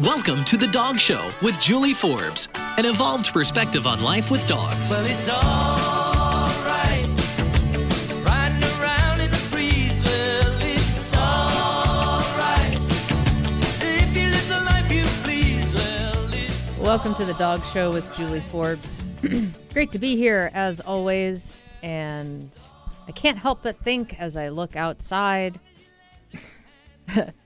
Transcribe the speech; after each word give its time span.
Welcome 0.00 0.44
to 0.44 0.58
The 0.58 0.66
Dog 0.66 0.98
Show 0.98 1.30
with 1.40 1.58
Julie 1.58 1.94
Forbes, 1.94 2.48
an 2.54 2.84
evolved 2.84 3.32
perspective 3.32 3.86
on 3.86 4.02
life 4.02 4.30
with 4.30 4.46
dogs. 4.46 4.90
Well, 4.90 5.06
it's 5.06 5.26
alright. 5.30 7.06
Riding 8.22 8.62
around 8.78 9.22
in 9.22 9.30
the 9.30 9.48
breeze. 9.50 10.04
Well, 10.04 10.52
it's 10.60 11.16
alright. 11.16 12.78
If 13.80 14.14
you 14.14 14.28
live 14.28 14.48
the 14.50 14.60
life 14.66 14.92
you 14.92 15.04
please. 15.24 15.74
Well, 16.78 16.86
Welcome 16.86 17.14
to 17.14 17.24
the 17.24 17.32
Dog 17.38 17.64
Show 17.64 17.90
with 17.90 18.14
Julie 18.14 18.44
Forbes. 18.50 19.02
Great 19.72 19.92
to 19.92 19.98
be 19.98 20.14
here 20.14 20.50
as 20.52 20.78
always, 20.80 21.62
and 21.82 22.50
I 23.08 23.12
can't 23.12 23.38
help 23.38 23.62
but 23.62 23.78
think 23.78 24.20
as 24.20 24.36
I 24.36 24.50
look 24.50 24.76
outside. 24.76 25.58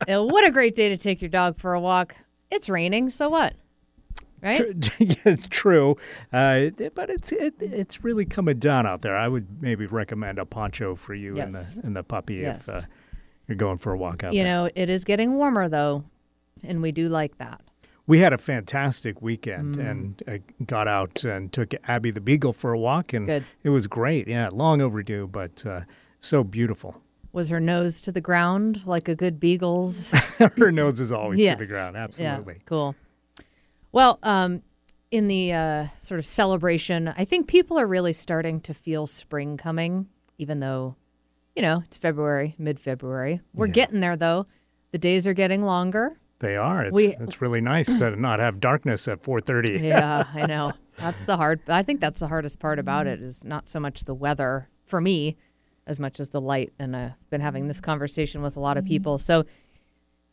Uh, 0.08 0.22
what 0.24 0.46
a 0.46 0.50
great 0.52 0.74
day 0.76 0.88
to 0.90 0.96
take 0.96 1.20
your 1.20 1.28
dog 1.28 1.58
for 1.58 1.74
a 1.74 1.80
walk. 1.80 2.14
It's 2.52 2.68
raining, 2.68 3.10
so 3.10 3.28
what? 3.28 3.54
Right? 4.40 4.60
yeah, 5.00 5.34
true, 5.50 5.96
uh, 6.32 6.66
but 6.94 7.10
it's 7.10 7.32
it, 7.32 7.54
it's 7.60 8.04
really 8.04 8.24
coming 8.24 8.58
down 8.60 8.86
out 8.86 9.00
there. 9.02 9.16
I 9.16 9.26
would 9.26 9.60
maybe 9.60 9.86
recommend 9.86 10.38
a 10.38 10.44
poncho 10.46 10.94
for 10.94 11.14
you 11.14 11.40
and 11.40 11.52
the 11.52 11.80
and 11.82 11.96
the 11.96 12.04
puppy 12.04 12.36
Yes. 12.36 12.68
if 12.68 12.68
uh, 12.68 12.80
you're 13.48 13.56
going 13.56 13.78
for 13.78 13.92
a 13.92 13.98
walk 13.98 14.22
out 14.22 14.30
there. 14.30 14.32
You 14.34 14.44
there. 14.44 14.52
know, 14.64 14.70
it 14.76 14.88
is 14.88 15.02
getting 15.04 15.34
warmer 15.34 15.68
though, 15.68 16.04
and 16.62 16.80
we 16.80 16.92
do 16.92 17.08
like 17.08 17.36
that. 17.38 17.60
we 18.06 18.20
had 18.20 18.32
a 18.32 18.38
fantastic 18.38 19.20
weekend 19.20 19.76
Mm. 19.76 19.90
and 19.90 20.22
uh, 20.28 20.38
got 20.64 20.86
out 20.86 21.24
and 21.24 21.52
took 21.52 21.74
Abby 21.88 22.12
the 22.12 22.20
beagle 22.20 22.52
for 22.52 22.72
a 22.72 22.78
walk, 22.78 23.12
and 23.12 23.26
Good. 23.26 23.44
it 23.64 23.70
was 23.70 23.88
great. 23.88 24.28
Yeah, 24.28 24.48
long 24.52 24.80
overdue, 24.80 25.26
but 25.26 25.66
uh, 25.66 25.80
so 26.20 26.44
beautiful. 26.44 27.02
Was 27.32 27.50
her 27.50 27.60
nose 27.60 28.00
to 28.02 28.12
the 28.12 28.20
ground 28.20 28.86
like 28.86 29.08
a 29.08 29.14
good 29.14 29.38
beagle's? 29.38 30.10
Her 30.56 30.72
nose 30.72 30.98
is 31.00 31.12
always 31.12 31.38
to 31.38 31.44
the 31.56 31.64
Yes. 31.64 31.68
ground. 31.68 31.94
Yeah, 31.96 32.04
Absolutely. 32.04 32.56
cool. 32.64 32.94
Well, 33.92 34.18
um, 34.22 34.62
in 35.10 35.28
the 35.28 35.52
uh, 35.52 35.86
sort 35.98 36.18
of 36.20 36.26
celebration, 36.26 37.08
I 37.16 37.24
think 37.24 37.46
people 37.46 37.78
are 37.78 37.86
really 37.86 38.12
starting 38.12 38.60
to 38.62 38.74
feel 38.74 39.06
spring 39.06 39.56
coming, 39.56 40.08
even 40.38 40.60
though, 40.60 40.96
you 41.54 41.62
know, 41.62 41.82
it's 41.86 41.98
February, 41.98 42.54
mid 42.58 42.78
February. 42.80 43.40
We're 43.54 43.66
Yeah. 43.66 43.72
getting 43.72 44.00
there, 44.00 44.16
though. 44.16 44.46
The 44.92 44.98
days 44.98 45.26
are 45.26 45.34
getting 45.34 45.62
longer. 45.62 46.18
They 46.40 46.56
are. 46.56 46.84
It's 46.84 46.94
We- 46.94 47.16
it's 47.16 47.42
really 47.42 47.60
nice 47.60 47.96
to 47.98 48.16
not 48.16 48.38
have 48.40 48.60
darkness 48.60 49.06
at 49.08 49.22
4:30. 49.22 49.80
Yeah, 49.82 50.24
I 50.34 50.46
know. 50.46 50.72
That's 50.96 51.24
the 51.24 51.36
hard. 51.36 51.60
I 51.68 51.82
think 51.82 52.00
that's 52.00 52.20
the 52.20 52.28
hardest 52.28 52.58
part 52.58 52.78
about 52.78 53.06
it 53.06 53.20
is 53.20 53.44
not 53.44 53.68
so 53.68 53.80
much 53.80 54.04
the 54.04 54.14
weather 54.14 54.68
for 54.84 55.00
me, 55.00 55.36
as 55.88 55.98
much 55.98 56.20
as 56.20 56.28
the 56.28 56.40
light. 56.40 56.72
And 56.78 56.96
I've 56.96 57.30
been 57.30 57.40
having 57.40 57.68
this 57.68 57.80
conversation 57.80 58.42
with 58.42 58.56
a 58.56 58.60
lot 58.60 58.76
of 58.76 58.84
people. 58.84 59.18
So, 59.18 59.44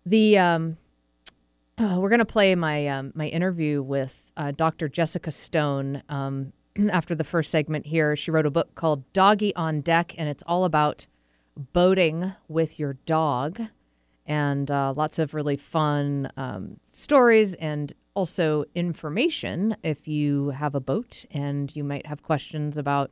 the 0.05 0.37
um, 0.37 0.77
uh, 1.77 1.97
we're 1.99 2.09
gonna 2.09 2.25
play 2.25 2.53
my 2.55 2.87
um, 2.87 3.11
my 3.15 3.27
interview 3.27 3.81
with 3.81 4.31
uh, 4.37 4.51
Dr. 4.51 4.87
Jessica 4.87 5.31
Stone. 5.31 6.03
Um, 6.09 6.53
after 6.89 7.15
the 7.15 7.23
first 7.23 7.51
segment 7.51 7.87
here, 7.87 8.15
she 8.15 8.31
wrote 8.31 8.45
a 8.45 8.51
book 8.51 8.75
called 8.75 9.11
Doggy 9.13 9.55
on 9.55 9.81
Deck, 9.81 10.13
and 10.17 10.29
it's 10.29 10.43
all 10.45 10.65
about 10.65 11.07
boating 11.57 12.33
with 12.47 12.79
your 12.79 12.93
dog 13.05 13.61
and 14.25 14.69
uh, 14.71 14.93
lots 14.95 15.19
of 15.19 15.33
really 15.33 15.55
fun 15.55 16.31
um, 16.35 16.77
stories 16.83 17.53
and 17.55 17.93
also 18.15 18.65
information 18.73 19.75
if 19.83 20.07
you 20.07 20.49
have 20.49 20.73
a 20.73 20.79
boat 20.79 21.25
and 21.31 21.75
you 21.75 21.83
might 21.83 22.05
have 22.07 22.23
questions 22.23 22.77
about, 22.77 23.11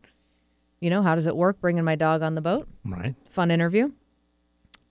you 0.84 0.89
know, 0.89 1.02
how 1.02 1.16
does 1.16 1.28
it 1.28 1.38
work 1.38 1.62
bringing 1.62 1.86
my 1.86 1.95
dog 1.95 2.22
on 2.22 2.36
the 2.36 2.42
boat? 2.42 2.67
Right. 2.84 3.16
Fun 3.30 3.52
interview. 3.52 3.94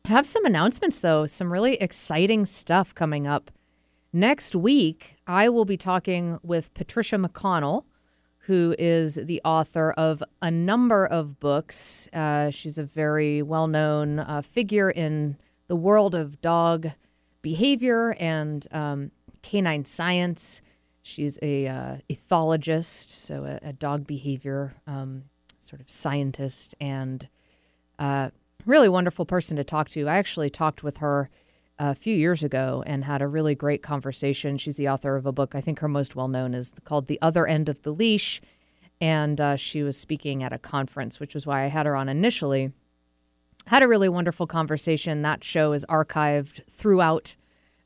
Have 0.07 0.27
some 0.27 0.47
announcements 0.47 1.01
though, 1.01 1.27
some 1.27 1.53
really 1.53 1.75
exciting 1.75 2.47
stuff 2.47 2.95
coming 2.95 3.27
up. 3.27 3.51
Next 4.11 4.57
week, 4.57 5.17
I 5.27 5.51
will 5.51 5.67
be 5.67 5.77
talking 5.77 6.39
with 6.43 6.73
Patricia 6.73 7.17
McConnell, 7.17 7.85
who 8.47 8.75
is 8.79 9.17
the 9.23 9.43
author 9.45 9.93
of 9.93 10.23
a 10.41 10.51
number 10.51 11.05
of 11.05 11.39
books. 11.39 12.09
Uh, 12.15 12.49
she's 12.49 12.79
a 12.79 12.85
very 12.85 13.43
well 13.43 13.67
known 13.67 14.19
uh, 14.19 14.41
figure 14.41 14.91
in 14.91 15.37
the 15.69 15.77
world 15.77 16.15
of 16.15 16.41
dog 16.41 16.91
behavior 17.43 18.17
and 18.19 18.67
um, 18.73 19.11
canine 19.43 19.85
science. 19.85 20.63
She's 21.03 21.39
a 21.43 21.67
uh, 21.67 21.97
ethologist, 22.09 23.11
so 23.11 23.45
a, 23.45 23.69
a 23.69 23.73
dog 23.75 24.07
behavior 24.07 24.75
um, 24.87 25.25
sort 25.63 25.81
of 25.81 25.91
scientist, 25.91 26.75
and 26.81 27.29
uh, 27.99 28.31
really 28.67 28.89
wonderful 28.89 29.25
person 29.25 29.57
to 29.57 29.65
talk 29.65 29.89
to. 29.91 30.09
I 30.09 30.17
actually 30.17 30.51
talked 30.51 30.83
with 30.83 30.99
her 30.99 31.31
a 31.79 31.95
few 31.95 32.15
years 32.15 32.45
ago 32.45 32.83
and 32.87 33.05
had 33.05 33.23
a 33.23 33.29
really 33.29 33.55
great 33.55 33.83
conversation. 33.83 34.59
She's 34.59 34.77
the 34.77 34.89
author 34.89 35.17
of 35.17 35.27
a 35.27 35.33
book 35.33 35.55
I 35.55 35.61
think 35.61 35.81
her 35.81 35.89
most 35.89 36.15
well 36.15 36.29
known 36.29 36.55
is 36.55 36.73
called 36.85 37.07
The 37.07 37.19
Other 37.21 37.47
End 37.47 37.69
of 37.69 37.83
the 37.83 37.93
Leash, 37.93 38.41
and 39.01 39.41
uh, 39.41 39.57
she 39.57 39.83
was 39.83 39.97
speaking 39.97 40.43
at 40.43 40.53
a 40.53 40.59
conference, 40.59 41.19
which 41.19 41.35
was 41.35 41.47
why 41.47 41.65
I 41.65 41.69
had 41.69 41.87
her 41.87 41.97
on 41.97 42.09
initially. 42.09 42.73
Had 43.67 43.83
a 43.83 43.89
really 43.89 44.09
wonderful 44.09 44.47
conversation. 44.47 45.23
That 45.23 45.45
show 45.45 45.73
is 45.73 45.85
archived 45.89 46.61
throughout 46.71 47.37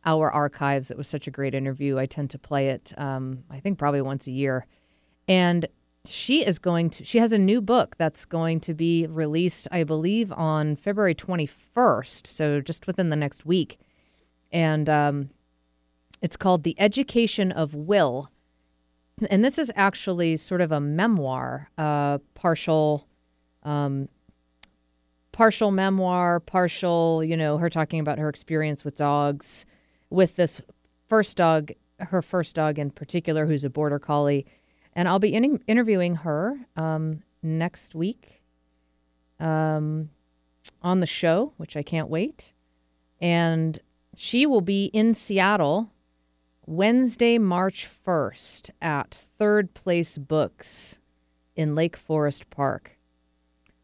our 0.04 0.30
archives. 0.30 0.90
It 0.90 0.96
was 0.96 1.08
such 1.08 1.26
a 1.26 1.30
great 1.30 1.54
interview. 1.54 1.98
I 1.98 2.06
tend 2.06 2.30
to 2.30 2.38
play 2.38 2.68
it, 2.68 2.92
um, 2.96 3.44
I 3.50 3.60
think, 3.60 3.78
probably 3.78 4.00
once 4.00 4.26
a 4.26 4.30
year. 4.30 4.66
And 5.28 5.66
she 6.08 6.44
is 6.44 6.58
going 6.58 6.90
to, 6.90 7.04
she 7.04 7.18
has 7.18 7.32
a 7.32 7.38
new 7.38 7.60
book 7.60 7.96
that's 7.98 8.24
going 8.24 8.60
to 8.60 8.74
be 8.74 9.06
released, 9.06 9.68
I 9.70 9.84
believe, 9.84 10.32
on 10.32 10.76
February 10.76 11.14
21st. 11.14 12.26
So 12.26 12.60
just 12.60 12.86
within 12.86 13.10
the 13.10 13.16
next 13.16 13.46
week. 13.46 13.78
And 14.52 14.88
um, 14.88 15.30
it's 16.22 16.36
called 16.36 16.62
The 16.62 16.74
Education 16.78 17.52
of 17.52 17.74
Will. 17.74 18.30
And 19.30 19.44
this 19.44 19.58
is 19.58 19.72
actually 19.74 20.36
sort 20.36 20.60
of 20.60 20.72
a 20.72 20.80
memoir, 20.80 21.70
uh, 21.78 22.18
partial. 22.34 23.06
Um, 23.62 24.08
partial 25.32 25.70
memoir, 25.70 26.40
partial, 26.40 27.22
you 27.22 27.36
know, 27.36 27.58
her 27.58 27.68
talking 27.68 28.00
about 28.00 28.18
her 28.18 28.28
experience 28.28 28.86
with 28.86 28.96
dogs, 28.96 29.66
with 30.08 30.36
this 30.36 30.62
first 31.08 31.36
dog, 31.36 31.72
her 31.98 32.22
first 32.22 32.54
dog 32.54 32.78
in 32.78 32.90
particular, 32.90 33.44
who's 33.44 33.62
a 33.62 33.68
border 33.68 33.98
collie. 33.98 34.46
And 34.96 35.08
I'll 35.08 35.18
be 35.18 35.34
in- 35.34 35.62
interviewing 35.68 36.16
her 36.16 36.58
um, 36.74 37.22
next 37.42 37.94
week 37.94 38.42
um, 39.38 40.08
on 40.82 41.00
the 41.00 41.06
show, 41.06 41.52
which 41.58 41.76
I 41.76 41.82
can't 41.82 42.08
wait. 42.08 42.54
And 43.20 43.78
she 44.16 44.46
will 44.46 44.62
be 44.62 44.86
in 44.86 45.12
Seattle 45.12 45.92
Wednesday, 46.64 47.36
March 47.36 47.86
1st 48.06 48.70
at 48.80 49.14
Third 49.38 49.74
Place 49.74 50.16
Books 50.16 50.98
in 51.54 51.74
Lake 51.74 51.96
Forest 51.96 52.48
Park. 52.48 52.96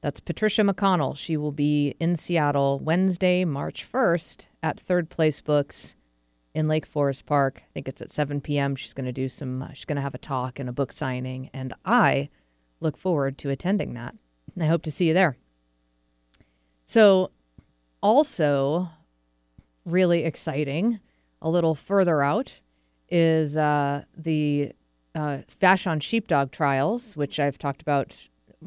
That's 0.00 0.18
Patricia 0.18 0.62
McConnell. 0.62 1.16
She 1.16 1.36
will 1.36 1.52
be 1.52 1.94
in 2.00 2.16
Seattle 2.16 2.80
Wednesday, 2.80 3.44
March 3.44 3.86
1st 3.90 4.46
at 4.62 4.80
Third 4.80 5.10
Place 5.10 5.40
Books 5.42 5.94
in 6.54 6.68
Lake 6.68 6.86
Forest 6.86 7.26
Park. 7.26 7.62
I 7.62 7.72
think 7.72 7.88
it's 7.88 8.02
at 8.02 8.10
7 8.10 8.40
p.m. 8.40 8.76
She's 8.76 8.94
going 8.94 9.06
to 9.06 9.12
do 9.12 9.28
some, 9.28 9.62
uh, 9.62 9.72
she's 9.72 9.84
going 9.84 9.96
to 9.96 10.02
have 10.02 10.14
a 10.14 10.18
talk 10.18 10.58
and 10.58 10.68
a 10.68 10.72
book 10.72 10.92
signing. 10.92 11.50
And 11.52 11.72
I 11.84 12.28
look 12.80 12.96
forward 12.96 13.38
to 13.38 13.50
attending 13.50 13.94
that. 13.94 14.14
And 14.54 14.62
I 14.62 14.66
hope 14.66 14.82
to 14.82 14.90
see 14.90 15.08
you 15.08 15.14
there. 15.14 15.36
So, 16.84 17.30
also 18.02 18.90
really 19.84 20.24
exciting, 20.24 21.00
a 21.40 21.48
little 21.48 21.74
further 21.74 22.22
out, 22.22 22.60
is 23.08 23.56
uh, 23.56 24.04
the 24.16 24.72
uh, 25.14 25.38
Vashon 25.60 26.02
Sheepdog 26.02 26.50
Trials, 26.50 27.16
which 27.16 27.38
I've 27.38 27.58
talked 27.58 27.82
about 27.82 28.16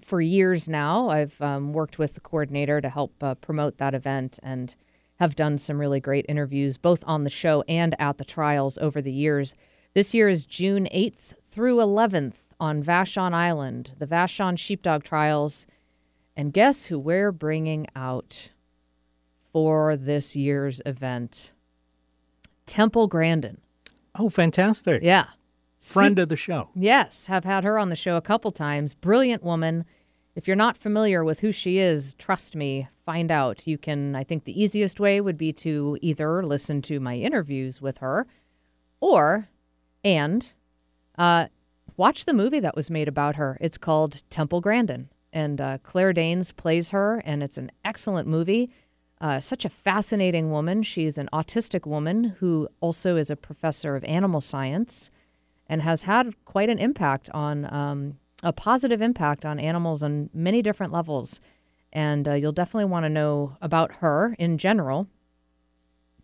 for 0.03 0.21
years 0.21 0.67
now. 0.67 1.09
I've 1.09 1.39
um, 1.41 1.73
worked 1.73 1.99
with 1.99 2.13
the 2.13 2.19
coordinator 2.19 2.81
to 2.81 2.89
help 2.89 3.21
uh, 3.21 3.35
promote 3.35 3.77
that 3.77 3.93
event 3.93 4.39
and 4.41 4.75
have 5.19 5.35
done 5.35 5.57
some 5.57 5.79
really 5.79 5.99
great 5.99 6.25
interviews 6.27 6.77
both 6.77 7.03
on 7.07 7.23
the 7.23 7.29
show 7.29 7.63
and 7.67 7.95
at 7.99 8.17
the 8.17 8.25
trials 8.25 8.77
over 8.79 9.01
the 9.01 9.11
years. 9.11 9.55
This 9.93 10.13
year 10.13 10.27
is 10.27 10.45
June 10.45 10.87
8th 10.93 11.33
through 11.43 11.77
11th 11.77 12.35
on 12.59 12.83
Vashon 12.83 13.33
Island, 13.33 13.93
the 13.97 14.07
Vashon 14.07 14.57
Sheepdog 14.57 15.03
Trials. 15.03 15.65
And 16.35 16.51
guess 16.51 16.85
who 16.85 16.99
we're 16.99 17.31
bringing 17.31 17.87
out 17.95 18.49
for 19.53 19.95
this 19.95 20.35
year's 20.35 20.81
event? 20.85 21.51
Temple 22.65 23.07
Grandin. 23.07 23.59
Oh, 24.15 24.29
fantastic. 24.29 25.01
Yeah. 25.01 25.27
Friend 25.79 26.17
of 26.19 26.29
the 26.29 26.35
show. 26.35 26.69
Yes, 26.73 27.27
have 27.27 27.45
had 27.45 27.63
her 27.63 27.77
on 27.77 27.89
the 27.89 27.95
show 27.95 28.17
a 28.17 28.21
couple 28.21 28.51
times. 28.51 28.93
Brilliant 28.93 29.43
woman. 29.43 29.85
If 30.35 30.47
you're 30.47 30.55
not 30.57 30.75
familiar 30.75 31.23
with 31.23 31.39
who 31.39 31.53
she 31.53 31.77
is, 31.77 32.13
trust 32.15 32.55
me, 32.55 32.89
find 33.05 33.31
out. 33.31 33.65
You 33.65 33.77
can, 33.77 34.15
I 34.15 34.25
think 34.25 34.43
the 34.43 34.61
easiest 34.61 34.99
way 34.99 35.21
would 35.21 35.37
be 35.37 35.53
to 35.53 35.97
either 36.01 36.45
listen 36.45 36.81
to 36.83 36.99
my 36.99 37.15
interviews 37.15 37.81
with 37.81 37.99
her 37.99 38.27
or, 38.99 39.47
and, 40.03 40.51
uh, 41.17 41.45
watch 41.95 42.25
the 42.25 42.33
movie 42.33 42.59
that 42.59 42.75
was 42.75 42.89
made 42.89 43.07
about 43.07 43.37
her. 43.37 43.57
It's 43.61 43.77
called 43.77 44.29
Temple 44.29 44.59
Grandin, 44.59 45.09
and 45.31 45.61
uh, 45.61 45.77
Claire 45.83 46.11
Danes 46.11 46.51
plays 46.51 46.89
her, 46.89 47.21
and 47.25 47.41
it's 47.41 47.57
an 47.57 47.71
excellent 47.85 48.27
movie. 48.27 48.69
Uh, 49.21 49.39
such 49.39 49.63
a 49.63 49.69
fascinating 49.69 50.51
woman. 50.51 50.83
She's 50.83 51.17
an 51.17 51.29
autistic 51.31 51.87
woman 51.87 52.35
who 52.39 52.67
also 52.81 53.15
is 53.15 53.29
a 53.29 53.37
professor 53.37 53.95
of 53.95 54.03
animal 54.03 54.41
science 54.41 55.09
and 55.67 55.81
has 55.81 56.03
had 56.03 56.33
quite 56.43 56.69
an 56.69 56.77
impact 56.77 57.29
on 57.29 57.73
um, 57.73 58.17
a 58.45 58.53
positive 58.53 59.01
impact 59.01 59.45
on 59.45 59.59
animals 59.59 60.03
on 60.03 60.29
many 60.33 60.61
different 60.61 60.93
levels. 60.93 61.41
And 61.91 62.27
uh, 62.27 62.33
you'll 62.33 62.51
definitely 62.51 62.85
want 62.85 63.03
to 63.05 63.09
know 63.09 63.57
about 63.61 63.95
her 63.95 64.35
in 64.39 64.57
general. 64.57 65.07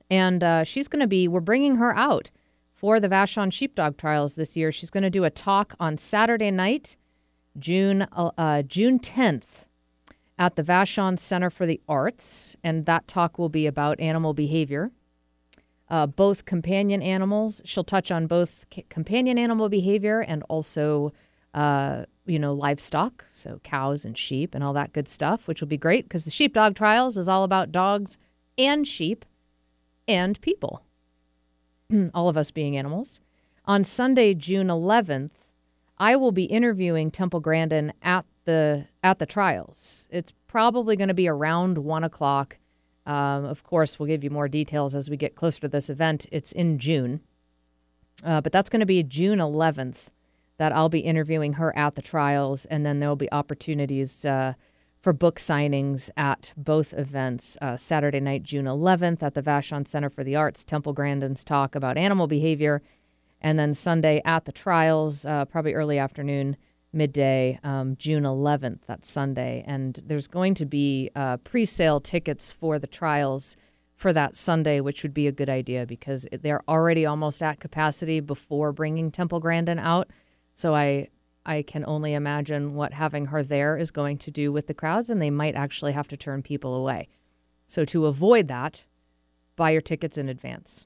And 0.09 0.43
uh, 0.43 0.63
she's 0.63 0.87
going 0.87 0.99
to 0.99 1.07
be, 1.07 1.27
we're 1.27 1.39
bringing 1.39 1.75
her 1.75 1.95
out 1.95 2.29
for 2.71 2.99
the 2.99 3.09
Vashon 3.09 3.51
Sheepdog 3.51 3.97
Trials 3.97 4.35
this 4.35 4.55
year. 4.55 4.71
She's 4.71 4.89
going 4.89 5.03
to 5.03 5.09
do 5.09 5.23
a 5.23 5.29
talk 5.29 5.73
on 5.79 5.97
Saturday 5.97 6.51
night, 6.51 6.95
June 7.57 8.07
uh, 8.13 8.61
June 8.63 8.99
10th, 8.99 9.65
at 10.37 10.55
the 10.55 10.63
Vashon 10.63 11.17
Center 11.17 11.49
for 11.49 11.65
the 11.65 11.79
Arts, 11.87 12.55
and 12.63 12.85
that 12.85 13.07
talk 13.07 13.37
will 13.37 13.49
be 13.49 13.67
about 13.67 13.99
animal 13.99 14.33
behavior. 14.33 14.91
Uh, 15.89 16.07
both 16.07 16.45
companion 16.45 17.01
animals. 17.01 17.61
She'll 17.65 17.83
touch 17.83 18.11
on 18.11 18.25
both 18.25 18.65
c- 18.73 18.85
companion 18.89 19.37
animal 19.37 19.69
behavior 19.69 20.21
and 20.21 20.41
also, 20.49 21.13
uh, 21.53 22.05
you 22.25 22.39
know, 22.39 22.53
livestock, 22.53 23.25
so 23.31 23.59
cows 23.63 24.05
and 24.05 24.17
sheep 24.17 24.55
and 24.55 24.63
all 24.63 24.73
that 24.73 24.93
good 24.93 25.07
stuff, 25.07 25.47
which 25.47 25.59
will 25.59 25.67
be 25.67 25.77
great 25.77 26.05
because 26.05 26.25
the 26.25 26.31
Sheepdog 26.31 26.75
Trials 26.75 27.17
is 27.17 27.27
all 27.27 27.43
about 27.43 27.71
dogs 27.71 28.17
and 28.57 28.87
sheep 28.87 29.25
and 30.07 30.39
people, 30.41 30.83
all 32.13 32.29
of 32.29 32.37
us 32.37 32.51
being 32.51 32.77
animals. 32.77 33.19
On 33.65 33.83
Sunday, 33.83 34.33
June 34.33 34.67
11th, 34.67 35.31
I 35.97 36.15
will 36.15 36.31
be 36.31 36.45
interviewing 36.45 37.11
Temple 37.11 37.39
Grandin 37.39 37.93
at 38.01 38.25
the 38.45 38.87
at 39.03 39.19
the 39.19 39.25
trials. 39.25 40.07
It's 40.09 40.33
probably 40.47 40.95
going 40.95 41.09
to 41.09 41.13
be 41.13 41.27
around 41.27 41.77
one 41.77 42.03
o'clock. 42.03 42.57
Um, 43.05 43.45
of 43.45 43.63
course, 43.63 43.99
we'll 43.99 44.07
give 44.07 44.23
you 44.23 44.29
more 44.29 44.47
details 44.47 44.95
as 44.95 45.09
we 45.09 45.17
get 45.17 45.35
closer 45.35 45.61
to 45.61 45.67
this 45.67 45.89
event. 45.89 46.25
It's 46.31 46.51
in 46.51 46.79
June, 46.79 47.21
uh, 48.23 48.41
but 48.41 48.51
that's 48.51 48.69
going 48.69 48.79
to 48.79 48.85
be 48.85 49.03
June 49.03 49.39
11th 49.39 50.07
that 50.61 50.75
I'll 50.75 50.89
be 50.89 50.99
interviewing 50.99 51.53
her 51.53 51.75
at 51.75 51.95
the 51.95 52.03
trials, 52.03 52.65
and 52.65 52.85
then 52.85 52.99
there'll 52.99 53.15
be 53.15 53.31
opportunities 53.31 54.23
uh, 54.23 54.53
for 54.99 55.11
book 55.11 55.39
signings 55.39 56.11
at 56.15 56.53
both 56.55 56.93
events. 56.93 57.57
Uh, 57.63 57.75
Saturday 57.75 58.19
night, 58.19 58.43
June 58.43 58.65
11th, 58.65 59.23
at 59.23 59.33
the 59.33 59.41
Vashon 59.41 59.87
Center 59.87 60.07
for 60.07 60.23
the 60.23 60.35
Arts, 60.35 60.63
Temple 60.63 60.93
Grandin's 60.93 61.43
talk 61.43 61.73
about 61.73 61.97
animal 61.97 62.27
behavior, 62.27 62.83
and 63.41 63.57
then 63.57 63.73
Sunday 63.73 64.21
at 64.23 64.45
the 64.45 64.51
trials, 64.51 65.25
uh, 65.25 65.45
probably 65.45 65.73
early 65.73 65.97
afternoon, 65.97 66.55
midday, 66.93 67.59
um, 67.63 67.95
June 67.95 68.21
11th. 68.21 68.81
That's 68.85 69.09
Sunday, 69.09 69.63
and 69.65 69.99
there's 70.05 70.27
going 70.27 70.53
to 70.53 70.67
be 70.67 71.09
uh, 71.15 71.37
pre-sale 71.37 71.99
tickets 71.99 72.51
for 72.51 72.77
the 72.77 72.85
trials 72.85 73.57
for 73.95 74.13
that 74.13 74.35
Sunday, 74.35 74.79
which 74.79 75.01
would 75.01 75.15
be 75.15 75.25
a 75.25 75.31
good 75.31 75.49
idea 75.49 75.87
because 75.87 76.27
they're 76.31 76.61
already 76.67 77.03
almost 77.03 77.41
at 77.41 77.59
capacity 77.59 78.19
before 78.19 78.71
bringing 78.71 79.09
Temple 79.09 79.39
Grandin 79.39 79.79
out. 79.79 80.11
So 80.61 80.75
I 80.75 81.07
I 81.43 81.63
can 81.63 81.83
only 81.87 82.13
imagine 82.13 82.75
what 82.75 82.93
having 82.93 83.25
her 83.27 83.41
there 83.41 83.75
is 83.75 83.89
going 83.89 84.19
to 84.19 84.29
do 84.29 84.51
with 84.51 84.67
the 84.67 84.75
crowds, 84.75 85.09
and 85.09 85.19
they 85.19 85.31
might 85.31 85.55
actually 85.55 85.93
have 85.93 86.07
to 86.09 86.15
turn 86.15 86.43
people 86.43 86.75
away. 86.75 87.07
So 87.65 87.83
to 87.85 88.05
avoid 88.05 88.47
that, 88.47 88.83
buy 89.55 89.71
your 89.71 89.81
tickets 89.81 90.19
in 90.19 90.29
advance. 90.29 90.85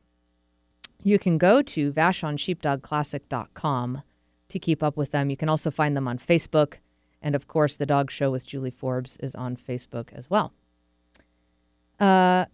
You 1.03 1.19
can 1.19 1.37
go 1.37 1.61
to 1.61 1.91
vashonsheepdogclassic.com 1.91 4.01
to 4.47 4.59
keep 4.59 4.81
up 4.81 4.95
with 4.95 5.11
them. 5.11 5.29
You 5.29 5.35
can 5.35 5.49
also 5.49 5.69
find 5.69 5.97
them 5.97 6.07
on 6.07 6.19
Facebook. 6.19 6.75
And 7.21 7.35
of 7.35 7.49
course, 7.49 7.75
The 7.75 7.85
Dog 7.85 8.09
Show 8.09 8.31
with 8.31 8.45
Julie 8.45 8.71
Forbes 8.71 9.17
is 9.17 9.35
on 9.35 9.57
Facebook 9.57 10.13
as 10.13 10.29
well. 10.29 10.53
Uh, 11.99 12.45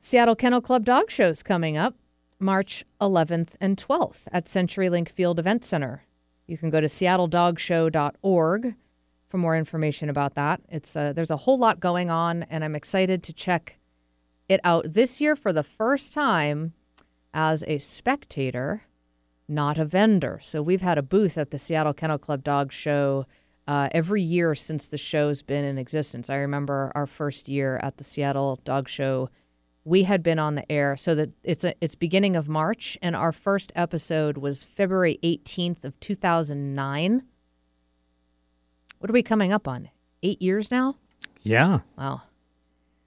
Seattle 0.00 0.34
Kennel 0.34 0.60
Club 0.60 0.84
Dog 0.84 1.08
Show's 1.08 1.44
coming 1.44 1.76
up 1.76 1.94
March 2.40 2.84
11th 3.00 3.50
and 3.60 3.76
12th 3.76 4.22
at 4.32 4.46
CenturyLink 4.46 5.08
Field 5.08 5.38
Event 5.38 5.64
Center. 5.64 6.02
You 6.46 6.58
can 6.58 6.70
go 6.70 6.80
to 6.80 6.86
seattledogshow.org 6.86 8.74
for 9.28 9.38
more 9.38 9.56
information 9.56 10.08
about 10.08 10.34
that. 10.34 10.60
It's 10.68 10.94
uh, 10.94 11.12
there's 11.12 11.30
a 11.30 11.38
whole 11.38 11.58
lot 11.58 11.80
going 11.80 12.10
on, 12.10 12.44
and 12.44 12.62
I'm 12.62 12.76
excited 12.76 13.22
to 13.24 13.32
check 13.32 13.78
it 14.48 14.60
out 14.62 14.92
this 14.92 15.20
year 15.20 15.34
for 15.34 15.52
the 15.52 15.62
first 15.62 16.12
time 16.12 16.74
as 17.32 17.64
a 17.66 17.78
spectator, 17.78 18.82
not 19.48 19.78
a 19.78 19.84
vendor. 19.84 20.38
So 20.42 20.62
we've 20.62 20.82
had 20.82 20.98
a 20.98 21.02
booth 21.02 21.36
at 21.38 21.50
the 21.50 21.58
Seattle 21.58 21.94
Kennel 21.94 22.18
Club 22.18 22.44
Dog 22.44 22.72
Show 22.72 23.26
uh, 23.66 23.88
every 23.92 24.22
year 24.22 24.54
since 24.54 24.86
the 24.86 24.98
show's 24.98 25.42
been 25.42 25.64
in 25.64 25.78
existence. 25.78 26.28
I 26.28 26.36
remember 26.36 26.92
our 26.94 27.06
first 27.06 27.48
year 27.48 27.80
at 27.82 27.96
the 27.96 28.04
Seattle 28.04 28.60
Dog 28.64 28.88
Show. 28.88 29.30
We 29.84 30.04
had 30.04 30.22
been 30.22 30.38
on 30.38 30.54
the 30.54 30.70
air, 30.72 30.96
so 30.96 31.14
that 31.14 31.30
it's 31.42 31.62
a, 31.64 31.74
it's 31.80 31.94
beginning 31.94 32.36
of 32.36 32.48
March, 32.48 32.96
and 33.02 33.14
our 33.14 33.32
first 33.32 33.70
episode 33.76 34.38
was 34.38 34.64
February 34.64 35.18
18th 35.22 35.84
of 35.84 36.00
2009. 36.00 37.22
What 38.98 39.10
are 39.10 39.12
we 39.12 39.22
coming 39.22 39.52
up 39.52 39.68
on? 39.68 39.90
Eight 40.22 40.40
years 40.40 40.70
now? 40.70 40.96
Yeah. 41.42 41.80
Wow. 41.98 42.22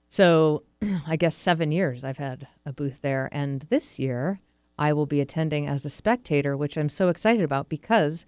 So 0.09 0.63
I 1.07 1.15
guess 1.15 1.35
seven 1.35 1.71
years 1.71 2.03
I've 2.03 2.17
had 2.17 2.47
a 2.65 2.73
booth 2.73 3.01
there. 3.01 3.29
And 3.31 3.61
this 3.69 3.99
year 3.99 4.39
I 4.77 4.93
will 4.93 5.05
be 5.05 5.21
attending 5.21 5.67
as 5.67 5.85
a 5.85 5.89
spectator, 5.89 6.55
which 6.55 6.77
I'm 6.77 6.89
so 6.89 7.09
excited 7.09 7.43
about 7.43 7.69
because 7.69 8.25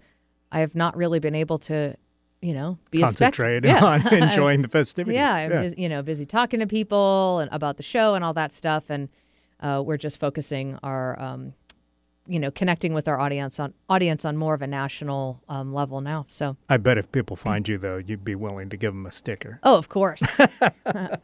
I 0.50 0.60
have 0.60 0.74
not 0.74 0.96
really 0.96 1.20
been 1.20 1.34
able 1.34 1.58
to, 1.58 1.96
you 2.40 2.54
know, 2.54 2.78
be 2.90 3.00
Concentrate 3.00 3.64
a 3.64 3.68
spectator. 3.68 3.86
on 3.86 4.22
enjoying 4.22 4.62
the 4.62 4.68
festivities. 4.68 5.16
Yeah, 5.16 5.34
I'm 5.34 5.74
you 5.76 5.88
know, 5.88 6.02
busy 6.02 6.24
talking 6.26 6.60
to 6.60 6.66
people 6.66 7.38
and 7.40 7.50
about 7.52 7.76
the 7.76 7.82
show 7.82 8.14
and 8.14 8.24
all 8.24 8.32
that 8.34 8.52
stuff. 8.52 8.84
And 8.88 9.08
uh, 9.60 9.82
we're 9.84 9.98
just 9.98 10.18
focusing 10.18 10.78
our, 10.82 11.20
um, 11.20 11.52
you 12.26 12.38
know, 12.38 12.50
connecting 12.50 12.94
with 12.94 13.08
our 13.08 13.20
audience 13.20 13.60
on 13.60 13.74
audience 13.88 14.24
on 14.24 14.36
more 14.36 14.54
of 14.54 14.62
a 14.62 14.66
national 14.66 15.42
um, 15.48 15.74
level 15.74 16.00
now. 16.00 16.24
So, 16.28 16.56
I 16.68 16.78
bet 16.78 16.96
if 16.96 17.12
people 17.12 17.36
find 17.36 17.68
you, 17.68 17.76
though, 17.76 17.98
you'd 17.98 18.24
be 18.24 18.34
willing 18.34 18.70
to 18.70 18.76
give 18.76 18.94
them 18.94 19.04
a 19.04 19.12
sticker. 19.12 19.60
oh, 19.62 19.76
of 19.76 19.88
course. 19.88 20.22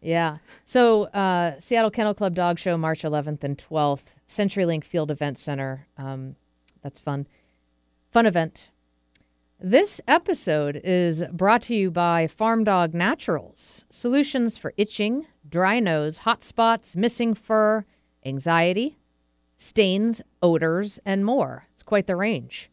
Yeah. 0.00 0.38
So, 0.64 1.04
uh, 1.04 1.58
Seattle 1.58 1.90
Kennel 1.90 2.14
Club 2.14 2.34
Dog 2.34 2.60
Show, 2.60 2.76
March 2.76 3.02
11th 3.02 3.42
and 3.42 3.58
12th, 3.58 4.04
CenturyLink 4.28 4.84
Field 4.84 5.10
Event 5.10 5.36
Center. 5.36 5.88
Um, 5.98 6.36
that's 6.80 7.00
fun. 7.00 7.26
Fun 8.10 8.24
event. 8.24 8.70
This 9.58 10.02
episode 10.06 10.82
is 10.84 11.24
brought 11.32 11.62
to 11.62 11.74
you 11.74 11.90
by 11.90 12.26
Farm 12.26 12.62
Dog 12.62 12.92
Naturals 12.92 13.86
solutions 13.88 14.58
for 14.58 14.74
itching, 14.76 15.26
dry 15.48 15.80
nose, 15.80 16.18
hot 16.18 16.44
spots, 16.44 16.94
missing 16.94 17.32
fur, 17.32 17.86
anxiety, 18.22 18.98
stains, 19.56 20.20
odors, 20.42 21.00
and 21.06 21.24
more. 21.24 21.68
It's 21.72 21.82
quite 21.82 22.06
the 22.06 22.16
range. 22.16 22.70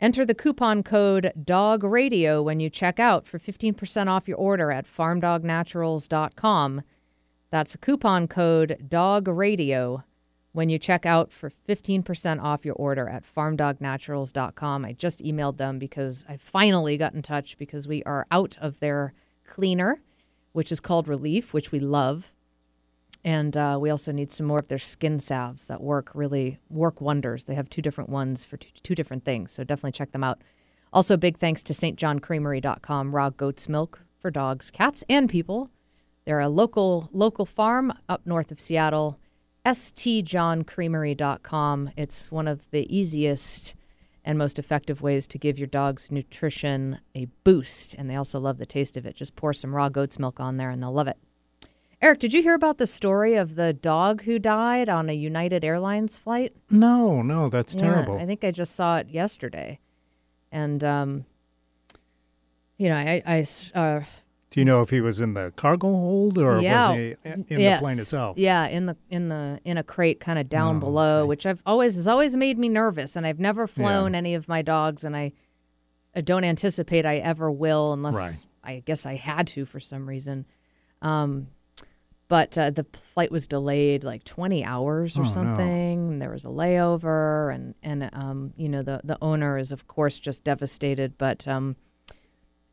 Enter 0.00 0.24
the 0.24 0.36
coupon 0.36 0.84
code 0.84 1.32
DOG 1.42 1.82
RADIO 1.82 2.40
when 2.42 2.60
you 2.60 2.70
check 2.70 3.00
out 3.00 3.26
for 3.26 3.40
15% 3.40 4.06
off 4.06 4.28
your 4.28 4.38
order 4.38 4.70
at 4.70 4.86
farmdognaturals.com. 4.86 6.82
That's 7.50 7.74
a 7.74 7.78
coupon 7.78 8.28
code 8.28 8.86
DOG 8.88 9.26
RADIO 9.26 10.04
when 10.54 10.68
you 10.68 10.78
check 10.78 11.04
out 11.04 11.32
for 11.32 11.50
15% 11.50 12.40
off 12.40 12.64
your 12.64 12.76
order 12.76 13.08
at 13.08 13.24
farmdognaturals.com. 13.26 14.84
I 14.84 14.92
just 14.92 15.18
emailed 15.18 15.56
them 15.56 15.80
because 15.80 16.24
I 16.28 16.36
finally 16.36 16.96
got 16.96 17.12
in 17.12 17.22
touch 17.22 17.58
because 17.58 17.88
we 17.88 18.04
are 18.04 18.24
out 18.30 18.56
of 18.60 18.78
their 18.78 19.14
cleaner, 19.44 20.00
which 20.52 20.70
is 20.70 20.78
called 20.78 21.08
Relief, 21.08 21.52
which 21.52 21.72
we 21.72 21.80
love. 21.80 22.30
And 23.24 23.56
uh, 23.56 23.78
we 23.80 23.90
also 23.90 24.12
need 24.12 24.30
some 24.30 24.46
more 24.46 24.60
of 24.60 24.68
their 24.68 24.78
skin 24.78 25.18
salves 25.18 25.66
that 25.66 25.82
work 25.82 26.12
really 26.14 26.60
work 26.70 27.00
wonders. 27.00 27.44
They 27.44 27.56
have 27.56 27.68
two 27.68 27.82
different 27.82 28.10
ones 28.10 28.44
for 28.44 28.56
two, 28.56 28.68
two 28.84 28.94
different 28.94 29.24
things, 29.24 29.50
so 29.50 29.64
definitely 29.64 29.92
check 29.92 30.12
them 30.12 30.22
out. 30.22 30.40
Also, 30.92 31.16
big 31.16 31.36
thanks 31.36 31.64
to 31.64 31.72
stjohncreamery.com, 31.72 33.12
raw 33.12 33.30
goat's 33.30 33.68
milk 33.68 34.02
for 34.20 34.30
dogs, 34.30 34.70
cats, 34.70 35.02
and 35.08 35.28
people. 35.28 35.70
They're 36.24 36.38
a 36.38 36.48
local 36.48 37.08
local 37.12 37.44
farm 37.44 37.92
up 38.08 38.24
north 38.24 38.52
of 38.52 38.60
Seattle. 38.60 39.18
stjohncreamery.com. 39.64 41.90
It's 41.96 42.30
one 42.30 42.48
of 42.48 42.70
the 42.70 42.94
easiest 42.94 43.74
and 44.24 44.38
most 44.38 44.58
effective 44.58 45.02
ways 45.02 45.26
to 45.26 45.38
give 45.38 45.58
your 45.58 45.66
dog's 45.66 46.10
nutrition 46.10 46.98
a 47.14 47.26
boost, 47.44 47.94
and 47.94 48.08
they 48.08 48.16
also 48.16 48.40
love 48.40 48.56
the 48.58 48.66
taste 48.66 48.96
of 48.96 49.04
it. 49.04 49.14
Just 49.14 49.36
pour 49.36 49.52
some 49.52 49.74
raw 49.74 49.88
goat's 49.90 50.18
milk 50.18 50.40
on 50.40 50.56
there, 50.56 50.70
and 50.70 50.82
they'll 50.82 50.92
love 50.92 51.08
it. 51.08 51.18
Eric, 52.00 52.18
did 52.20 52.32
you 52.32 52.42
hear 52.42 52.54
about 52.54 52.78
the 52.78 52.86
story 52.86 53.34
of 53.34 53.54
the 53.54 53.72
dog 53.72 54.22
who 54.22 54.38
died 54.38 54.88
on 54.88 55.08
a 55.08 55.12
United 55.14 55.64
Airlines 55.64 56.18
flight? 56.18 56.54
No, 56.70 57.22
no, 57.22 57.48
that's 57.48 57.74
Yeah, 57.74 57.80
terrible. 57.82 58.18
I 58.18 58.26
think 58.26 58.44
I 58.44 58.50
just 58.50 58.74
saw 58.74 58.98
it 58.98 59.08
yesterday, 59.08 59.78
and 60.50 60.82
um, 60.82 61.26
you 62.78 62.88
know, 62.88 62.96
I, 62.96 63.22
I 63.26 63.38
s- 63.40 63.70
uh, 63.74 64.00
Do 64.54 64.60
you 64.60 64.64
know 64.64 64.82
if 64.82 64.90
he 64.90 65.00
was 65.00 65.20
in 65.20 65.34
the 65.34 65.52
cargo 65.56 65.88
hold 65.88 66.38
or 66.38 66.60
yeah, 66.60 66.90
was 66.90 66.96
he 66.96 67.16
in 67.24 67.44
the 67.48 67.76
plane 67.80 67.98
itself? 67.98 68.38
Yeah, 68.38 68.68
in 68.68 68.86
the 68.86 68.96
in 69.10 69.28
the 69.28 69.58
in 69.64 69.78
a 69.78 69.82
crate, 69.82 70.20
kind 70.20 70.38
of 70.38 70.48
down 70.48 70.76
Oh, 70.76 70.78
below, 70.78 71.18
okay. 71.22 71.28
which 71.28 71.44
I've 71.44 71.60
always 71.66 71.96
has 71.96 72.06
always 72.06 72.36
made 72.36 72.56
me 72.56 72.68
nervous, 72.68 73.16
and 73.16 73.26
I've 73.26 73.40
never 73.40 73.66
flown 73.66 74.14
any 74.14 74.32
of 74.36 74.46
my 74.48 74.62
dogs, 74.62 75.02
and 75.02 75.16
I, 75.16 75.32
I 76.14 76.20
don't 76.20 76.44
anticipate 76.44 77.04
I 77.04 77.16
ever 77.16 77.50
will 77.50 77.92
unless 77.92 78.14
Right. 78.14 78.46
I 78.62 78.82
guess 78.86 79.04
I 79.06 79.16
had 79.16 79.48
to 79.48 79.64
for 79.64 79.80
some 79.80 80.08
reason. 80.08 80.46
Um, 81.02 81.48
but 82.28 82.56
uh, 82.56 82.70
the 82.70 82.86
flight 83.12 83.32
was 83.32 83.48
delayed 83.48 84.04
like 84.04 84.22
20 84.22 84.64
hours 84.64 85.18
or 85.18 85.22
Oh, 85.22 85.24
no. 85.24 85.30
something. 85.30 86.12
And 86.12 86.22
there 86.22 86.30
was 86.30 86.44
a 86.44 86.48
layover, 86.48 87.52
and 87.52 87.74
and 87.82 88.08
um, 88.12 88.52
you 88.56 88.68
know 88.68 88.82
the 88.84 89.00
the 89.02 89.18
owner 89.20 89.58
is 89.58 89.72
of 89.72 89.88
course 89.88 90.20
just 90.20 90.44
devastated, 90.44 91.18
but 91.18 91.48
um, 91.48 91.74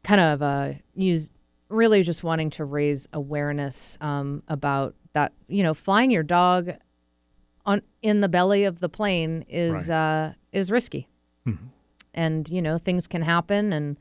kind 0.03 0.21
of 0.21 0.43
uh, 0.43 0.73
use 0.93 1.31
really 1.71 2.03
just 2.03 2.23
wanting 2.23 2.49
to 2.51 2.65
raise 2.65 3.07
awareness 3.13 3.97
um, 4.01 4.43
about 4.47 4.95
that. 5.13 5.33
You 5.47 5.63
know, 5.63 5.73
flying 5.73 6.11
your 6.11 6.23
dog 6.23 6.71
on 7.65 7.81
in 8.01 8.21
the 8.21 8.29
belly 8.29 8.63
of 8.63 8.79
the 8.79 8.89
plane 8.89 9.43
is 9.47 9.89
uh, 9.89 10.33
is 10.51 10.71
risky, 10.71 11.07
and 12.13 12.49
you 12.49 12.61
know 12.61 12.77
things 12.77 13.07
can 13.07 13.21
happen, 13.21 13.73
and 13.73 13.97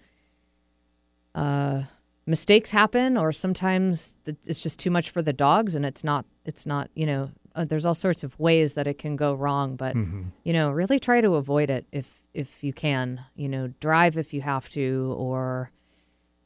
uh, 1.35 1.83
mistakes 2.27 2.71
happen, 2.71 3.17
or 3.17 3.33
sometimes 3.33 4.19
it's 4.27 4.63
just 4.63 4.79
too 4.79 4.91
much 4.91 5.11
for 5.11 5.23
the 5.23 5.33
dogs, 5.33 5.75
and 5.75 5.85
it's 5.87 6.05
not 6.05 6.25
it's 6.45 6.67
not 6.67 6.91
you 6.95 7.07
know 7.07 7.31
uh, 7.55 7.65
there's 7.65 7.87
all 7.87 7.95
sorts 7.95 8.23
of 8.23 8.39
ways 8.39 8.75
that 8.75 8.87
it 8.87 8.99
can 8.99 9.17
go 9.17 9.35
wrong, 9.35 9.77
but 9.77 9.95
you 10.45 10.53
know 10.53 10.71
really 10.71 10.99
try 10.99 11.21
to 11.21 11.35
avoid 11.35 11.71
it 11.71 11.87
if 11.93 12.21
if 12.35 12.63
you 12.63 12.73
can. 12.73 13.21
You 13.35 13.49
know, 13.49 13.69
drive 13.81 14.17
if 14.17 14.33
you 14.33 14.43
have 14.43 14.69
to, 14.71 15.15
or 15.19 15.71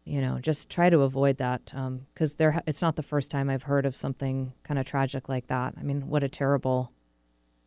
you 0.04 0.20
know, 0.20 0.38
just 0.38 0.68
try 0.68 0.90
to 0.90 1.00
avoid 1.00 1.38
that 1.38 1.72
because 2.12 2.34
there. 2.34 2.62
It's 2.66 2.82
not 2.82 2.96
the 2.96 3.02
first 3.02 3.30
time 3.30 3.48
I've 3.48 3.62
heard 3.64 3.86
of 3.86 3.96
something 3.96 4.52
kind 4.62 4.78
of 4.78 4.84
tragic 4.86 5.28
like 5.28 5.46
that. 5.46 5.74
I 5.78 5.82
mean, 5.82 6.08
what 6.08 6.22
a 6.22 6.28
terrible, 6.28 6.92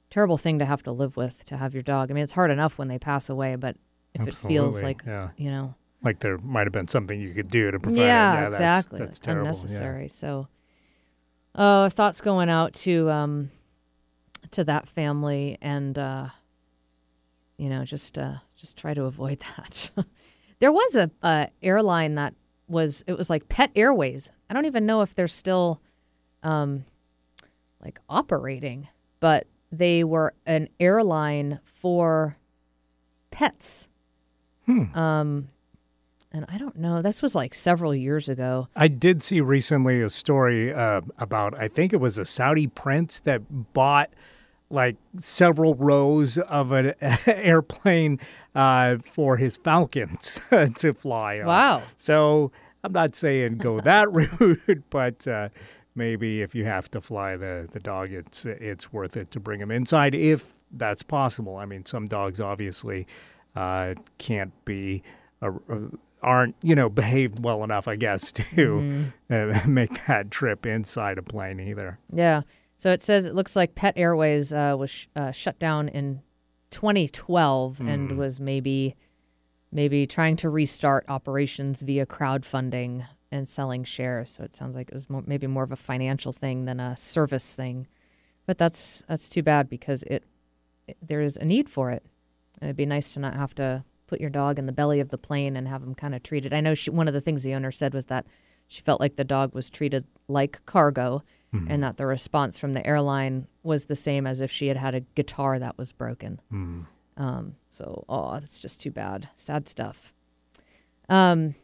terrible 0.10 0.38
thing 0.38 0.60
to 0.60 0.65
have 0.65 0.84
to 0.84 0.91
live 0.91 1.17
with 1.17 1.46
to 1.46 1.58
have 1.58 1.74
your 1.74 1.84
dog. 1.84 2.12
I 2.12 2.13
mean, 2.13 2.24
it's 2.24 2.34
hard 2.34 2.51
enough 2.51 2.77
when 2.77 2.88
they 2.89 3.00
pass 3.00 3.29
away, 3.29 3.56
but 3.56 3.75
if 4.13 4.27
it 4.27 4.36
feels 4.36 4.84
like 4.84 5.01
yeah. 5.06 5.29
you 5.38 5.50
know, 5.50 5.74
Like 6.03 6.20
there 6.20 6.38
might 6.38 6.65
have 6.67 6.74
been 6.74 6.88
something 6.88 7.20
you 7.20 7.34
could 7.34 7.50
do 7.50 7.72
to 7.72 7.79
prevent 7.79 8.06
yeah, 8.06 8.32
it. 8.32 8.36
Yeah, 8.36 8.41
that's, 8.50 8.56
exactly, 8.56 9.00
That's 9.00 9.10
It's 9.12 9.20
terrible. 9.20 9.46
yeah. 9.46 9.50
unnecessary. 9.50 10.08
So, 10.10 10.48
oh, 11.56 11.89
thoughts 11.89 12.22
going 12.22 12.50
out 12.50 12.74
to 12.74 13.10
um 13.10 13.51
to 14.51 14.63
that 14.63 14.88
family 14.88 15.58
and 15.62 15.98
uh 16.00 16.27
you 17.58 17.67
know 17.67 17.84
just 17.84 18.17
uh 18.17 18.36
just 18.56 18.77
try 18.77 18.94
to 18.94 19.03
avoid 19.06 19.39
that. 19.58 19.89
There 20.59 20.71
was 20.71 20.95
a, 20.95 21.11
a 21.21 21.49
airline 21.61 22.15
that 22.15 22.33
was 22.67 23.03
it 23.07 23.17
was 23.17 23.29
like 23.29 23.47
Pet 23.49 23.71
Airways. 23.75 24.31
I 24.49 24.53
don't 24.53 24.65
even 24.65 24.85
know 24.85 25.01
if 25.01 25.13
they're 25.13 25.27
still 25.27 25.81
um 26.43 26.85
like 27.83 27.99
operating, 28.09 28.87
but 29.19 29.47
they 29.71 30.03
were 30.03 30.33
an 30.45 30.69
airline 30.79 31.59
for 31.63 32.37
pets. 33.31 33.87
Hmm. 34.65 34.93
Um 34.93 35.49
and 36.31 36.45
I 36.49 36.57
don't 36.57 36.77
know. 36.77 37.01
This 37.01 37.21
was 37.21 37.35
like 37.35 37.55
several 37.55 37.95
years 37.95 38.27
ago. 38.27 38.67
I 38.75 38.87
did 38.89 39.23
see 39.23 39.41
recently 39.41 40.01
a 40.01 40.09
story 40.09 40.73
uh, 40.73 41.01
about, 41.17 41.55
I 41.57 41.67
think 41.67 41.93
it 41.93 41.97
was 41.97 42.17
a 42.17 42.25
Saudi 42.25 42.67
prince 42.67 43.21
that 43.21 43.73
bought 43.73 44.11
like 44.69 44.97
several 45.17 45.75
rows 45.75 46.38
of 46.38 46.71
an 46.71 46.93
airplane 47.27 48.19
uh, 48.55 48.97
for 48.97 49.38
his 49.38 49.57
falcons 49.57 50.39
to 50.75 50.93
fly 50.93 51.39
on. 51.39 51.45
Wow. 51.45 51.83
So 51.95 52.51
I'm 52.83 52.91
not 52.91 53.15
saying 53.15 53.57
go 53.57 53.79
that 53.81 54.12
route, 54.12 54.83
but 54.89 55.27
uh, 55.27 55.50
maybe 55.95 56.41
if 56.41 56.53
you 56.55 56.65
have 56.65 56.89
to 56.91 57.01
fly 57.01 57.36
the, 57.38 57.67
the 57.71 57.79
dog, 57.79 58.12
it's 58.12 58.45
it's 58.45 58.91
worth 58.91 59.17
it 59.17 59.31
to 59.31 59.39
bring 59.39 59.62
him 59.62 59.71
inside 59.71 60.13
if 60.13 60.53
that's 60.71 61.03
possible. 61.03 61.55
I 61.55 61.65
mean, 61.65 61.86
some 61.86 62.05
dogs 62.05 62.41
obviously 62.41 63.07
uh, 63.55 63.95
can't 64.17 64.53
be 64.65 65.03
uh, 65.41 65.51
aren't 66.21 66.55
you 66.62 66.75
know 66.75 66.89
behaved 66.89 67.43
well 67.43 67.63
enough, 67.63 67.88
I 67.88 67.95
guess, 67.95 68.31
to 68.33 69.05
uh, 69.29 69.62
make 69.65 70.05
that 70.07 70.29
trip 70.29 70.65
inside 70.65 71.17
a 71.17 71.24
plane 71.24 71.59
either. 71.59 72.00
Yeah. 72.12 72.41
So 72.77 72.91
it 72.91 73.01
says 73.01 73.25
it 73.25 73.34
looks 73.36 73.55
like 73.55 73.75
Pet 73.75 73.96
Airways 73.98 74.53
uh, 74.53 74.75
was 74.77 74.91
sh- 74.91 75.07
uh, 75.15 75.31
shut 75.31 75.57
down 75.57 75.89
in 75.89 76.22
2012 76.72 77.79
and 77.79 78.17
was 78.17 78.39
maybe 78.39 78.96
maybe 79.72 80.07
trying 80.07 80.38
to 80.38 80.50
restart 80.50 81.03
operations 81.10 81.81
via 81.81 82.05
crowdfunding 82.05 83.05
and 83.31 83.50
selling 83.50 83.84
shares. 83.84 84.29
So 84.29 84.43
it 84.43 84.55
sounds 84.55 84.75
like 84.75 84.89
it 84.89 84.93
was 84.93 85.10
more, 85.10 85.24
maybe 85.25 85.48
more 85.48 85.63
of 85.63 85.72
a 85.72 85.75
financial 85.75 86.31
thing 86.31 86.65
than 86.65 86.79
a 86.79 86.96
service 86.96 87.53
thing. 87.53 87.88
But 88.46 88.57
that's 88.57 89.03
that's 89.07 89.27
too 89.27 89.43
bad 89.43 89.69
because 89.69 90.03
it, 90.03 90.24
it 90.88 90.98
there 91.01 91.22
is 91.22 91.36
a 91.38 91.46
need 91.46 91.69
for 91.69 91.91
it. 91.91 92.03
And 92.62 92.69
it'd 92.69 92.77
be 92.77 92.86
nice 92.86 93.13
to 93.13 93.19
not 93.19 93.36
have 93.36 93.53
to 93.55 93.84
put 94.05 94.22
your 94.22 94.29
dog 94.29 94.57
in 94.57 94.67
the 94.67 94.72
belly 94.72 95.00
of 95.00 95.10
the 95.10 95.17
plane 95.17 95.57
and 95.57 95.67
have 95.67 95.84
him 95.84 95.96
kind 95.96 96.15
of 96.15 96.24
treated. 96.24 96.53
I 96.53 96.62
know 96.62 96.74
she, 96.74 96.89
one 96.89 97.07
of 97.07 97.13
the 97.13 97.22
things 97.22 97.43
the 97.43 97.53
owner 97.53 97.72
said 97.72 97.93
was 97.93 98.05
that 98.05 98.25
she 98.67 98.81
felt 98.81 99.01
like 99.01 99.15
the 99.15 99.24
dog 99.24 99.53
was 99.53 99.69
treated 99.69 100.05
like 100.27 100.65
cargo 100.65 101.24
and 101.69 101.83
that 101.83 101.97
the 101.97 102.05
response 102.05 102.57
from 102.57 102.73
the 102.73 102.85
airline 102.85 103.47
was 103.63 103.85
the 103.85 103.95
same 103.95 104.27
as 104.27 104.41
if 104.41 104.51
she 104.51 104.67
had 104.67 104.77
had 104.77 104.93
a 104.95 104.99
guitar 105.15 105.57
that 105.59 105.77
was 105.77 105.91
broken. 105.91 106.39
Um, 107.17 107.55
so, 107.69 108.05
oh, 108.07 108.33
that's 108.33 108.59
just 108.59 108.79
too 108.79 108.91
bad. 108.91 109.29
Sad 109.35 109.67
stuff. 109.67 110.13
Um, 111.09 111.55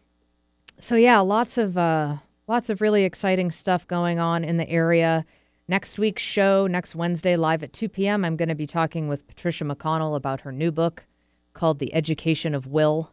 so 0.79 0.95
yeah, 0.95 1.19
lots 1.19 1.57
of 1.57 1.77
uh, 1.77 2.17
lots 2.47 2.69
of 2.69 2.81
really 2.81 3.03
exciting 3.03 3.51
stuff 3.51 3.87
going 3.87 4.19
on 4.19 4.43
in 4.43 4.57
the 4.57 4.69
area. 4.69 5.25
Next 5.67 5.97
week's 5.97 6.21
show, 6.23 6.67
next 6.67 6.95
Wednesday, 6.95 7.35
live 7.37 7.63
at 7.63 7.71
2 7.71 7.87
p.m., 7.87 8.25
I'm 8.25 8.35
going 8.35 8.49
to 8.49 8.55
be 8.55 8.67
talking 8.67 9.07
with 9.07 9.27
Patricia 9.27 9.63
McConnell 9.63 10.15
about 10.15 10.41
her 10.41 10.51
new 10.51 10.71
book 10.71 11.05
called 11.53 11.79
The 11.79 11.93
Education 11.93 12.53
of 12.53 12.67
Will. 12.67 13.11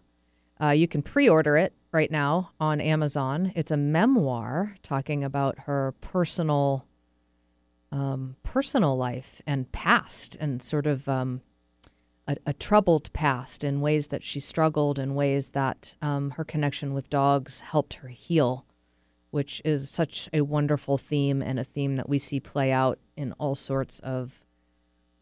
Uh, 0.61 0.71
you 0.71 0.89
can 0.89 1.03
pre 1.03 1.29
order 1.29 1.57
it 1.57 1.73
right 1.93 2.11
now 2.11 2.51
on 2.61 2.81
Amazon. 2.81 3.53
It's 3.55 3.71
a 3.71 3.77
memoir 3.77 4.77
talking 4.83 5.25
about 5.25 5.61
her 5.61 5.95
personal 6.01 6.87
um, 7.93 8.37
personal 8.45 8.97
life 8.97 9.43
and 9.49 9.73
past 9.73 10.37
and 10.39 10.63
sort 10.63 10.87
of 10.87 11.09
um, 11.09 11.41
a, 12.29 12.37
a 12.47 12.53
troubled 12.53 13.13
past 13.13 13.65
in 13.65 13.81
ways 13.81 14.09
that 14.09 14.23
she 14.23 14.39
struggled 14.39 14.97
in 14.97 15.17
ways 15.17 15.51
that 15.51 15.97
um, 16.01 16.31
her 16.33 16.45
connection 16.45 16.95
with 16.95 17.11
dogs 17.11 17.59
helped 17.61 17.95
her 17.95 18.09
heal 18.09 18.65
which 19.31 19.63
is 19.65 19.89
such 19.89 20.29
a 20.33 20.41
wonderful 20.43 20.99
theme 20.99 21.43
and 21.43 21.59
a 21.59 21.65
theme 21.65 21.97
that 21.97 22.09
we 22.09 22.19
see 22.19 22.41
play 22.41 22.73
out 22.73 22.99
in 23.17 23.33
all 23.35 23.55
sorts 23.55 24.01
of 24.01 24.45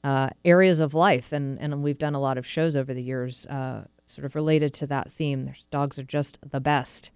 uh, 0.03 0.31
areas 0.45 0.81
of 0.81 0.95
life. 0.95 1.33
And, 1.33 1.59
and 1.61 1.83
we've 1.83 1.99
done 1.99 2.15
a 2.15 2.21
lot 2.21 2.39
of 2.39 2.47
shows 2.47 2.75
over 2.75 2.95
the 2.95 3.03
years 3.03 3.47
uh, 3.47 3.85
sort 4.09 4.25
of 4.25 4.35
related 4.35 4.73
to 4.75 4.87
that 4.89 5.13
theme. 5.13 5.45
There's, 5.45 5.65
dogs 5.71 5.99
are 5.99 6.05
just 6.05 6.39
the 6.49 6.61
best. 6.61 7.11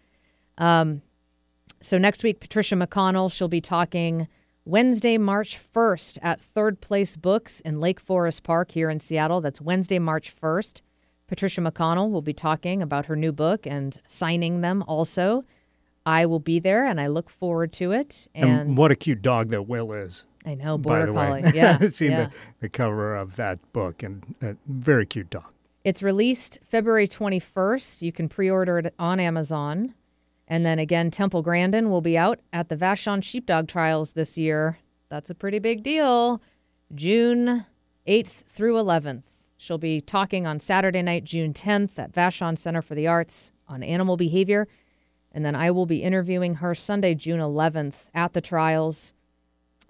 Um, 0.58 1.02
so 1.80 1.98
next 1.98 2.22
week, 2.22 2.40
Patricia 2.40 2.76
McConnell, 2.76 3.32
she'll 3.32 3.48
be 3.48 3.60
talking 3.60 4.28
Wednesday, 4.64 5.18
March 5.18 5.58
1st 5.74 6.18
at 6.22 6.40
Third 6.40 6.80
Place 6.80 7.16
Books 7.16 7.60
in 7.60 7.80
Lake 7.80 7.98
Forest 7.98 8.44
Park 8.44 8.72
here 8.72 8.88
in 8.88 9.00
Seattle. 9.00 9.40
That's 9.40 9.60
Wednesday, 9.60 9.98
March 9.98 10.34
1st. 10.34 10.82
Patricia 11.26 11.60
McConnell 11.60 12.10
will 12.10 12.22
be 12.22 12.34
talking 12.34 12.82
about 12.82 13.06
her 13.06 13.16
new 13.16 13.32
book 13.32 13.66
and 13.66 13.98
signing 14.06 14.60
them 14.60 14.84
also. 14.86 15.44
I 16.04 16.26
will 16.26 16.40
be 16.40 16.58
there 16.58 16.84
and 16.84 17.00
I 17.00 17.06
look 17.06 17.30
forward 17.30 17.72
to 17.74 17.92
it. 17.92 18.28
And, 18.34 18.50
And, 18.50 18.78
what 18.78 18.90
a 18.90 18.96
cute 18.96 19.22
dog 19.22 19.48
that 19.50 19.62
Will 19.62 19.92
is. 19.92 20.26
I 20.44 20.54
know, 20.54 20.76
by 20.76 20.88
Border 20.88 21.06
the 21.06 21.12
way, 21.12 21.42
Collie. 21.42 21.52
Yeah. 21.54 21.78
I've 21.80 21.94
seen 21.94 22.10
yeah. 22.10 22.24
the, 22.24 22.34
the 22.60 22.68
cover 22.68 23.16
of 23.16 23.36
that 23.36 23.60
book 23.72 24.02
and 24.02 24.34
a 24.42 24.56
very 24.66 25.06
cute 25.06 25.30
dog. 25.30 25.51
It's 25.84 26.02
released 26.02 26.58
February 26.62 27.08
21st. 27.08 28.02
You 28.02 28.12
can 28.12 28.28
pre 28.28 28.48
order 28.48 28.78
it 28.78 28.94
on 28.98 29.18
Amazon. 29.18 29.94
And 30.46 30.64
then 30.64 30.78
again, 30.78 31.10
Temple 31.10 31.42
Grandin 31.42 31.90
will 31.90 32.00
be 32.00 32.16
out 32.16 32.40
at 32.52 32.68
the 32.68 32.76
Vashon 32.76 33.22
Sheepdog 33.22 33.68
Trials 33.68 34.12
this 34.12 34.38
year. 34.38 34.78
That's 35.08 35.30
a 35.30 35.34
pretty 35.34 35.58
big 35.58 35.82
deal. 35.82 36.40
June 36.94 37.66
8th 38.06 38.44
through 38.46 38.74
11th. 38.74 39.22
She'll 39.56 39.78
be 39.78 40.00
talking 40.00 40.46
on 40.46 40.60
Saturday 40.60 41.02
night, 41.02 41.24
June 41.24 41.52
10th 41.52 41.98
at 41.98 42.12
Vashon 42.12 42.58
Center 42.58 42.82
for 42.82 42.94
the 42.94 43.06
Arts 43.06 43.52
on 43.68 43.82
animal 43.82 44.16
behavior. 44.16 44.68
And 45.32 45.44
then 45.44 45.56
I 45.56 45.70
will 45.70 45.86
be 45.86 46.02
interviewing 46.02 46.56
her 46.56 46.74
Sunday, 46.74 47.14
June 47.14 47.40
11th 47.40 48.08
at 48.14 48.34
the 48.34 48.40
trials, 48.40 49.14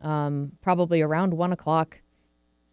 um, 0.01 0.53
probably 0.61 1.01
around 1.01 1.35
1 1.35 1.53
o'clock 1.53 2.01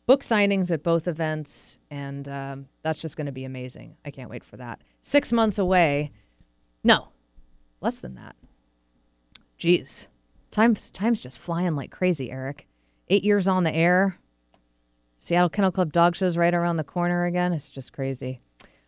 book 0.09 0.23
signings 0.23 0.71
at 0.71 0.81
both 0.81 1.07
events, 1.07 1.77
and 1.91 2.27
um, 2.27 2.65
that's 2.81 2.99
just 2.99 3.15
going 3.15 3.27
to 3.27 3.31
be 3.31 3.45
amazing. 3.45 3.95
I 4.03 4.09
can't 4.09 4.27
wait 4.27 4.43
for 4.43 4.57
that. 4.57 4.81
Six 5.03 5.31
months 5.31 5.59
away. 5.59 6.09
No, 6.83 7.09
less 7.79 7.99
than 7.99 8.15
that. 8.15 8.35
Jeez, 9.59 10.07
time's 10.49 10.89
time's 10.89 11.19
just 11.19 11.37
flying 11.37 11.75
like 11.75 11.91
crazy, 11.91 12.31
Eric. 12.31 12.67
Eight 13.09 13.23
years 13.23 13.47
on 13.47 13.65
the 13.65 13.75
air. 13.75 14.17
Seattle 15.19 15.47
Kennel 15.47 15.71
Club 15.71 15.93
dog 15.93 16.15
shows 16.15 16.37
right 16.37 16.55
around 16.55 16.77
the 16.77 16.83
corner 16.83 17.25
again. 17.25 17.53
It's 17.53 17.69
just 17.69 17.93
crazy. 17.93 18.39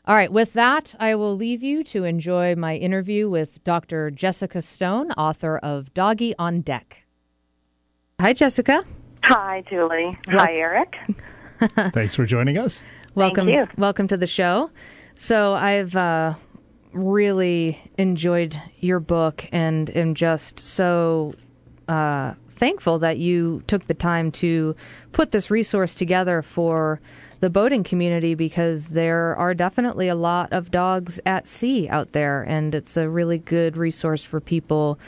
All 0.06 0.16
right, 0.16 0.32
with 0.32 0.54
that, 0.54 0.96
I 1.00 1.14
will 1.14 1.36
leave 1.36 1.62
you 1.62 1.84
to 1.84 2.04
enjoy 2.04 2.56
my 2.56 2.78
interview 2.78 3.30
with 3.30 3.64
Dr. 3.64 4.10
Jessica 4.10 4.60
Stone, 4.60 5.12
author 5.12 5.60
of 5.60 5.94
Doggy 5.94 6.34
on 6.40 6.62
Deck. 6.62 7.04
Hi, 8.20 8.34
Jessica. 8.34 8.86
Hi, 9.32 9.64
Julie. 9.70 10.18
Hi, 10.28 10.54
Eric. 10.56 10.98
Thanks 11.94 12.16
for 12.16 12.26
joining 12.26 12.58
us. 12.58 12.84
welcome 13.16 13.48
you. 13.48 13.66
welcome 13.78 14.06
to 14.08 14.18
the 14.18 14.28
show 14.28 14.70
so 15.18 15.54
i've 15.54 15.96
uh, 15.96 16.34
really 16.92 17.78
enjoyed 17.98 18.60
your 18.80 19.00
book 19.00 19.48
and 19.52 19.90
am 19.96 20.16
just 20.16 20.60
so 20.60 21.34
uh, 21.88 22.34
thankful 22.50 23.00
that 23.00 23.18
you 23.20 23.64
took 23.68 23.88
the 23.88 23.94
time 23.94 24.32
to 24.32 24.76
put 25.14 25.32
this 25.32 25.50
resource 25.50 25.94
together 25.94 26.42
for 26.42 27.00
the 27.40 27.50
boating 27.50 27.84
community 27.84 28.36
because 28.36 28.90
there 28.90 29.36
are 29.36 29.54
definitely 29.54 30.08
a 30.08 30.16
lot 30.16 30.54
of 30.54 30.72
dogs 30.72 31.20
at 31.26 31.48
sea 31.48 31.90
out 31.90 32.12
there, 32.12 32.44
and 32.44 32.76
it's 32.76 32.96
a 32.98 33.10
really 33.10 33.40
good 33.40 33.76
resource 33.76 34.24
for 34.24 34.40
people. 34.40 35.00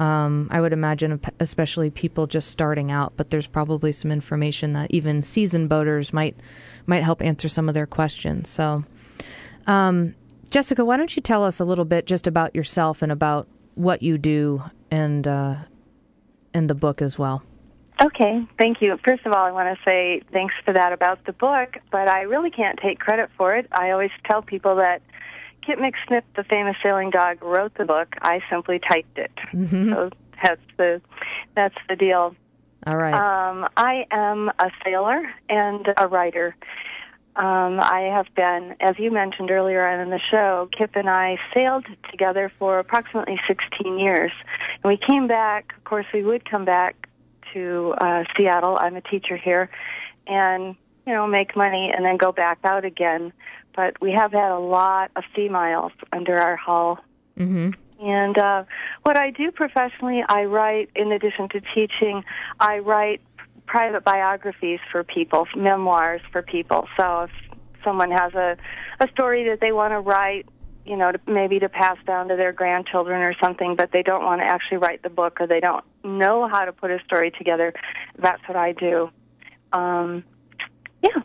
Um, 0.00 0.48
I 0.50 0.62
would 0.62 0.72
imagine, 0.72 1.20
especially 1.40 1.90
people 1.90 2.26
just 2.26 2.50
starting 2.50 2.90
out, 2.90 3.12
but 3.18 3.28
there's 3.28 3.46
probably 3.46 3.92
some 3.92 4.10
information 4.10 4.72
that 4.72 4.90
even 4.90 5.22
seasoned 5.22 5.68
boaters 5.68 6.10
might 6.10 6.34
might 6.86 7.04
help 7.04 7.20
answer 7.20 7.50
some 7.50 7.68
of 7.68 7.74
their 7.74 7.86
questions. 7.86 8.48
So, 8.48 8.84
um, 9.66 10.14
Jessica, 10.48 10.86
why 10.86 10.96
don't 10.96 11.14
you 11.14 11.20
tell 11.20 11.44
us 11.44 11.60
a 11.60 11.66
little 11.66 11.84
bit 11.84 12.06
just 12.06 12.26
about 12.26 12.54
yourself 12.54 13.02
and 13.02 13.12
about 13.12 13.46
what 13.74 14.02
you 14.02 14.16
do 14.16 14.62
and 14.90 15.28
uh, 15.28 15.56
and 16.54 16.70
the 16.70 16.74
book 16.74 17.02
as 17.02 17.18
well? 17.18 17.42
Okay, 18.02 18.42
thank 18.58 18.78
you. 18.80 18.96
First 19.06 19.26
of 19.26 19.34
all, 19.34 19.44
I 19.44 19.50
want 19.50 19.76
to 19.76 19.84
say 19.84 20.22
thanks 20.32 20.54
for 20.64 20.72
that 20.72 20.94
about 20.94 21.26
the 21.26 21.34
book, 21.34 21.76
but 21.92 22.08
I 22.08 22.22
really 22.22 22.50
can't 22.50 22.78
take 22.82 22.98
credit 22.98 23.28
for 23.36 23.54
it. 23.54 23.66
I 23.70 23.90
always 23.90 24.10
tell 24.24 24.40
people 24.40 24.76
that 24.76 25.02
Kip 25.70 25.78
McSnipp, 25.78 26.22
the 26.34 26.42
famous 26.42 26.76
sailing 26.82 27.10
dog, 27.10 27.42
wrote 27.42 27.74
the 27.74 27.84
book. 27.84 28.16
I 28.22 28.40
simply 28.50 28.80
typed 28.80 29.18
it. 29.18 29.30
So 29.90 30.10
that's 30.42 30.60
the 30.76 31.00
that's 31.54 31.76
the 31.88 31.94
deal. 31.94 32.34
All 32.86 32.96
right. 32.96 33.14
Um, 33.14 33.68
I 33.76 34.06
am 34.10 34.50
a 34.58 34.70
sailor 34.84 35.32
and 35.48 35.86
a 35.96 36.08
writer. 36.08 36.56
Um, 37.36 37.78
I 37.78 38.10
have 38.12 38.26
been, 38.34 38.74
as 38.80 38.98
you 38.98 39.12
mentioned 39.12 39.52
earlier 39.52 39.86
on 39.86 40.00
in 40.00 40.10
the 40.10 40.18
show, 40.30 40.68
Kip 40.76 40.96
and 40.96 41.08
I 41.08 41.38
sailed 41.54 41.86
together 42.10 42.50
for 42.58 42.80
approximately 42.80 43.38
16 43.46 43.98
years. 43.98 44.32
And 44.82 44.90
we 44.90 44.96
came 44.96 45.28
back, 45.28 45.72
of 45.76 45.84
course, 45.84 46.06
we 46.12 46.24
would 46.24 46.48
come 46.50 46.64
back 46.64 47.08
to 47.52 47.94
uh, 48.00 48.24
Seattle. 48.36 48.76
I'm 48.80 48.96
a 48.96 49.02
teacher 49.02 49.36
here. 49.36 49.70
And, 50.26 50.74
you 51.06 51.12
know, 51.12 51.28
make 51.28 51.54
money 51.54 51.92
and 51.94 52.04
then 52.04 52.16
go 52.16 52.32
back 52.32 52.58
out 52.64 52.84
again. 52.84 53.32
But 53.80 53.98
we 54.02 54.12
have 54.12 54.32
had 54.32 54.50
a 54.52 54.58
lot 54.58 55.10
of 55.16 55.24
females 55.34 55.92
under 56.12 56.36
our 56.36 56.56
hull. 56.56 56.98
hmm 57.38 57.70
And 57.98 58.36
uh, 58.36 58.64
what 59.04 59.16
I 59.16 59.30
do 59.30 59.50
professionally, 59.50 60.22
I 60.28 60.44
write, 60.44 60.90
in 60.94 61.12
addition 61.12 61.48
to 61.54 61.62
teaching, 61.74 62.22
I 62.58 62.80
write 62.80 63.22
private 63.64 64.04
biographies 64.04 64.80
for 64.92 65.02
people, 65.02 65.46
memoirs 65.56 66.20
for 66.30 66.42
people. 66.42 66.88
So 66.98 67.22
if 67.22 67.30
someone 67.82 68.10
has 68.10 68.34
a, 68.34 68.58
a 69.00 69.08
story 69.14 69.48
that 69.48 69.60
they 69.62 69.72
want 69.72 69.92
to 69.92 70.00
write, 70.00 70.46
you 70.84 70.96
know, 70.98 71.12
to, 71.12 71.20
maybe 71.26 71.58
to 71.60 71.70
pass 71.70 71.96
down 72.06 72.28
to 72.28 72.36
their 72.36 72.52
grandchildren 72.52 73.22
or 73.22 73.34
something, 73.42 73.76
but 73.76 73.92
they 73.92 74.02
don't 74.02 74.24
want 74.24 74.42
to 74.42 74.46
actually 74.46 74.76
write 74.76 75.02
the 75.02 75.08
book 75.20 75.40
or 75.40 75.46
they 75.46 75.60
don't 75.60 75.84
know 76.04 76.46
how 76.48 76.66
to 76.66 76.72
put 76.72 76.90
a 76.90 76.98
story 77.06 77.30
together, 77.30 77.72
that's 78.18 78.42
what 78.46 78.58
I 78.58 78.72
do. 78.72 79.08
Um, 79.72 80.22
yeah. 81.02 81.22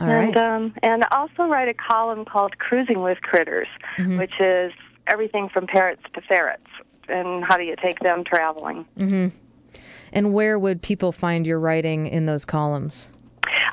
All 0.00 0.08
and 0.08 0.34
right. 0.34 0.36
um, 0.36 0.74
and 0.82 1.04
also 1.10 1.44
write 1.44 1.68
a 1.68 1.74
column 1.74 2.24
called 2.24 2.58
Cruising 2.58 3.02
with 3.02 3.20
Critters, 3.22 3.68
Mm-hmm. 3.98 4.18
which 4.18 4.32
is 4.40 4.72
everything 5.06 5.48
from 5.48 5.66
parrots 5.66 6.02
to 6.14 6.20
ferrets 6.20 6.66
and 7.08 7.44
how 7.44 7.56
do 7.56 7.64
you 7.64 7.74
take 7.82 7.98
them 8.00 8.22
traveling. 8.24 8.86
And 10.12 10.32
where 10.32 10.58
would 10.58 10.82
people 10.82 11.12
find 11.12 11.46
your 11.46 11.58
writing 11.58 12.06
in 12.06 12.26
those 12.26 12.44
columns? 12.44 13.08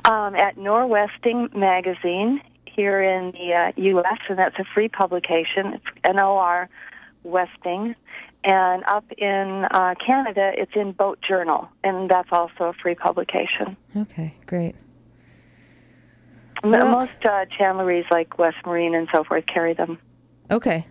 Um, 0.05 0.36
at 0.36 0.55
Norwesting 0.57 1.53
Magazine 1.55 2.41
here 2.65 3.01
in 3.01 3.31
the 3.31 3.53
uh, 3.53 3.71
U.S., 3.75 4.19
and 4.29 4.38
that's 4.38 4.57
a 4.59 4.65
free 4.74 4.88
publication. 4.88 5.74
It's 5.74 5.86
N-O-R 6.03 6.69
Westing. 7.24 7.95
And 8.43 8.83
up 8.88 9.05
in 9.17 9.65
uh, 9.71 9.95
Canada, 10.05 10.51
it's 10.55 10.71
in 10.75 10.91
Boat 10.93 11.19
Journal, 11.27 11.67
and 11.83 12.09
that's 12.09 12.29
also 12.31 12.65
a 12.65 12.74
free 12.74 12.95
publication. 12.95 13.75
Okay, 13.95 14.36
great. 14.45 14.75
Well- 16.64 16.88
Most 16.90 17.26
uh, 17.26 17.46
chandleries 17.58 18.06
like 18.12 18.38
West 18.38 18.58
Marine 18.66 18.96
and 18.96 19.08
so 19.14 19.24
forth 19.24 19.46
carry 19.52 19.74
them. 19.74 20.00
Okay, 20.50 20.88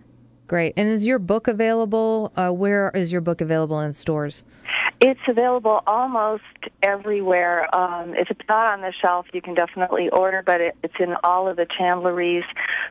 great. 0.47 0.73
And 0.77 0.89
is 0.89 1.05
your 1.05 1.19
book 1.19 1.47
available? 1.47 2.31
Uh, 2.35 2.51
where 2.51 2.91
is 2.93 3.11
your 3.11 3.21
book 3.21 3.41
available 3.41 3.79
in 3.79 3.93
stores? 3.93 4.43
It's 4.99 5.19
available 5.27 5.81
almost 5.85 6.41
everywhere. 6.81 7.73
Um, 7.75 8.15
if 8.15 8.31
it's 8.31 8.41
not 8.49 8.71
on 8.71 8.81
the 8.81 8.91
shelf, 8.99 9.27
you 9.31 9.43
can 9.43 9.53
definitely 9.53 10.09
order, 10.09 10.41
but 10.43 10.59
it, 10.59 10.75
it's 10.83 10.95
in 10.99 11.13
all 11.23 11.47
of 11.47 11.55
the 11.55 11.67
chandleries. 11.77 12.43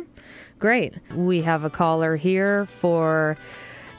Great. 0.58 0.94
We 1.14 1.42
have 1.42 1.64
a 1.64 1.70
caller 1.70 2.16
here 2.16 2.66
for 2.66 3.36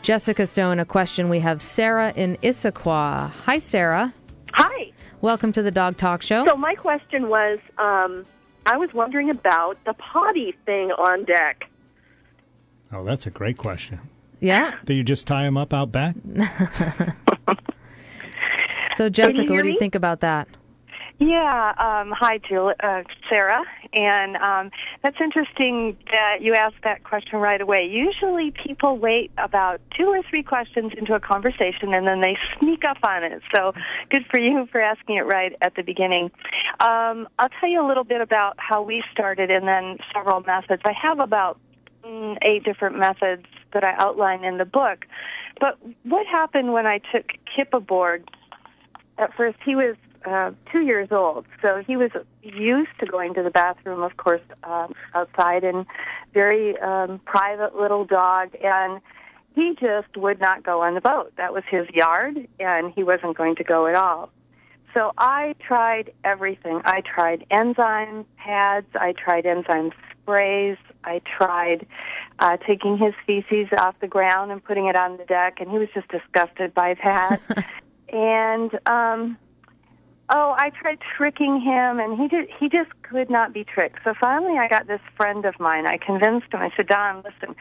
Jessica 0.03 0.45
Stone. 0.45 0.79
A 0.79 0.85
question. 0.85 1.29
We 1.29 1.39
have 1.39 1.61
Sarah 1.61 2.13
in 2.15 2.37
Issaquah. 2.37 3.31
Hi, 3.31 3.57
Sarah. 3.57 4.13
Hi. 4.53 4.91
Welcome 5.21 5.53
to 5.53 5.61
the 5.61 5.71
Dog 5.71 5.97
Talk 5.97 6.21
Show. 6.21 6.45
So 6.45 6.55
my 6.55 6.75
question 6.75 7.29
was, 7.29 7.59
um, 7.77 8.25
I 8.65 8.77
was 8.77 8.89
wondering 8.93 9.29
about 9.29 9.77
the 9.85 9.93
potty 9.93 10.55
thing 10.65 10.91
on 10.91 11.25
deck. 11.25 11.65
Oh, 12.91 13.03
that's 13.03 13.25
a 13.25 13.31
great 13.31 13.57
question. 13.57 13.99
Yeah. 14.41 14.75
Do 14.85 14.93
you 14.93 15.03
just 15.03 15.25
tie 15.27 15.43
them 15.43 15.57
up 15.57 15.73
out 15.73 15.91
back? 15.91 16.15
So, 18.95 19.09
Jessica, 19.09 19.43
hear 19.43 19.51
what 19.55 19.61
do 19.63 19.67
you 19.69 19.73
me? 19.73 19.79
think 19.79 19.95
about 19.95 20.19
that? 20.19 20.47
Yeah. 21.17 21.73
Um, 21.77 22.11
hi, 22.17 22.39
Jill, 22.47 22.73
uh, 22.83 23.03
Sarah. 23.29 23.63
And 23.93 24.37
um, 24.37 24.71
that's 25.03 25.17
interesting 25.23 25.97
that 26.11 26.41
you 26.41 26.53
asked 26.53 26.83
that 26.83 27.03
question 27.03 27.39
right 27.39 27.61
away. 27.61 27.87
Usually 27.89 28.51
people 28.51 28.97
wait 28.97 29.31
about 29.37 29.81
two 29.97 30.05
or 30.05 30.21
three 30.29 30.43
questions 30.43 30.93
into 30.97 31.13
a 31.13 31.19
conversation 31.19 31.93
and 31.93 32.07
then 32.07 32.21
they 32.21 32.37
sneak 32.59 32.83
up 32.85 32.97
on 33.03 33.23
it. 33.23 33.41
So 33.53 33.73
good 34.09 34.25
for 34.31 34.39
you 34.39 34.67
for 34.71 34.81
asking 34.81 35.17
it 35.17 35.25
right 35.25 35.55
at 35.61 35.75
the 35.75 35.83
beginning. 35.83 36.31
Um, 36.79 37.27
I'll 37.39 37.49
tell 37.59 37.69
you 37.69 37.85
a 37.85 37.87
little 37.87 38.03
bit 38.03 38.21
about 38.21 38.55
how 38.57 38.81
we 38.81 39.03
started 39.11 39.51
and 39.51 39.67
then 39.67 39.97
several 40.13 40.41
methods. 40.41 40.81
I 40.85 40.93
have 40.93 41.19
about 41.19 41.59
eight 42.41 42.63
different 42.63 42.97
methods 42.97 43.45
that 43.73 43.83
I 43.83 43.93
outline 43.97 44.43
in 44.43 44.57
the 44.57 44.65
book. 44.65 45.05
But 45.59 45.77
what 46.03 46.25
happened 46.27 46.73
when 46.73 46.85
I 46.85 46.99
took 47.13 47.25
Kip 47.55 47.73
aboard 47.73 48.29
at 49.17 49.33
first 49.35 49.57
he 49.63 49.75
was 49.75 49.95
uh, 50.25 50.51
two 50.71 50.81
years 50.81 51.09
old, 51.11 51.45
so 51.61 51.81
he 51.85 51.97
was 51.97 52.11
used 52.43 52.91
to 52.99 53.05
going 53.05 53.33
to 53.33 53.43
the 53.43 53.49
bathroom, 53.49 54.03
of 54.03 54.17
course, 54.17 54.41
um, 54.63 54.93
outside, 55.15 55.63
and 55.63 55.85
very 56.33 56.77
um, 56.79 57.19
private 57.25 57.75
little 57.75 58.05
dog, 58.05 58.49
and 58.63 59.01
he 59.55 59.75
just 59.79 60.15
would 60.15 60.39
not 60.39 60.63
go 60.63 60.81
on 60.81 60.93
the 60.95 61.01
boat. 61.01 61.33
That 61.37 61.53
was 61.53 61.63
his 61.69 61.87
yard, 61.89 62.47
and 62.59 62.93
he 62.93 63.03
wasn't 63.03 63.35
going 63.35 63.55
to 63.55 63.63
go 63.63 63.87
at 63.87 63.95
all. 63.95 64.29
So 64.93 65.11
I 65.17 65.55
tried 65.65 66.11
everything. 66.23 66.81
I 66.83 67.01
tried 67.01 67.45
enzyme 67.49 68.25
pads. 68.37 68.87
I 68.93 69.13
tried 69.13 69.45
enzyme 69.45 69.91
sprays. 70.21 70.77
I 71.03 71.21
tried 71.37 71.85
uh, 72.39 72.57
taking 72.57 72.97
his 72.97 73.13
feces 73.25 73.67
off 73.77 73.95
the 73.99 74.07
ground 74.07 74.51
and 74.51 74.63
putting 74.63 74.87
it 74.87 74.95
on 74.95 75.17
the 75.17 75.25
deck, 75.25 75.59
and 75.59 75.69
he 75.69 75.77
was 75.77 75.89
just 75.93 76.07
disgusted 76.09 76.73
by 76.73 76.95
that. 77.03 77.41
and 78.13 78.73
um, 78.85 79.37
oh, 80.29 80.55
I 80.57 80.71
tried 80.71 80.99
tricking 81.17 81.61
him, 81.61 81.99
and 81.99 82.19
he 82.19 82.27
did. 82.27 82.49
He 82.59 82.69
just 82.69 82.89
could 83.03 83.29
not 83.29 83.53
be 83.53 83.63
tricked. 83.63 83.99
So 84.03 84.13
finally, 84.19 84.57
I 84.57 84.67
got 84.67 84.87
this 84.87 85.01
friend 85.15 85.45
of 85.45 85.59
mine. 85.59 85.85
I 85.85 85.97
convinced 85.97 86.53
him. 86.53 86.61
I 86.61 86.71
said, 86.75 86.87
Don, 86.87 87.23
listen, 87.23 87.55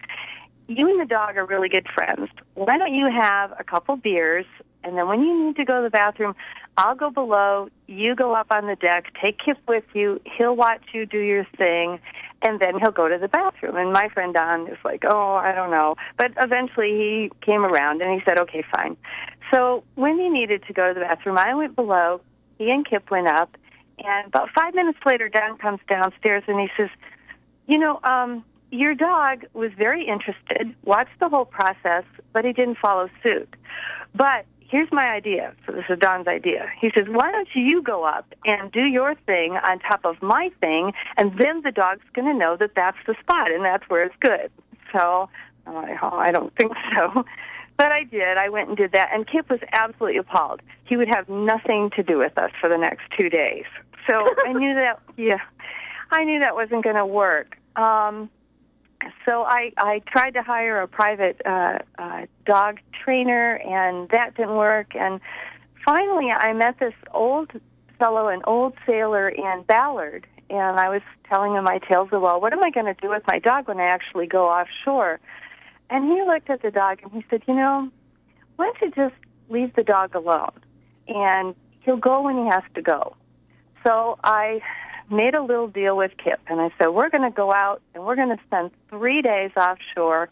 you 0.70 0.88
and 0.88 1.00
the 1.00 1.04
dog 1.04 1.36
are 1.36 1.44
really 1.44 1.68
good 1.68 1.86
friends. 1.92 2.30
Why 2.54 2.78
don't 2.78 2.94
you 2.94 3.10
have 3.10 3.52
a 3.58 3.64
couple 3.64 3.96
beers, 3.96 4.46
and 4.84 4.96
then 4.96 5.08
when 5.08 5.20
you 5.20 5.46
need 5.46 5.56
to 5.56 5.64
go 5.64 5.78
to 5.78 5.82
the 5.82 5.90
bathroom, 5.90 6.34
I'll 6.76 6.94
go 6.94 7.10
below. 7.10 7.68
You 7.88 8.14
go 8.14 8.34
up 8.34 8.46
on 8.50 8.66
the 8.66 8.76
deck. 8.76 9.12
Take 9.20 9.38
Kip 9.44 9.58
with 9.66 9.84
you. 9.94 10.20
He'll 10.38 10.54
watch 10.54 10.82
you 10.94 11.06
do 11.06 11.18
your 11.18 11.44
thing, 11.58 11.98
and 12.42 12.60
then 12.60 12.78
he'll 12.78 12.92
go 12.92 13.08
to 13.08 13.18
the 13.18 13.26
bathroom. 13.26 13.76
And 13.76 13.92
my 13.92 14.08
friend 14.10 14.32
Don 14.32 14.68
is 14.68 14.78
like, 14.84 15.02
oh, 15.06 15.34
I 15.34 15.52
don't 15.52 15.72
know. 15.72 15.96
But 16.16 16.32
eventually 16.40 16.92
he 16.92 17.30
came 17.44 17.64
around 17.64 18.00
and 18.00 18.12
he 18.12 18.20
said, 18.26 18.38
okay, 18.38 18.64
fine. 18.74 18.96
So 19.52 19.82
when 19.96 20.18
he 20.18 20.28
needed 20.28 20.62
to 20.68 20.72
go 20.72 20.88
to 20.88 20.94
the 20.94 21.00
bathroom, 21.00 21.36
I 21.36 21.52
went 21.54 21.74
below. 21.74 22.20
He 22.58 22.70
and 22.70 22.88
Kip 22.88 23.10
went 23.10 23.26
up. 23.26 23.56
And 23.98 24.28
about 24.28 24.48
five 24.54 24.74
minutes 24.74 25.00
later, 25.04 25.28
Don 25.28 25.58
comes 25.58 25.80
downstairs 25.88 26.44
and 26.46 26.60
he 26.60 26.68
says, 26.76 26.88
you 27.66 27.78
know, 27.78 28.00
um, 28.04 28.44
your 28.70 28.94
dog 28.94 29.44
was 29.52 29.70
very 29.76 30.06
interested, 30.06 30.74
watched 30.84 31.18
the 31.20 31.28
whole 31.28 31.44
process, 31.44 32.04
but 32.32 32.44
he 32.44 32.52
didn't 32.52 32.78
follow 32.78 33.08
suit. 33.24 33.48
But 34.14 34.46
here's 34.60 34.90
my 34.92 35.06
idea. 35.06 35.54
So 35.66 35.72
this 35.72 35.84
is 35.88 35.98
Don's 35.98 36.28
idea. 36.28 36.70
He 36.80 36.90
says, 36.96 37.06
why 37.08 37.32
don't 37.32 37.48
you 37.54 37.82
go 37.82 38.04
up 38.04 38.32
and 38.44 38.70
do 38.70 38.82
your 38.82 39.14
thing 39.26 39.52
on 39.52 39.80
top 39.80 40.04
of 40.04 40.22
my 40.22 40.50
thing, 40.60 40.92
and 41.16 41.32
then 41.38 41.62
the 41.62 41.72
dog's 41.72 42.04
going 42.14 42.26
to 42.26 42.38
know 42.38 42.56
that 42.58 42.72
that's 42.74 42.98
the 43.06 43.14
spot 43.20 43.50
and 43.50 43.64
that's 43.64 43.84
where 43.88 44.04
it's 44.04 44.14
good. 44.20 44.50
So 44.96 45.28
I'm 45.66 45.74
like, 45.74 45.98
oh, 46.02 46.16
I 46.16 46.30
don't 46.30 46.54
think 46.56 46.72
so. 46.94 47.24
But 47.76 47.92
I 47.92 48.04
did. 48.04 48.36
I 48.36 48.50
went 48.50 48.68
and 48.68 48.76
did 48.76 48.92
that, 48.92 49.10
and 49.12 49.26
Kip 49.26 49.48
was 49.48 49.60
absolutely 49.72 50.18
appalled. 50.18 50.60
He 50.84 50.96
would 50.96 51.08
have 51.08 51.28
nothing 51.28 51.90
to 51.96 52.02
do 52.02 52.18
with 52.18 52.36
us 52.36 52.50
for 52.60 52.68
the 52.68 52.76
next 52.76 53.02
two 53.18 53.30
days. 53.30 53.64
So 54.08 54.26
I 54.46 54.52
knew 54.52 54.74
that. 54.74 55.00
Yeah, 55.16 55.40
I 56.10 56.24
knew 56.24 56.40
that 56.40 56.54
wasn't 56.54 56.82
going 56.82 56.96
to 56.96 57.04
work. 57.04 57.58
Um, 57.76 58.30
so 59.24 59.42
I 59.42 59.72
I 59.76 60.00
tried 60.06 60.32
to 60.34 60.42
hire 60.42 60.80
a 60.80 60.88
private 60.88 61.40
uh, 61.44 61.78
uh, 61.98 62.26
dog 62.46 62.78
trainer, 63.04 63.56
and 63.56 64.08
that 64.10 64.36
didn't 64.36 64.56
work. 64.56 64.94
And 64.94 65.20
finally, 65.84 66.30
I 66.30 66.52
met 66.52 66.78
this 66.78 66.94
old 67.12 67.50
fellow, 67.98 68.28
an 68.28 68.42
old 68.46 68.74
sailor 68.86 69.28
in 69.28 69.64
Ballard, 69.66 70.26
and 70.48 70.78
I 70.78 70.88
was 70.88 71.02
telling 71.28 71.54
him 71.54 71.64
my 71.64 71.78
tales 71.78 72.08
of 72.12 72.22
well, 72.22 72.40
what 72.40 72.52
am 72.52 72.62
I 72.62 72.70
going 72.70 72.86
to 72.86 72.94
do 72.94 73.08
with 73.08 73.22
my 73.26 73.38
dog 73.38 73.68
when 73.68 73.78
I 73.78 73.86
actually 73.86 74.26
go 74.26 74.46
offshore? 74.48 75.20
And 75.88 76.04
he 76.04 76.22
looked 76.22 76.50
at 76.50 76.62
the 76.62 76.70
dog 76.70 77.00
and 77.02 77.12
he 77.12 77.24
said, 77.28 77.42
you 77.48 77.54
know, 77.54 77.90
why 78.56 78.66
don't 78.66 78.96
you 78.96 79.04
just 79.08 79.20
leave 79.48 79.74
the 79.74 79.82
dog 79.82 80.14
alone, 80.14 80.52
and 81.08 81.54
he'll 81.80 81.96
go 81.96 82.22
when 82.22 82.36
he 82.36 82.50
has 82.50 82.62
to 82.74 82.82
go. 82.82 83.16
So 83.84 84.18
I 84.22 84.60
made 85.10 85.34
a 85.34 85.42
little 85.42 85.68
deal 85.68 85.96
with 85.96 86.12
Kip, 86.22 86.40
and 86.46 86.60
I 86.60 86.70
said, 86.78 86.88
we're 86.88 87.10
going 87.10 87.28
to 87.28 87.34
go 87.34 87.52
out 87.52 87.82
and 87.94 88.04
we're 88.04 88.16
going 88.16 88.36
to 88.36 88.42
spend 88.46 88.70
three 88.88 89.22
days 89.22 89.50
offshore, 89.56 90.28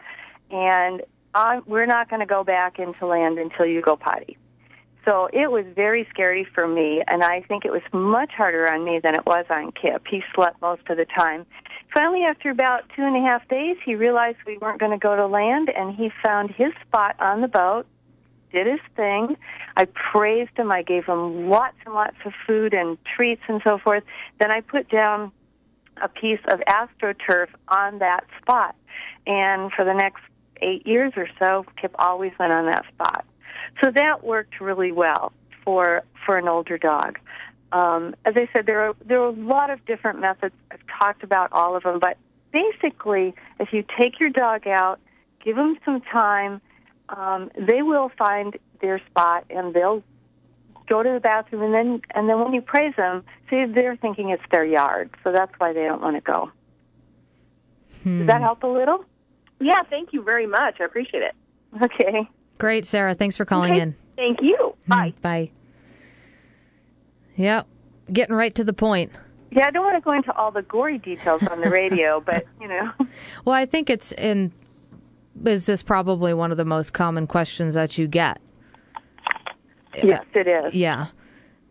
and 0.51 1.03
I, 1.35 1.61
we're 1.67 1.87
not 1.87 2.09
going 2.09 2.21
to 2.21 2.27
go 2.27 2.45
back 2.45 2.79
into 2.79 3.07
land 3.07 3.39
until 3.39 3.67
you 3.67 3.83
go 3.83 3.97
potty. 3.97 4.37
So 5.05 5.29
it 5.33 5.51
was 5.51 5.65
very 5.75 6.07
scary 6.11 6.47
for 6.55 6.69
me, 6.69 7.03
and 7.07 7.23
I 7.23 7.41
think 7.43 7.65
it 7.65 7.73
was 7.73 7.83
much 7.93 8.31
harder 8.33 8.71
on 8.71 8.85
me 8.85 9.01
than 9.03 9.15
it 9.15 9.25
was 9.27 9.47
on 9.49 9.73
Kip. 9.73 10.07
He 10.09 10.23
slept 10.35 10.61
most 10.61 10.83
of 10.91 10.97
the 10.99 11.07
time. 11.07 11.47
Finally, 11.95 12.25
after 12.25 12.51
about 12.51 12.83
two 12.95 13.03
and 13.03 13.17
a 13.17 13.21
half 13.21 13.49
days, 13.49 13.77
he 13.85 13.95
realized 13.95 14.37
we 14.47 14.59
weren't 14.59 14.79
going 14.79 14.93
to 14.93 14.99
go 14.99 15.17
to 15.17 15.27
land, 15.27 15.71
and 15.71 15.95
he 15.95 16.11
found 16.23 16.51
his 16.51 16.73
spot 16.87 17.17
on 17.21 17.41
the 17.41 17.49
boat, 17.49 17.87
did 18.53 18.67
his 18.67 18.81
thing. 18.97 19.37
I 19.77 19.87
praised 19.87 20.57
him. 20.57 20.71
I 20.73 20.83
gave 20.83 21.05
him 21.05 21.49
lots 21.49 21.77
and 21.85 21.95
lots 21.95 22.17
of 22.25 22.33
food 22.47 22.75
and 22.75 22.99
treats 23.17 23.43
and 23.49 23.61
so 23.67 23.79
forth. 23.79 24.05
Then 24.41 24.51
I 24.51 24.61
put 24.61 24.89
down 24.89 25.33
a 26.03 26.09
piece 26.09 26.41
of 26.49 26.61
astroturf 26.61 27.49
on 27.69 27.99
that 27.99 28.25
spot. 28.41 28.75
And 29.27 29.73
for 29.73 29.85
the 29.85 29.95
next 29.95 30.23
eight 30.63 30.87
years 30.87 31.13
or 31.17 31.29
so, 31.39 31.65
Kip 31.81 31.95
always 31.99 32.33
went 32.39 32.53
on 32.53 32.67
that 32.67 32.85
spot. 32.95 33.25
So 33.83 33.91
that 33.95 34.25
worked 34.25 34.61
really 34.61 34.93
well 34.93 35.33
for 35.65 36.03
for 36.25 36.37
an 36.37 36.49
older 36.49 36.79
dog. 36.79 37.19
Um, 37.73 38.15
as 38.25 38.35
I 38.37 38.49
said, 38.53 38.67
there 38.67 38.89
are 38.89 38.95
there 39.05 39.21
are 39.21 39.29
a 39.29 39.33
lot 39.33 39.71
of 39.71 39.85
different 39.87 40.21
methods. 40.21 40.55
I've 40.71 40.81
talked 40.99 41.23
about 41.23 41.53
all 41.53 41.77
of 41.77 41.83
them, 41.83 41.99
but 41.99 42.17
basically, 42.53 43.35
if 43.61 43.73
you 43.73 43.85
take 43.99 44.19
your 44.19 44.31
dog 44.31 44.67
out, 44.67 44.99
give 45.45 45.57
them 45.57 45.77
some 45.85 46.01
time, 46.01 46.61
um, 47.09 47.51
they 47.57 47.83
will 47.83 48.11
find 48.19 48.57
their 48.81 49.01
spot 49.11 49.45
and 49.51 49.75
they'll 49.75 50.03
go 50.89 51.03
to 51.03 51.11
the 51.13 51.21
bathroom. 51.21 51.63
And 51.63 51.75
then 51.75 52.01
and 52.15 52.29
then 52.29 52.39
when 52.41 52.53
you 52.55 52.61
praise 52.63 52.95
them, 52.97 53.25
see 53.51 53.65
they're 53.67 53.97
thinking 53.97 54.31
it's 54.31 54.43
their 54.51 54.65
yard, 54.65 55.11
so 55.25 55.33
that's 55.33 55.53
why 55.59 55.73
they 55.73 55.85
don't 55.85 56.01
want 56.01 56.17
to 56.17 56.23
go. 56.23 56.51
Does 58.05 58.27
that 58.29 58.41
help 58.41 58.63
a 58.63 58.67
little? 58.67 59.05
Yeah, 59.61 59.83
thank 59.83 60.13
you 60.13 60.23
very 60.23 60.47
much. 60.47 60.81
I 60.81 60.85
appreciate 60.85 61.23
it. 61.23 61.35
Okay. 61.83 62.29
Great, 62.57 62.87
Sarah. 62.87 63.15
Thanks 63.15 63.37
for 63.37 63.45
calling 63.45 63.73
Okay. 63.73 63.83
in. 63.83 63.97
Thank 64.17 64.41
you. 64.41 64.75
Bye. 64.87 65.13
Bye. 65.21 65.51
Yep. 67.37 67.67
Getting 68.13 68.35
right 68.35 68.55
to 68.55 68.65
the 68.65 68.73
point. 68.73 69.13
Yeah, 69.51 69.67
I 69.67 69.71
don't 69.71 69.85
want 69.85 69.97
to 69.97 70.01
go 70.01 70.13
into 70.15 70.33
all 70.37 70.51
the 70.51 70.63
gory 70.63 70.99
details 70.99 71.43
on 71.51 71.61
the 71.61 71.71
radio, 71.71 72.21
but 72.25 72.47
you 72.61 72.69
know. 72.69 72.91
Well, 73.45 73.55
I 73.55 73.67
think 73.67 73.91
it's 73.91 74.13
in. 74.13 74.53
Is 75.45 75.67
this 75.67 75.83
probably 75.83 76.35
one 76.35 76.51
of 76.51 76.57
the 76.57 76.65
most 76.65 76.93
common 76.93 77.27
questions 77.27 77.75
that 77.75 77.99
you 77.99 78.07
get? 78.07 78.41
Yes, 80.03 80.25
it 80.35 80.47
is. 80.47 80.75
Yeah. 80.75 81.09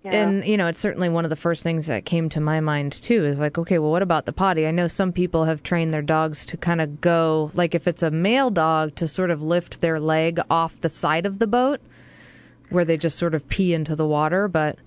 Yeah. 0.04 0.16
And, 0.16 0.46
you 0.46 0.58
know, 0.58 0.68
it's 0.68 0.80
certainly 0.80 1.10
one 1.10 1.26
of 1.26 1.30
the 1.30 1.36
first 1.36 1.64
things 1.64 1.88
that 1.88 2.06
came 2.06 2.30
to 2.30 2.40
my 2.40 2.60
mind, 2.60 2.94
too, 2.94 3.26
is 3.26 3.40
like, 3.40 3.58
okay, 3.58 3.78
well, 3.78 3.92
what 3.92 4.02
about 4.02 4.26
the 4.26 4.32
potty? 4.32 4.66
I 4.66 4.72
know 4.72 4.88
some 4.88 5.12
people 5.12 5.46
have 5.46 5.64
trained 5.64 5.94
their 5.94 6.02
dogs 6.02 6.46
to 6.46 6.56
kind 6.56 6.80
of 6.80 7.02
go, 7.02 7.52
like, 7.56 7.76
if 7.76 7.88
it's 7.88 8.04
a 8.04 8.12
male 8.12 8.50
dog, 8.50 8.96
to 8.96 9.08
sort 9.08 9.32
of 9.32 9.42
lift 9.42 9.82
their 9.82 10.00
leg 10.00 10.40
off 10.50 10.80
the 10.80 10.90
side 10.90 11.26
of 11.26 11.40
the 11.40 11.48
boat 11.48 11.82
where 12.70 12.86
they 12.86 12.96
just 12.96 13.18
sort 13.18 13.34
of 13.34 13.50
pee 13.50 13.74
into 13.74 13.96
the 13.96 14.06
water. 14.06 14.48
But 14.48 14.78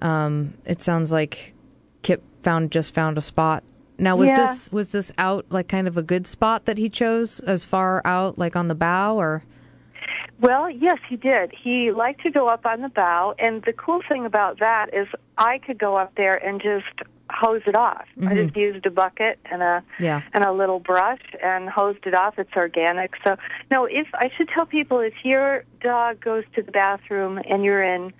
um, 0.00 0.54
it 0.64 0.80
sounds 0.80 1.12
like 1.12 1.54
Kip 2.02 2.22
found 2.42 2.72
just 2.72 2.92
found 2.92 3.18
a 3.18 3.22
spot. 3.22 3.62
Now, 3.98 4.16
was 4.16 4.28
Yeah. 4.28 4.46
this 4.46 4.70
was 4.72 4.92
this 4.92 5.12
out 5.18 5.46
like 5.50 5.68
kind 5.68 5.88
of 5.88 5.96
a 5.96 6.02
good 6.02 6.26
spot 6.26 6.64
that 6.66 6.78
he 6.78 6.88
chose, 6.88 7.40
as 7.40 7.64
far 7.64 8.02
out 8.04 8.38
like 8.38 8.54
on 8.56 8.68
the 8.68 8.74
bow, 8.74 9.16
or 9.16 9.42
Well, 10.40 10.68
yes, 10.70 10.98
he 11.08 11.16
did. 11.16 11.50
He 11.52 11.90
liked 11.92 12.22
to 12.22 12.30
go 12.30 12.46
up 12.46 12.66
on 12.66 12.82
the 12.82 12.90
bow, 12.90 13.34
and 13.38 13.62
the 13.62 13.72
cool 13.72 14.02
thing 14.08 14.26
about 14.26 14.58
that 14.58 14.92
is 14.92 15.08
I 15.38 15.58
could 15.58 15.78
go 15.78 15.96
up 15.96 16.14
there 16.16 16.34
and 16.46 16.60
just 16.60 17.08
hose 17.30 17.62
it 17.66 17.76
off. 17.76 18.04
I 18.24 18.34
just 18.34 18.54
used 18.56 18.86
a 18.86 18.90
bucket 18.90 19.38
and 19.50 19.60
a 19.62 19.82
Yeah. 19.98 20.20
and 20.32 20.44
a 20.44 20.52
little 20.52 20.78
brush 20.78 21.20
and 21.42 21.68
hosed 21.68 22.06
it 22.06 22.14
off. 22.14 22.38
It's 22.38 22.54
organic. 22.54 23.14
So, 23.24 23.36
no, 23.70 23.86
if 23.86 24.06
I 24.14 24.30
should 24.36 24.48
tell 24.50 24.64
people 24.66 25.00
if 25.00 25.14
your 25.24 25.64
dog 25.80 26.20
goes 26.20 26.44
to 26.54 26.62
the 26.62 26.70
bathroom 26.70 27.38
and 27.48 27.64
you're 27.64 27.82
in 27.82 28.12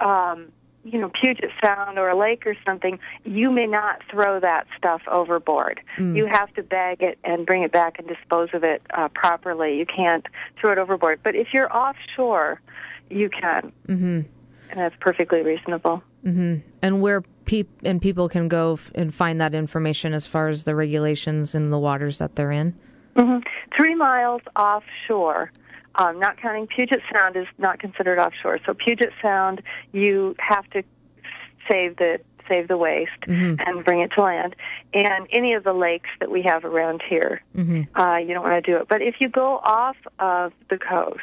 um 0.00 0.46
you 0.84 1.00
know, 1.00 1.10
Puget 1.20 1.50
Sound 1.64 1.98
or 1.98 2.08
a 2.08 2.16
lake 2.16 2.46
or 2.46 2.54
something, 2.64 2.98
you 3.24 3.50
may 3.50 3.66
not 3.66 4.00
throw 4.10 4.38
that 4.40 4.66
stuff 4.76 5.00
overboard. 5.10 5.80
You 6.16 6.26
have 6.26 6.52
to 6.54 6.62
bag 6.62 7.02
it 7.02 7.18
and 7.24 7.46
bring 7.46 7.62
it 7.62 7.72
back 7.72 7.98
and 7.98 8.06
dispose 8.06 8.50
of 8.52 8.62
it 8.64 8.82
uh, 8.92 9.08
properly. 9.14 9.76
You 9.78 9.86
can't 9.86 10.26
throw 10.60 10.72
it 10.72 10.78
overboard. 10.78 11.20
But 11.24 11.34
if 11.34 11.48
you're 11.54 11.74
offshore, 11.74 12.60
you 13.10 13.30
can. 13.30 13.72
Mm-hmm. 13.88 14.20
And 14.70 14.80
that's 14.80 14.94
perfectly 15.00 15.40
reasonable. 15.42 16.02
and 16.82 17.00
where 17.02 17.22
peop- 17.44 17.80
and 17.84 18.00
people 18.00 18.28
can 18.28 18.48
go 18.48 18.74
f- 18.74 18.90
and 18.94 19.14
find 19.14 19.40
that 19.40 19.54
information 19.54 20.12
as 20.14 20.26
far 20.26 20.48
as 20.48 20.64
the 20.64 20.74
regulations 20.74 21.54
in 21.54 21.70
the 21.70 21.78
waters 21.78 22.18
that 22.18 22.34
they're 22.36 22.50
in. 22.52 22.74
Three 23.76 23.94
miles 23.94 24.40
offshore, 24.56 25.50
um, 25.96 26.18
not 26.18 26.36
counting 26.38 26.66
Puget 26.66 27.00
Sound, 27.12 27.36
is 27.36 27.46
not 27.58 27.78
considered 27.78 28.18
offshore. 28.18 28.58
So 28.66 28.74
Puget 28.74 29.12
Sound, 29.22 29.62
you 29.92 30.34
have 30.38 30.68
to 30.70 30.82
save 31.70 31.96
the 31.96 32.20
save 32.48 32.68
the 32.68 32.76
waste 32.76 33.10
and 33.26 33.84
bring 33.84 34.00
it 34.00 34.10
to 34.14 34.22
land. 34.22 34.54
And 34.92 35.26
any 35.30 35.54
of 35.54 35.64
the 35.64 35.72
lakes 35.72 36.10
that 36.20 36.30
we 36.30 36.42
have 36.42 36.64
around 36.64 37.02
here, 37.08 37.42
uh, 37.94 38.16
you 38.16 38.34
don't 38.34 38.42
want 38.42 38.62
to 38.62 38.70
do 38.70 38.76
it. 38.76 38.86
But 38.88 39.00
if 39.00 39.14
you 39.18 39.30
go 39.30 39.60
off 39.64 39.96
of 40.18 40.52
the 40.68 40.76
coast, 40.76 41.20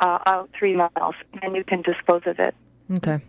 uh, 0.00 0.18
out 0.26 0.50
three 0.58 0.74
miles, 0.74 1.14
then 1.40 1.54
you 1.54 1.62
can 1.62 1.82
dispose 1.82 2.22
of 2.26 2.40
it. 2.40 2.54
Okay. 2.94 3.20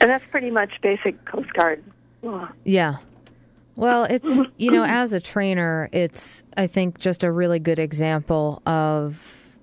And 0.00 0.08
that's 0.10 0.24
pretty 0.30 0.50
much 0.50 0.70
basic 0.82 1.24
Coast 1.24 1.52
Guard. 1.52 1.82
Yeah. 2.64 2.98
Well, 3.76 4.04
it's 4.04 4.28
you 4.56 4.70
know, 4.70 4.84
as 4.84 5.12
a 5.12 5.20
trainer, 5.20 5.88
it's 5.92 6.42
I 6.56 6.66
think 6.66 6.98
just 6.98 7.24
a 7.24 7.30
really 7.32 7.58
good 7.58 7.78
example 7.78 8.62
of 8.66 9.56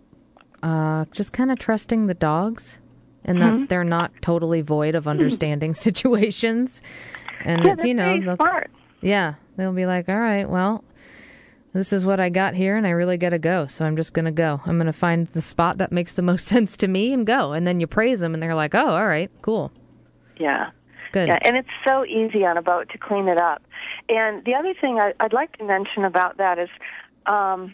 uh, 0.63 1.05
just 1.11 1.33
kind 1.33 1.51
of 1.51 1.59
trusting 1.59 2.07
the 2.07 2.13
dogs, 2.13 2.79
and 3.23 3.41
that 3.41 3.69
they're 3.69 3.83
not 3.83 4.11
totally 4.21 4.61
void 4.61 4.95
of 4.95 5.07
understanding 5.07 5.73
situations. 5.87 6.81
And 7.45 7.63
Yeah, 7.63 7.73
it's 7.73 7.85
you 7.85 7.93
know, 7.93 8.19
they'll- 8.19 8.35
smart. 8.37 8.71
yeah, 9.01 9.35
they'll 9.55 9.71
be 9.73 9.85
like, 9.85 10.09
all 10.09 10.17
right, 10.19 10.49
well, 10.49 10.83
this 11.73 11.93
is 11.93 12.03
what 12.05 12.19
I 12.19 12.29
got 12.29 12.55
here, 12.55 12.75
and 12.75 12.87
I 12.87 12.89
really 12.89 13.17
got 13.17 13.29
to 13.29 13.39
go, 13.39 13.67
so 13.67 13.85
I'm 13.85 13.95
just 13.95 14.13
gonna 14.13 14.31
go. 14.31 14.61
I'm 14.65 14.79
gonna 14.79 14.91
find 14.93 15.27
the 15.27 15.41
spot 15.43 15.77
that 15.77 15.91
makes 15.91 16.13
the 16.13 16.23
most 16.23 16.47
sense 16.47 16.75
to 16.77 16.87
me 16.87 17.13
and 17.13 17.25
go. 17.27 17.51
And 17.53 17.67
then 17.67 17.79
you 17.79 17.85
praise 17.85 18.19
them, 18.19 18.33
and 18.33 18.41
they're 18.41 18.55
like, 18.55 18.73
oh, 18.73 18.87
all 18.95 19.05
right, 19.07 19.29
cool, 19.43 19.71
Yeah. 20.39 20.71
Good. 21.17 21.27
Yeah, 21.27 21.39
and 21.43 21.57
it's 21.57 21.69
so 21.87 22.05
easy 22.05 22.45
on 22.45 22.57
a 22.57 22.61
boat 22.61 22.89
to 22.89 22.97
clean 22.97 23.27
it 23.27 23.37
up. 23.37 23.61
And 24.09 24.43
the 24.45 24.53
other 24.55 24.73
thing 24.73 24.99
I, 24.99 25.13
I'd 25.19 25.33
like 25.33 25.57
to 25.57 25.63
mention 25.63 26.05
about 26.05 26.37
that 26.37 26.59
is 26.59 26.69
um, 27.25 27.73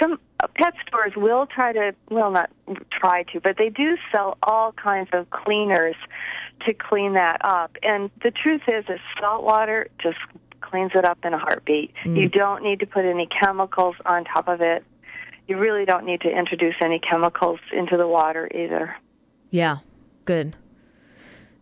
some 0.00 0.18
pet 0.54 0.74
stores 0.86 1.12
will 1.16 1.46
try 1.46 1.72
to, 1.72 1.94
well, 2.10 2.30
not 2.30 2.50
try 2.90 3.24
to, 3.24 3.40
but 3.40 3.56
they 3.58 3.68
do 3.68 3.96
sell 4.12 4.38
all 4.42 4.72
kinds 4.72 5.10
of 5.12 5.28
cleaners 5.30 5.96
to 6.66 6.74
clean 6.74 7.14
that 7.14 7.38
up. 7.44 7.76
And 7.82 8.10
the 8.22 8.30
truth 8.30 8.62
is, 8.68 8.84
is 8.88 9.00
salt 9.18 9.42
water 9.44 9.88
just 10.02 10.18
cleans 10.60 10.92
it 10.94 11.04
up 11.04 11.18
in 11.24 11.34
a 11.34 11.38
heartbeat. 11.38 11.92
You 12.04 12.28
don't 12.28 12.62
need 12.62 12.80
to 12.80 12.86
put 12.86 13.04
any 13.04 13.26
chemicals 13.26 13.96
on 14.04 14.24
top 14.24 14.46
of 14.48 14.60
it. 14.60 14.84
You 15.48 15.58
really 15.58 15.84
don't 15.84 16.04
need 16.04 16.20
to 16.20 16.30
introduce 16.30 16.76
any 16.82 17.00
chemicals 17.00 17.60
into 17.72 17.96
the 17.96 18.06
water 18.06 18.48
either. 18.54 18.96
Yeah, 19.50 19.78
good. 20.24 20.54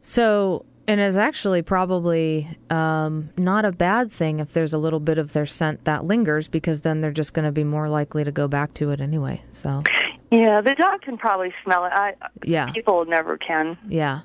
So, 0.02 0.66
and 0.88 1.00
it's 1.00 1.16
actually 1.16 1.62
probably 1.62 2.48
um, 2.70 3.30
not 3.36 3.64
a 3.64 3.70
bad 3.70 4.10
thing 4.10 4.40
if 4.40 4.52
there's 4.52 4.72
a 4.72 4.78
little 4.78 4.98
bit 5.00 5.18
of 5.18 5.32
their 5.34 5.46
scent 5.46 5.84
that 5.84 6.04
lingers, 6.04 6.48
because 6.48 6.80
then 6.80 7.00
they're 7.00 7.12
just 7.12 7.32
going 7.34 7.44
to 7.44 7.52
be 7.52 7.62
more 7.62 7.88
likely 7.88 8.24
to 8.24 8.32
go 8.32 8.48
back 8.48 8.74
to 8.74 8.90
it 8.90 9.00
anyway. 9.00 9.42
So, 9.52 9.84
Yeah, 10.32 10.60
the 10.60 10.74
dog 10.74 11.02
can 11.02 11.16
probably 11.18 11.52
smell 11.62 11.84
it. 11.84 11.92
I, 11.94 12.14
yeah, 12.44 12.72
people 12.72 13.04
never 13.04 13.36
can. 13.36 13.78
yeah. 13.88 14.22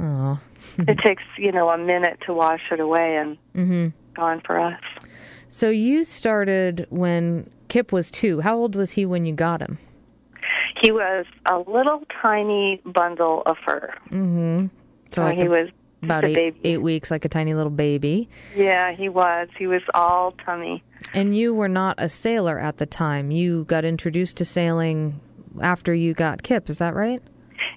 Oh, 0.00 0.40
it 0.78 0.98
takes 1.04 1.22
you 1.38 1.52
know 1.52 1.68
a 1.70 1.78
minute 1.78 2.18
to 2.26 2.32
wash 2.34 2.62
it 2.72 2.80
away 2.80 3.16
and 3.16 3.92
gone 4.14 4.42
for 4.44 4.58
us. 4.58 4.80
So 5.48 5.70
you 5.70 6.02
started 6.02 6.86
when 6.90 7.48
Kip 7.68 7.92
was 7.92 8.10
two. 8.10 8.40
How 8.40 8.56
old 8.56 8.74
was 8.74 8.92
he 8.92 9.06
when 9.06 9.24
you 9.24 9.34
got 9.34 9.60
him? 9.60 9.78
He 10.82 10.90
was 10.90 11.26
a 11.46 11.58
little 11.58 12.02
tiny 12.20 12.80
bundle 12.84 13.42
of 13.46 13.56
fur. 13.64 13.94
Mm-hmm. 14.10 14.66
So 15.14 15.22
like 15.22 15.38
he 15.38 15.44
a- 15.44 15.50
was 15.50 15.68
about 16.02 16.24
eight, 16.24 16.56
eight 16.64 16.82
weeks, 16.82 17.10
like 17.10 17.24
a 17.24 17.28
tiny 17.28 17.54
little 17.54 17.70
baby. 17.70 18.28
Yeah, 18.54 18.92
he 18.92 19.08
was. 19.08 19.48
He 19.58 19.66
was 19.66 19.82
all 19.94 20.32
tummy. 20.44 20.82
And 21.14 21.36
you 21.36 21.54
were 21.54 21.68
not 21.68 21.96
a 21.98 22.08
sailor 22.08 22.58
at 22.58 22.78
the 22.78 22.86
time. 22.86 23.30
You 23.30 23.64
got 23.64 23.84
introduced 23.84 24.36
to 24.38 24.44
sailing 24.44 25.20
after 25.62 25.94
you 25.94 26.14
got 26.14 26.42
Kip. 26.42 26.68
Is 26.68 26.78
that 26.78 26.94
right? 26.94 27.22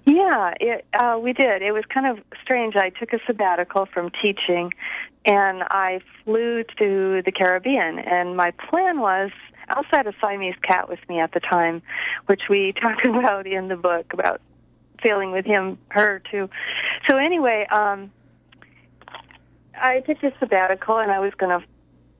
Yeah, 0.05 0.53
it, 0.59 0.85
uh, 0.97 1.19
we 1.21 1.33
did. 1.33 1.61
It 1.61 1.71
was 1.71 1.83
kind 1.93 2.07
of 2.07 2.23
strange. 2.41 2.75
I 2.75 2.89
took 2.89 3.13
a 3.13 3.19
sabbatical 3.25 3.85
from 3.85 4.09
teaching, 4.21 4.73
and 5.25 5.63
I 5.69 5.99
flew 6.23 6.63
to 6.79 7.21
the 7.23 7.31
Caribbean. 7.31 7.99
And 7.99 8.35
my 8.35 8.51
plan 8.69 8.99
was, 8.99 9.31
I 9.67 9.75
also 9.75 9.89
had 9.91 10.07
a 10.07 10.13
Siamese 10.21 10.55
cat 10.61 10.89
with 10.89 10.99
me 11.09 11.19
at 11.19 11.33
the 11.33 11.39
time, 11.39 11.81
which 12.25 12.43
we 12.49 12.73
talk 12.81 13.03
about 13.05 13.45
in 13.45 13.67
the 13.67 13.75
book 13.75 14.13
about 14.13 14.41
sailing 15.07 15.31
with 15.31 15.45
him, 15.45 15.77
her 15.89 16.21
too. 16.31 16.49
So 17.07 17.17
anyway, 17.17 17.65
um, 17.71 18.11
I 19.79 20.01
took 20.01 20.21
a 20.23 20.31
sabbatical, 20.39 20.97
and 20.97 21.11
I 21.11 21.19
was 21.19 21.33
going 21.37 21.59
to 21.59 21.65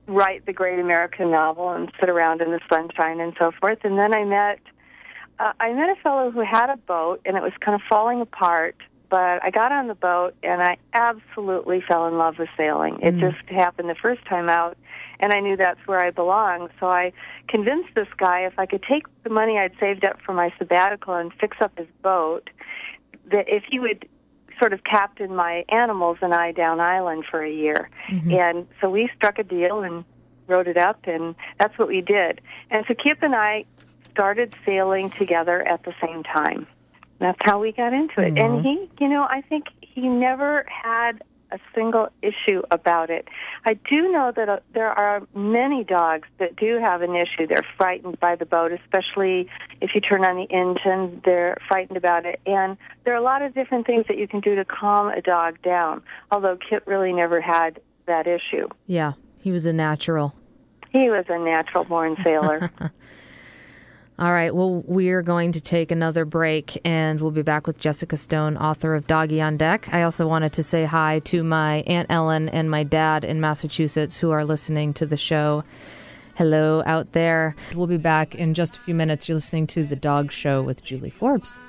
write 0.07 0.45
the 0.45 0.53
great 0.53 0.79
American 0.79 1.31
novel 1.31 1.71
and 1.71 1.91
sit 1.99 2.09
around 2.09 2.41
in 2.41 2.51
the 2.51 2.59
sunshine 2.71 3.19
and 3.19 3.33
so 3.39 3.51
forth. 3.59 3.79
And 3.83 3.97
then 3.97 4.15
I 4.15 4.23
met 4.23 4.59
uh, 5.39 5.53
I 5.59 5.71
met 5.73 5.89
a 5.89 6.01
fellow 6.01 6.31
who 6.31 6.41
had 6.41 6.69
a 6.69 6.77
boat, 6.77 7.21
and 7.25 7.37
it 7.37 7.43
was 7.43 7.53
kind 7.59 7.75
of 7.75 7.81
falling 7.87 8.21
apart. 8.21 8.75
But 9.09 9.43
I 9.43 9.51
got 9.51 9.71
on 9.71 9.87
the 9.87 9.95
boat, 9.95 10.35
and 10.43 10.61
I 10.61 10.77
absolutely 10.93 11.81
fell 11.87 12.07
in 12.07 12.17
love 12.17 12.39
with 12.39 12.49
sailing. 12.57 12.99
It 13.01 13.17
just 13.19 13.37
happened 13.47 13.89
the 13.89 13.95
first 13.95 14.25
time 14.25 14.49
out, 14.49 14.77
and 15.19 15.33
I 15.33 15.39
knew 15.39 15.57
that's 15.57 15.79
where 15.85 16.03
I 16.03 16.11
belonged. 16.11 16.69
So 16.79 16.87
I 16.87 17.13
convinced 17.47 17.89
this 17.95 18.07
guy 18.17 18.41
if 18.41 18.57
I 18.57 18.65
could 18.65 18.83
take 18.83 19.03
the 19.23 19.29
money 19.29 19.57
I'd 19.57 19.73
saved 19.79 20.05
up 20.05 20.19
for 20.25 20.33
my 20.33 20.53
sabbatical 20.57 21.15
and 21.15 21.31
fix 21.39 21.57
up 21.61 21.77
his 21.77 21.87
boat, 22.01 22.49
that 23.31 23.45
if 23.47 23.63
he 23.69 23.79
would 23.79 24.07
sort 24.59 24.73
of 24.73 24.83
captain 24.83 25.35
my 25.35 25.63
animals 25.69 26.17
and 26.21 26.33
I 26.33 26.51
down 26.51 26.79
island 26.79 27.25
for 27.29 27.43
a 27.43 27.51
year. 27.51 27.89
Mm-hmm. 28.09 28.31
And 28.31 28.67
so 28.81 28.89
we 28.89 29.09
struck 29.15 29.39
a 29.39 29.43
deal 29.43 29.81
and 29.81 30.03
wrote 30.47 30.67
it 30.67 30.77
up, 30.77 31.01
and 31.05 31.35
that's 31.59 31.77
what 31.77 31.87
we 31.87 32.01
did. 32.01 32.41
And 32.71 32.85
so 32.87 32.93
Kip 32.93 33.19
and 33.21 33.35
I 33.35 33.65
started 34.11 34.55
sailing 34.65 35.09
together 35.11 35.61
at 35.67 35.83
the 35.83 35.93
same 36.01 36.23
time. 36.23 36.65
That's 37.19 37.39
how 37.43 37.59
we 37.59 37.71
got 37.71 37.93
into 37.93 38.21
it. 38.21 38.27
And 38.27 38.37
mm-hmm. 38.37 38.63
he, 38.63 38.89
you 38.99 39.09
know, 39.09 39.23
I 39.23 39.41
think 39.41 39.65
he 39.81 40.07
never 40.07 40.65
had 40.67 41.23
a 41.51 41.59
single 41.73 42.09
issue 42.21 42.61
about 42.71 43.09
it. 43.09 43.27
I 43.65 43.73
do 43.73 44.11
know 44.11 44.31
that 44.35 44.49
uh, 44.49 44.59
there 44.73 44.89
are 44.89 45.21
many 45.33 45.83
dogs 45.83 46.27
that 46.39 46.55
do 46.55 46.77
have 46.79 47.01
an 47.01 47.15
issue. 47.15 47.47
They're 47.47 47.65
frightened 47.77 48.19
by 48.19 48.35
the 48.35 48.45
boat, 48.45 48.71
especially 48.71 49.47
if 49.81 49.91
you 49.95 50.01
turn 50.01 50.25
on 50.25 50.35
the 50.35 50.47
engine, 50.53 51.21
they're 51.23 51.57
frightened 51.67 51.97
about 51.97 52.25
it. 52.25 52.39
And 52.45 52.77
there 53.03 53.13
are 53.13 53.17
a 53.17 53.23
lot 53.23 53.41
of 53.41 53.53
different 53.53 53.85
things 53.85 54.05
that 54.07 54.17
you 54.17 54.27
can 54.27 54.41
do 54.41 54.55
to 54.55 54.65
calm 54.65 55.09
a 55.09 55.21
dog 55.21 55.61
down, 55.61 56.01
although 56.31 56.57
Kip 56.57 56.83
really 56.85 57.13
never 57.13 57.39
had 57.39 57.79
that 58.07 58.27
issue. 58.27 58.67
Yeah, 58.85 59.13
he 59.39 59.51
was 59.51 59.65
a 59.65 59.73
natural. 59.73 60.33
He 60.91 61.09
was 61.09 61.25
a 61.29 61.37
natural 61.37 61.83
born 61.83 62.17
sailor. 62.23 62.71
All 64.19 64.31
right. 64.31 64.53
Well, 64.53 64.81
we're 64.87 65.21
going 65.21 65.51
to 65.51 65.61
take 65.61 65.91
another 65.91 66.25
break 66.25 66.81
and 66.83 67.21
we'll 67.21 67.29
be 67.29 67.43
back 67.43 67.67
with 67.67 67.77
Jessica 67.77 68.17
Stone, 68.17 68.57
author 68.57 68.95
of 68.95 69.05
Doggy 69.05 69.39
on 69.41 69.57
Deck. 69.57 69.87
I 69.91 70.01
also 70.01 70.27
wanted 70.27 70.53
to 70.53 70.63
say 70.63 70.85
hi 70.85 71.19
to 71.25 71.43
my 71.43 71.83
Aunt 71.85 72.07
Ellen 72.09 72.49
and 72.49 72.71
my 72.71 72.81
dad 72.83 73.23
in 73.23 73.39
Massachusetts 73.39 74.17
who 74.17 74.31
are 74.31 74.43
listening 74.43 74.91
to 74.95 75.05
the 75.05 75.17
show. 75.17 75.63
Hello 76.33 76.81
out 76.87 77.11
there. 77.11 77.55
We'll 77.75 77.85
be 77.85 77.97
back 77.97 78.33
in 78.33 78.55
just 78.55 78.75
a 78.75 78.79
few 78.79 78.95
minutes. 78.95 79.29
You're 79.29 79.35
listening 79.35 79.67
to 79.67 79.83
The 79.83 79.95
Dog 79.95 80.31
Show 80.31 80.63
with 80.63 80.83
Julie 80.83 81.11
Forbes. 81.11 81.59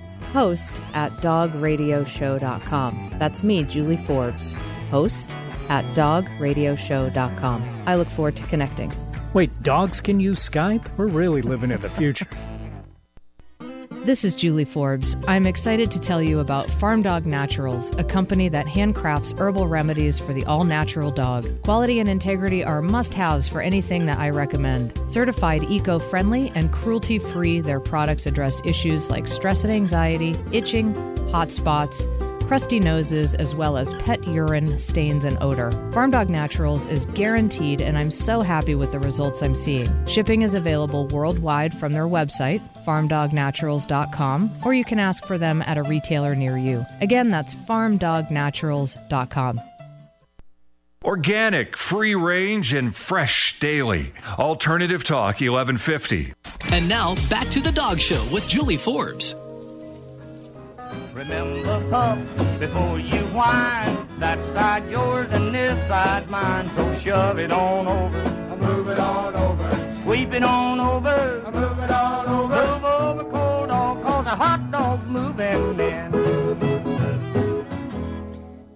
host 0.31 0.79
at 0.93 1.11
dogradioshow.com. 1.13 3.09
That's 3.13 3.43
me, 3.43 3.63
Julie 3.63 3.97
Forbes, 3.97 4.53
host 4.89 5.35
at 5.69 5.85
dogradioshow.com. 5.95 7.63
I 7.85 7.95
look 7.95 8.07
forward 8.07 8.35
to 8.37 8.43
connecting. 8.43 8.91
Wait, 9.33 9.49
dogs 9.61 10.01
can 10.01 10.19
use 10.19 10.49
Skype? 10.49 10.97
We're 10.97 11.07
really 11.07 11.41
living 11.41 11.71
in 11.71 11.79
the 11.79 11.89
future. 11.89 12.27
This 14.03 14.23
is 14.23 14.33
Julie 14.33 14.65
Forbes. 14.65 15.15
I'm 15.27 15.45
excited 15.45 15.91
to 15.91 15.99
tell 15.99 16.23
you 16.23 16.39
about 16.39 16.67
Farm 16.67 17.03
Dog 17.03 17.27
Naturals, 17.27 17.91
a 17.99 18.03
company 18.03 18.49
that 18.49 18.65
handcrafts 18.65 19.39
herbal 19.39 19.67
remedies 19.67 20.19
for 20.19 20.33
the 20.33 20.43
all 20.45 20.63
natural 20.63 21.11
dog. 21.11 21.47
Quality 21.61 21.99
and 21.99 22.09
integrity 22.09 22.63
are 22.63 22.81
must 22.81 23.13
haves 23.13 23.47
for 23.47 23.61
anything 23.61 24.07
that 24.07 24.17
I 24.17 24.31
recommend. 24.31 24.99
Certified 25.11 25.65
eco 25.69 25.99
friendly 25.99 26.51
and 26.55 26.71
cruelty 26.71 27.19
free, 27.19 27.61
their 27.61 27.79
products 27.79 28.25
address 28.25 28.59
issues 28.65 29.11
like 29.11 29.27
stress 29.27 29.63
and 29.63 29.71
anxiety, 29.71 30.35
itching, 30.51 30.95
hot 31.29 31.51
spots, 31.51 32.07
crusty 32.51 32.81
noses, 32.81 33.33
as 33.35 33.55
well 33.55 33.77
as 33.77 33.93
pet 33.93 34.27
urine, 34.27 34.77
stains, 34.77 35.23
and 35.23 35.41
odor. 35.41 35.71
Farm 35.93 36.11
Dog 36.11 36.29
Naturals 36.29 36.85
is 36.87 37.05
guaranteed, 37.13 37.79
and 37.79 37.97
I'm 37.97 38.11
so 38.11 38.41
happy 38.41 38.75
with 38.75 38.91
the 38.91 38.99
results 38.99 39.41
I'm 39.41 39.55
seeing. 39.55 39.89
Shipping 40.05 40.41
is 40.41 40.53
available 40.53 41.07
worldwide 41.07 41.73
from 41.73 41.93
their 41.93 42.07
website, 42.07 42.59
farmdognaturals.com, 42.85 44.51
or 44.65 44.73
you 44.73 44.83
can 44.83 44.99
ask 44.99 45.25
for 45.25 45.37
them 45.37 45.61
at 45.61 45.77
a 45.77 45.83
retailer 45.83 46.35
near 46.35 46.57
you. 46.57 46.85
Again, 46.99 47.29
that's 47.29 47.55
farmdognaturals.com. 47.55 49.61
Organic, 51.05 51.77
free 51.77 52.15
range, 52.15 52.73
and 52.73 52.93
fresh 52.93 53.61
daily. 53.61 54.11
Alternative 54.37 55.05
Talk 55.05 55.39
1150. 55.39 56.33
And 56.73 56.89
now 56.89 57.15
back 57.29 57.47
to 57.47 57.61
the 57.61 57.71
Dog 57.71 57.97
Show 57.97 58.21
with 58.29 58.45
Julie 58.49 58.75
Forbes. 58.75 59.35
Remember, 61.21 61.87
pup, 61.91 62.17
before 62.59 62.99
you 62.99 63.19
whine, 63.27 64.07
that 64.17 64.39
side 64.55 64.89
yours 64.89 65.29
and 65.29 65.53
this 65.53 65.77
side 65.87 66.27
mine. 66.31 66.71
So 66.75 66.95
shove 66.95 67.37
it 67.37 67.51
on 67.51 67.87
over, 67.87 68.17
I 68.17 68.55
move 68.55 68.87
it 68.87 68.97
on 68.97 69.35
over, 69.35 69.99
sweep 70.01 70.33
it 70.33 70.41
on 70.41 70.79
over, 70.79 71.43
I 71.45 71.51
move 71.51 71.77
it 71.77 71.91
on 71.91 72.27
over, 72.27 72.55
move 72.55 72.83
over, 72.83 73.23
cold 73.25 73.69
dog, 73.69 74.01
cause 74.01 74.25
the 74.25 74.31
hot 74.31 74.71
dog's 74.71 75.07
moving 75.07 75.79
in. 75.79 76.11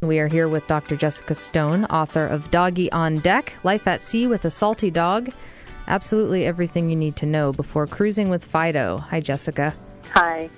We 0.08 0.20
are 0.20 0.28
here 0.28 0.48
with 0.48 0.68
Dr. 0.68 0.96
Jessica 0.96 1.34
Stone, 1.34 1.86
author 1.86 2.28
of 2.28 2.52
Doggy 2.52 2.92
on 2.92 3.22
Deck 3.22 3.56
Life 3.64 3.88
at 3.88 4.04
Sea 4.04 4.28
with 4.28 4.46
a 4.46 4.52
Salty 4.52 4.92
Dog. 4.92 5.32
Absolutely 5.88 6.46
everything 6.46 6.92
you 6.92 6.96
need 6.96 7.16
to 7.16 7.26
know 7.26 7.52
before 7.52 7.88
cruising 7.88 8.30
with 8.30 8.46
Fido. 8.46 9.00
Hi, 9.00 9.20
Jessica. 9.20 9.74
Hi. 10.12 10.52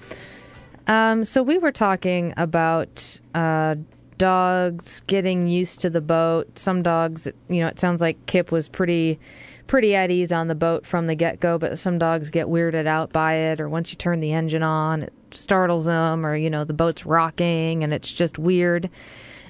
Um, 0.87 1.25
so 1.25 1.43
we 1.43 1.57
were 1.57 1.71
talking 1.71 2.33
about 2.37 3.19
uh, 3.35 3.75
dogs 4.17 5.01
getting 5.01 5.47
used 5.47 5.81
to 5.81 5.89
the 5.89 6.01
boat. 6.01 6.57
Some 6.57 6.81
dogs, 6.81 7.27
you 7.49 7.59
know, 7.59 7.67
it 7.67 7.79
sounds 7.79 8.01
like 8.01 8.25
Kip 8.25 8.51
was 8.51 8.69
pretty, 8.69 9.19
pretty 9.67 9.95
at 9.95 10.11
ease 10.11 10.31
on 10.31 10.47
the 10.47 10.55
boat 10.55 10.85
from 10.85 11.07
the 11.07 11.15
get 11.15 11.39
go, 11.39 11.57
but 11.57 11.77
some 11.77 11.97
dogs 11.97 12.29
get 12.29 12.47
weirded 12.47 12.87
out 12.87 13.11
by 13.11 13.33
it, 13.33 13.59
or 13.59 13.67
once 13.67 13.91
you 13.91 13.97
turn 13.97 14.21
the 14.21 14.31
engine 14.31 14.63
on, 14.63 15.03
it 15.03 15.13
startles 15.31 15.85
them, 15.85 16.25
or 16.25 16.35
you 16.35 16.49
know, 16.49 16.63
the 16.63 16.73
boat's 16.73 17.05
rocking 17.05 17.83
and 17.83 17.93
it's 17.93 18.11
just 18.11 18.39
weird. 18.39 18.89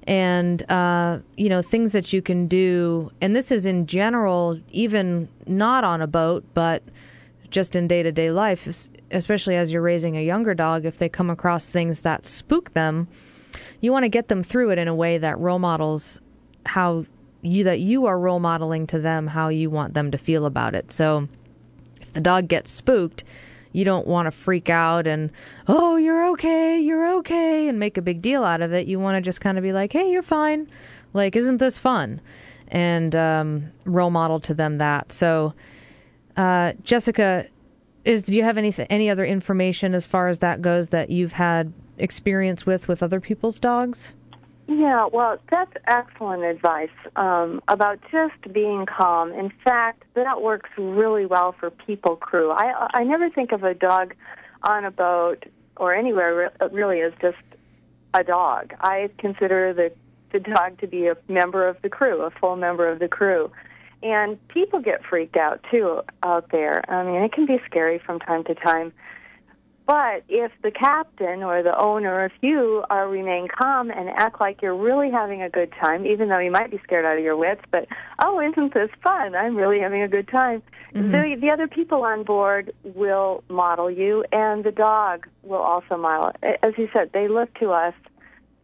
And 0.07 0.69
uh, 0.71 1.19
you 1.35 1.49
know, 1.49 1.61
things 1.61 1.91
that 1.91 2.13
you 2.13 2.21
can 2.21 2.47
do, 2.47 3.11
and 3.21 3.35
this 3.35 3.51
is 3.51 3.65
in 3.65 3.85
general, 3.85 4.59
even 4.71 5.27
not 5.45 5.83
on 5.83 6.01
a 6.01 6.07
boat, 6.07 6.45
but 6.53 6.81
just 7.49 7.75
in 7.75 7.87
day 7.87 8.03
to 8.03 8.11
day 8.11 8.31
life, 8.31 8.89
especially 9.11 9.55
as 9.55 9.71
you're 9.71 9.81
raising 9.81 10.17
a 10.17 10.23
younger 10.23 10.53
dog, 10.53 10.85
if 10.85 10.97
they 10.97 11.09
come 11.09 11.29
across 11.29 11.65
things 11.69 12.01
that 12.01 12.25
spook 12.25 12.73
them, 12.73 13.07
you 13.81 13.91
want 13.91 14.03
to 14.03 14.09
get 14.09 14.27
them 14.27 14.43
through 14.43 14.71
it 14.71 14.77
in 14.77 14.87
a 14.87 14.95
way 14.95 15.17
that 15.17 15.39
role 15.39 15.59
models 15.59 16.19
how 16.65 17.05
you 17.41 17.63
that 17.63 17.79
you 17.79 18.05
are 18.05 18.19
role 18.19 18.39
modeling 18.39 18.87
to 18.87 18.99
them 18.99 19.27
how 19.27 19.47
you 19.47 19.69
want 19.69 19.93
them 19.93 20.11
to 20.11 20.17
feel 20.17 20.45
about 20.45 20.75
it. 20.75 20.91
So 20.91 21.27
if 22.01 22.13
the 22.13 22.21
dog 22.21 22.47
gets 22.47 22.71
spooked, 22.71 23.23
you 23.71 23.85
don't 23.85 24.07
want 24.07 24.25
to 24.25 24.31
freak 24.31 24.69
out 24.69 25.07
and 25.07 25.31
oh 25.67 25.97
you're 25.97 26.27
okay 26.29 26.79
you're 26.79 27.15
okay 27.17 27.67
and 27.67 27.79
make 27.79 27.97
a 27.97 28.01
big 28.01 28.21
deal 28.21 28.43
out 28.43 28.61
of 28.61 28.73
it. 28.73 28.87
You 28.87 28.99
want 28.99 29.15
to 29.15 29.21
just 29.21 29.41
kind 29.41 29.57
of 29.57 29.63
be 29.63 29.71
like 29.71 29.93
hey 29.93 30.11
you're 30.11 30.23
fine. 30.23 30.69
Like 31.13 31.35
isn't 31.35 31.57
this 31.57 31.77
fun? 31.77 32.19
And 32.69 33.15
um, 33.15 33.71
role 33.85 34.09
model 34.09 34.41
to 34.41 34.53
them 34.53 34.77
that. 34.79 35.13
So 35.13 35.53
uh, 36.37 36.73
jessica 36.83 37.47
is 38.05 38.23
do 38.23 38.33
you 38.33 38.43
have 38.43 38.57
any 38.57 38.73
any 38.89 39.09
other 39.09 39.25
information 39.25 39.93
as 39.93 40.05
far 40.05 40.27
as 40.27 40.39
that 40.39 40.61
goes 40.61 40.89
that 40.89 41.09
you've 41.09 41.33
had 41.33 41.73
experience 41.97 42.65
with 42.65 42.87
with 42.87 43.03
other 43.03 43.19
people's 43.19 43.59
dogs 43.59 44.13
Yeah, 44.67 45.07
well, 45.13 45.39
that's 45.49 45.71
excellent 45.87 46.43
advice 46.43 46.97
um, 47.15 47.61
about 47.69 47.99
just 48.11 48.53
being 48.53 48.85
calm. 48.85 49.31
In 49.31 49.49
fact, 49.63 50.03
that 50.13 50.41
works 50.41 50.69
really 50.77 51.25
well 51.25 51.55
for 51.57 51.69
people 51.69 52.17
crew. 52.17 52.51
I 52.51 52.87
I 52.93 53.03
never 53.05 53.29
think 53.29 53.53
of 53.53 53.63
a 53.63 53.73
dog 53.73 54.13
on 54.63 54.83
a 54.85 54.91
boat 54.91 55.45
or 55.77 55.95
anywhere 55.95 56.51
really 56.71 57.01
as 57.01 57.13
just 57.21 57.37
a 58.13 58.23
dog. 58.23 58.73
I 58.81 59.09
consider 59.17 59.73
the 59.73 59.91
the 60.33 60.39
dog 60.39 60.79
to 60.79 60.87
be 60.87 61.07
a 61.07 61.15
member 61.29 61.67
of 61.67 61.81
the 61.81 61.89
crew, 61.89 62.21
a 62.23 62.31
full 62.31 62.57
member 62.57 62.89
of 62.89 62.99
the 62.99 63.07
crew. 63.07 63.49
And 64.03 64.45
people 64.49 64.79
get 64.79 65.03
freaked 65.03 65.37
out 65.37 65.65
too 65.71 66.01
out 66.23 66.51
there. 66.51 66.89
I 66.89 67.03
mean, 67.03 67.23
it 67.23 67.31
can 67.31 67.45
be 67.45 67.59
scary 67.65 67.99
from 67.99 68.19
time 68.19 68.43
to 68.45 68.55
time. 68.55 68.93
But 69.87 70.25
if 70.27 70.51
the 70.63 70.71
captain 70.71 71.43
or 71.43 71.63
the 71.63 71.75
owner, 71.79 72.25
if 72.25 72.33
you 72.41 72.83
are 72.89 73.07
remain 73.07 73.47
calm 73.47 73.89
and 73.89 74.09
act 74.09 74.41
like 74.41 74.61
you're 74.61 74.75
really 74.75 75.09
having 75.09 75.41
a 75.41 75.49
good 75.49 75.71
time, 75.79 76.05
even 76.05 76.27
though 76.27 76.39
you 76.39 76.51
might 76.51 76.69
be 76.69 76.79
scared 76.83 77.05
out 77.05 77.17
of 77.17 77.23
your 77.23 77.37
wits, 77.37 77.61
but 77.71 77.87
oh, 78.19 78.41
isn't 78.41 78.73
this 78.73 78.89
fun? 79.01 79.33
I'm 79.33 79.55
really 79.55 79.79
having 79.79 80.01
a 80.01 80.09
good 80.09 80.27
time. 80.27 80.61
Mm-hmm. 80.93 81.11
The, 81.11 81.37
the 81.39 81.49
other 81.51 81.69
people 81.69 82.03
on 82.03 82.23
board 82.23 82.73
will 82.83 83.45
model 83.47 83.89
you, 83.89 84.25
and 84.33 84.65
the 84.65 84.73
dog 84.73 85.25
will 85.43 85.61
also 85.61 85.95
model. 85.95 86.33
As 86.43 86.73
you 86.77 86.89
said, 86.91 87.11
they 87.13 87.29
look 87.29 87.53
to 87.59 87.71
us. 87.71 87.93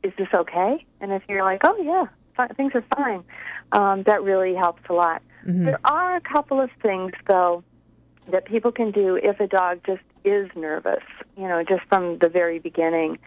Is 0.04 0.12
this 0.17 0.28
okay? 0.36 0.86
And 1.00 1.13
if 1.13 1.24
you're 1.30 1.43
like, 1.43 1.62
oh 1.63 1.82
yeah, 1.82 2.48
things 2.58 2.74
are 2.76 2.84
fine, 2.98 3.24
um, 3.73 4.03
that 4.03 4.23
really 4.23 4.55
helps 4.55 4.81
a 4.89 4.93
lot. 4.93 5.21
There 5.65 5.79
are 5.83 6.15
a 6.15 6.21
couple 6.21 6.62
of 6.62 6.69
things 6.81 7.12
though 7.27 7.63
that 8.31 8.45
people 8.45 8.71
can 8.71 8.91
do 8.91 9.17
if 9.21 9.39
a 9.41 9.47
dog 9.47 9.81
just 9.86 10.01
is 10.23 10.49
nervous, 10.55 11.03
you 11.36 11.47
know, 11.47 11.63
just 11.67 11.81
from 11.89 12.17
the 12.19 12.29
very 12.29 12.59
beginning. 12.59 13.19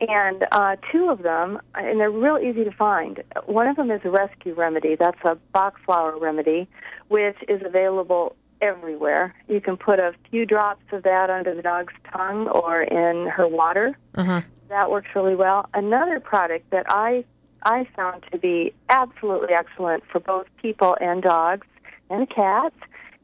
And 0.00 0.46
uh, 0.50 0.76
two 0.90 1.10
of 1.10 1.22
them, 1.22 1.60
and 1.74 2.00
they're 2.00 2.10
real 2.10 2.38
easy 2.38 2.64
to 2.64 2.72
find. 2.72 3.22
One 3.46 3.68
of 3.68 3.76
them 3.76 3.90
is 3.90 4.00
a 4.04 4.10
rescue 4.10 4.54
remedy. 4.54 4.96
That's 4.96 5.20
a 5.24 5.36
Bach 5.52 5.78
flower 5.84 6.18
remedy, 6.18 6.68
which 7.08 7.36
is 7.48 7.60
available 7.64 8.34
everywhere. 8.62 9.34
You 9.46 9.60
can 9.60 9.76
put 9.76 9.98
a 9.98 10.12
few 10.30 10.46
drops 10.46 10.84
of 10.92 11.02
that 11.04 11.30
under 11.30 11.54
the 11.54 11.62
dog's 11.62 11.94
tongue 12.12 12.48
or 12.48 12.82
in 12.82 13.28
her 13.28 13.46
water. 13.46 13.96
uh-huh 14.14 14.40
That 14.68 14.90
works 14.90 15.08
really 15.14 15.36
well. 15.36 15.68
Another 15.74 16.18
product 16.18 16.70
that 16.70 16.86
I 16.88 17.24
I 17.62 17.86
found 17.96 18.24
to 18.32 18.38
be 18.38 18.74
absolutely 18.88 19.54
excellent 19.54 20.02
for 20.10 20.18
both 20.20 20.46
people 20.60 20.96
and 21.00 21.22
dogs 21.22 21.66
and 22.08 22.28
cats 22.28 22.74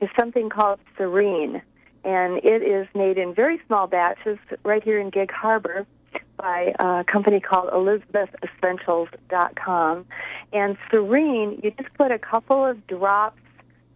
is 0.01 0.09
something 0.19 0.49
called 0.51 0.81
Serene, 0.97 1.61
and 2.05 2.39
it 2.39 2.63
is 2.63 2.89
made 2.95 3.19
in 3.19 3.35
very 3.35 3.61
small 3.67 3.87
batches 3.87 4.39
right 4.65 4.83
here 4.83 4.99
in 4.99 5.11
Gig 5.11 5.31
Harbor 5.33 5.87
by 6.37 6.75
a 6.79 7.05
company 7.05 7.41
called 7.41 7.71
ElizabethEssentials.com. 7.71 10.07
And 10.53 10.77
Serene, 10.91 11.61
you 11.63 11.71
just 11.71 11.95
put 11.95 12.11
a 12.11 12.19
couple 12.19 12.63
of 12.65 12.85
drops 12.87 13.41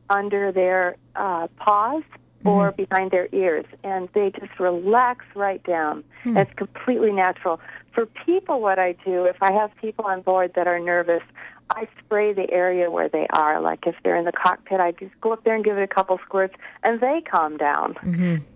under 0.09 0.53
their 0.53 0.97
uh, 1.15 1.49
paws 1.57 2.03
or 2.45 2.73
behind 2.73 3.11
their 3.11 3.29
ears, 3.33 3.67
and 3.85 4.09
they 4.15 4.31
just 4.31 4.59
relax 4.59 5.27
right 5.35 5.63
down. 5.63 6.03
It's 6.41 6.53
completely 6.55 7.13
natural. 7.13 7.61
For 7.95 8.07
people, 8.07 8.61
what 8.61 8.79
I 8.79 8.93
do, 9.05 9.25
if 9.25 9.37
I 9.43 9.53
have 9.53 9.71
people 9.77 10.05
on 10.07 10.23
board 10.23 10.53
that 10.55 10.67
are 10.67 10.79
nervous, 10.79 11.23
I 11.71 11.87
spray 12.05 12.33
the 12.33 12.51
area 12.51 12.91
where 12.91 13.09
they 13.09 13.27
are. 13.33 13.61
Like 13.61 13.87
if 13.87 13.95
they're 14.03 14.17
in 14.17 14.25
the 14.25 14.33
cockpit, 14.33 14.81
I 14.81 14.93
just 14.93 15.13
go 15.21 15.33
up 15.33 15.45
there 15.45 15.55
and 15.55 15.65
give 15.65 15.79
it 15.79 15.83
a 15.83 15.93
couple 15.93 16.19
squirts, 16.25 16.55
and 16.83 17.01
they 17.01 17.23
calm 17.31 17.57
down. 17.57 17.95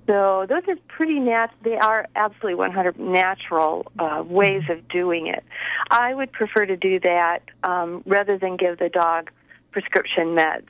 So 0.06 0.46
those 0.48 0.62
are 0.68 0.76
pretty 0.88 1.20
nat. 1.20 1.48
They 1.62 1.76
are 1.76 2.06
absolutely 2.16 2.56
100 2.56 2.98
natural 2.98 3.86
uh, 3.98 4.24
ways 4.26 4.62
of 4.68 4.86
doing 4.88 5.28
it. 5.28 5.44
I 5.90 6.14
would 6.14 6.32
prefer 6.32 6.66
to 6.66 6.76
do 6.76 6.98
that 7.00 7.40
um, 7.62 8.02
rather 8.06 8.36
than 8.36 8.56
give 8.56 8.78
the 8.78 8.88
dog 8.88 9.30
prescription 9.70 10.36
meds. 10.36 10.68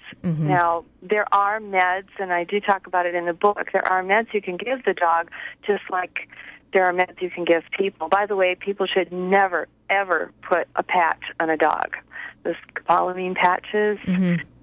Now 0.48 0.84
there 1.02 1.26
are 1.32 1.60
meds, 1.60 2.08
and 2.18 2.32
I 2.32 2.44
do 2.44 2.60
talk 2.60 2.86
about 2.86 3.06
it 3.06 3.14
in 3.14 3.26
the 3.26 3.32
book. 3.32 3.58
There 3.72 3.86
are 3.86 4.02
meds 4.02 4.32
you 4.32 4.42
can 4.42 4.56
give 4.56 4.84
the 4.84 4.94
dog, 4.94 5.30
just 5.66 5.82
like 5.90 6.28
there 6.74 6.84
are 6.84 6.92
meds 6.92 7.22
you 7.22 7.30
can 7.30 7.44
give 7.44 7.62
people. 7.78 8.08
By 8.08 8.26
the 8.26 8.36
way, 8.36 8.54
people 8.54 8.86
should 8.86 9.10
never 9.12 9.66
ever 9.88 10.30
put 10.42 10.68
a 10.76 10.82
patch 10.82 11.22
on 11.40 11.48
a 11.48 11.56
dog. 11.56 11.96
Those 12.42 12.56
scopolamine 12.74 13.34
patches, 13.34 13.98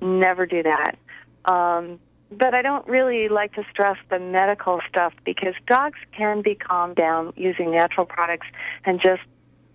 never 0.02 0.46
do 0.46 0.62
that. 0.64 0.98
Um, 1.46 2.00
but 2.32 2.54
I 2.54 2.62
don't 2.62 2.88
really 2.88 3.28
like 3.28 3.54
to 3.56 3.64
stress 3.72 3.98
the 4.10 4.20
medical 4.20 4.80
stuff 4.88 5.14
because 5.26 5.56
dogs 5.68 5.98
can 6.16 6.42
be 6.44 6.54
calmed 6.56 6.96
down 6.96 7.34
using 7.36 7.72
natural 7.72 8.06
products 8.06 8.48
and 8.86 9.02
just 9.02 9.22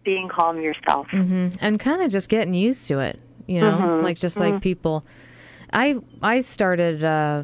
being 0.05 0.29
calm 0.29 0.61
yourself. 0.61 1.09
and 1.61 1.81
kind 1.81 2.01
of 2.03 2.11
just 2.13 2.29
getting 2.29 2.55
used 2.55 2.87
to 2.89 3.01
it 3.01 3.19
you 3.49 3.61
know 3.61 4.01
like 4.03 4.19
just 4.19 4.37
like 4.39 4.61
people 4.61 5.05
i 5.73 5.97
i 6.23 6.41
started 6.41 7.05
uh 7.05 7.43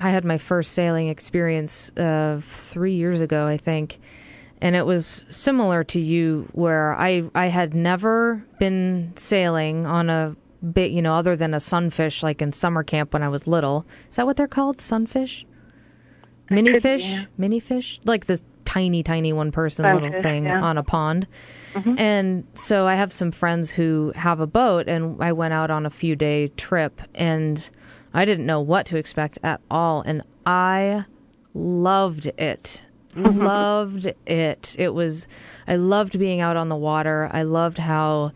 i 0.00 0.10
had 0.10 0.24
my 0.24 0.38
first 0.38 0.72
sailing 0.72 1.08
experience 1.08 1.90
uh 1.96 2.40
three 2.48 2.94
years 2.94 3.20
ago 3.20 3.46
i 3.46 3.56
think. 3.56 3.98
And 4.62 4.74
it 4.74 4.86
was 4.86 5.26
similar 5.28 5.84
to 5.84 6.00
you 6.00 6.48
where 6.52 6.94
i 6.94 7.24
i 7.34 7.46
had 7.46 7.74
never 7.74 8.44
been 8.58 9.12
sailing 9.16 9.86
on 9.86 10.08
a 10.08 10.34
bit, 10.72 10.90
you 10.90 11.02
know 11.02 11.14
other 11.14 11.36
than 11.36 11.52
a 11.52 11.60
sunfish 11.60 12.22
like 12.22 12.40
in 12.40 12.52
summer 12.52 12.82
camp 12.82 13.12
when 13.12 13.22
i 13.22 13.28
was 13.28 13.46
little. 13.46 13.84
Is 14.10 14.16
that 14.16 14.26
what 14.26 14.36
they're 14.36 14.48
called? 14.48 14.80
Sunfish? 14.80 15.44
Mini 16.48 16.72
could 16.72 16.82
fish 16.82 17.04
yeah. 17.04 17.24
mini 17.36 17.60
fish 17.60 18.00
like 18.04 18.26
the 18.26 18.40
tiny, 18.66 19.02
tiny 19.02 19.32
one 19.32 19.50
person 19.52 19.84
little 19.86 20.22
thing 20.22 20.44
yeah. 20.44 20.60
on 20.62 20.76
a 20.76 20.82
pond. 20.82 21.26
And 21.98 22.44
so 22.54 22.86
I 22.86 22.94
have 22.94 23.12
some 23.12 23.30
friends 23.30 23.70
who 23.70 24.12
have 24.16 24.40
a 24.40 24.46
boat, 24.46 24.88
and 24.88 25.22
I 25.22 25.32
went 25.32 25.54
out 25.54 25.70
on 25.70 25.86
a 25.86 25.90
few 25.90 26.16
day 26.16 26.48
trip, 26.48 27.00
and 27.14 27.68
I 28.16 28.24
didn't 28.24 28.46
know 28.46 28.60
what 28.60 28.86
to 28.86 28.96
expect 28.96 29.38
at 29.42 29.60
all. 29.70 30.02
And 30.04 30.22
I 30.46 31.04
loved 31.54 32.26
it. 32.26 32.82
loved 33.14 34.06
it. 34.26 34.74
It 34.78 34.94
was, 34.94 35.26
I 35.68 35.76
loved 35.76 36.18
being 36.18 36.40
out 36.40 36.56
on 36.56 36.68
the 36.68 36.76
water. 36.76 37.28
I 37.32 37.42
loved 37.42 37.78
how 37.78 38.32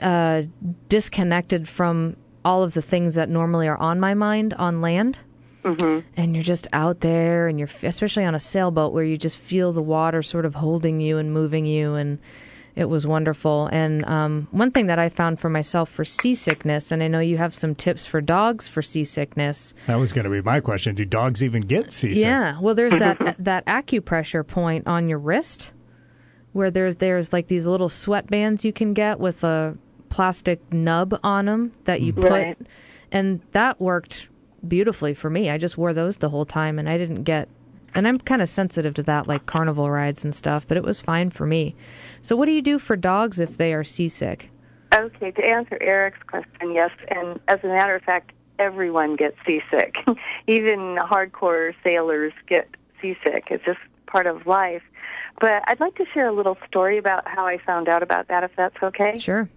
uh, 0.00 0.42
disconnected 0.88 1.68
from 1.68 2.16
all 2.44 2.62
of 2.62 2.74
the 2.74 2.82
things 2.82 3.16
that 3.16 3.28
normally 3.28 3.66
are 3.66 3.76
on 3.78 3.98
my 3.98 4.14
mind 4.14 4.54
on 4.54 4.80
land. 4.80 5.18
Mm-hmm. 5.64 6.06
And 6.16 6.34
you're 6.36 6.44
just 6.44 6.68
out 6.72 7.00
there, 7.00 7.48
and 7.48 7.58
you're 7.58 7.68
especially 7.82 8.24
on 8.24 8.34
a 8.34 8.40
sailboat 8.40 8.92
where 8.92 9.04
you 9.04 9.18
just 9.18 9.36
feel 9.36 9.72
the 9.72 9.82
water 9.82 10.22
sort 10.22 10.46
of 10.46 10.54
holding 10.54 11.00
you 11.00 11.18
and 11.18 11.32
moving 11.32 11.66
you, 11.66 11.94
and 11.94 12.20
it 12.78 12.88
was 12.88 13.06
wonderful. 13.06 13.68
And 13.72 14.04
um, 14.06 14.46
one 14.52 14.70
thing 14.70 14.86
that 14.86 15.00
I 15.00 15.08
found 15.08 15.40
for 15.40 15.50
myself 15.50 15.88
for 15.90 16.04
seasickness, 16.04 16.92
and 16.92 17.02
I 17.02 17.08
know 17.08 17.18
you 17.18 17.36
have 17.36 17.52
some 17.54 17.74
tips 17.74 18.06
for 18.06 18.20
dogs 18.20 18.68
for 18.68 18.82
seasickness. 18.82 19.74
That 19.88 19.96
was 19.96 20.12
going 20.12 20.24
to 20.24 20.30
be 20.30 20.40
my 20.40 20.60
question. 20.60 20.94
Do 20.94 21.04
dogs 21.04 21.42
even 21.42 21.62
get 21.62 21.92
seasick? 21.92 22.18
Yeah, 22.18 22.58
well, 22.60 22.76
there's 22.76 22.96
that 22.98 23.34
that 23.44 23.66
acupressure 23.66 24.46
point 24.46 24.86
on 24.86 25.08
your 25.08 25.18
wrist, 25.18 25.72
where 26.52 26.70
there's 26.70 26.96
there's 26.96 27.32
like 27.32 27.48
these 27.48 27.66
little 27.66 27.88
sweat 27.88 28.28
bands 28.28 28.64
you 28.64 28.72
can 28.72 28.94
get 28.94 29.18
with 29.18 29.42
a 29.42 29.76
plastic 30.08 30.60
nub 30.72 31.18
on 31.24 31.46
them 31.46 31.72
that 31.84 32.00
you 32.00 32.12
put, 32.12 32.30
Right. 32.30 32.58
and 33.10 33.40
that 33.52 33.80
worked 33.80 34.28
beautifully 34.66 35.14
for 35.14 35.28
me. 35.30 35.50
I 35.50 35.58
just 35.58 35.76
wore 35.76 35.92
those 35.92 36.18
the 36.18 36.28
whole 36.30 36.46
time, 36.46 36.78
and 36.78 36.88
I 36.88 36.96
didn't 36.96 37.24
get. 37.24 37.48
And 37.94 38.06
I'm 38.06 38.18
kind 38.18 38.42
of 38.42 38.48
sensitive 38.48 38.94
to 38.94 39.02
that, 39.04 39.26
like 39.26 39.46
carnival 39.46 39.90
rides 39.90 40.24
and 40.24 40.34
stuff, 40.34 40.66
but 40.68 40.76
it 40.76 40.82
was 40.82 41.00
fine 41.00 41.30
for 41.30 41.46
me. 41.46 41.74
So, 42.22 42.36
what 42.36 42.46
do 42.46 42.52
you 42.52 42.62
do 42.62 42.78
for 42.78 42.96
dogs 42.96 43.40
if 43.40 43.56
they 43.56 43.72
are 43.72 43.84
seasick? 43.84 44.50
Okay, 44.94 45.30
to 45.30 45.44
answer 45.44 45.78
Eric's 45.80 46.22
question, 46.26 46.72
yes, 46.72 46.90
and 47.08 47.38
as 47.48 47.58
a 47.62 47.66
matter 47.66 47.94
of 47.94 48.02
fact, 48.02 48.32
everyone 48.58 49.16
gets 49.16 49.36
seasick. 49.46 49.96
Even 50.46 50.98
hardcore 51.00 51.74
sailors 51.84 52.32
get 52.46 52.68
seasick. 53.00 53.48
It's 53.50 53.64
just 53.64 53.78
part 54.06 54.26
of 54.26 54.46
life. 54.46 54.82
But 55.40 55.62
I'd 55.66 55.80
like 55.80 55.94
to 55.96 56.04
share 56.12 56.28
a 56.28 56.32
little 56.32 56.56
story 56.66 56.98
about 56.98 57.26
how 57.28 57.46
I 57.46 57.58
found 57.58 57.88
out 57.88 58.02
about 58.02 58.28
that, 58.28 58.44
if 58.44 58.50
that's 58.56 58.76
okay. 58.82 59.18
Sure. 59.18 59.48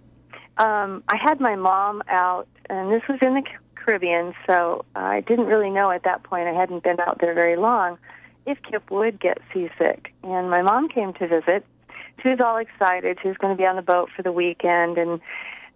um, 0.58 1.02
I 1.08 1.16
had 1.16 1.40
my 1.40 1.56
mom 1.56 2.02
out, 2.08 2.46
and 2.68 2.92
this 2.92 3.02
was 3.08 3.18
in 3.22 3.34
the 3.34 3.42
Caribbean, 3.74 4.32
so 4.46 4.84
I 4.94 5.20
didn't 5.22 5.46
really 5.46 5.70
know 5.70 5.90
at 5.90 6.04
that 6.04 6.22
point. 6.22 6.46
I 6.46 6.52
hadn't 6.52 6.84
been 6.84 7.00
out 7.00 7.18
there 7.20 7.34
very 7.34 7.56
long. 7.56 7.98
If 8.46 8.58
Kip 8.62 8.90
would 8.90 9.20
get 9.20 9.38
seasick, 9.52 10.12
and 10.22 10.50
my 10.50 10.62
mom 10.62 10.88
came 10.88 11.12
to 11.14 11.28
visit. 11.28 11.64
She 12.22 12.28
was 12.28 12.40
all 12.40 12.56
excited. 12.56 13.18
She 13.22 13.28
was 13.28 13.36
going 13.36 13.56
to 13.56 13.60
be 13.60 13.66
on 13.66 13.76
the 13.76 13.82
boat 13.82 14.10
for 14.14 14.22
the 14.22 14.32
weekend, 14.32 14.98
and 14.98 15.20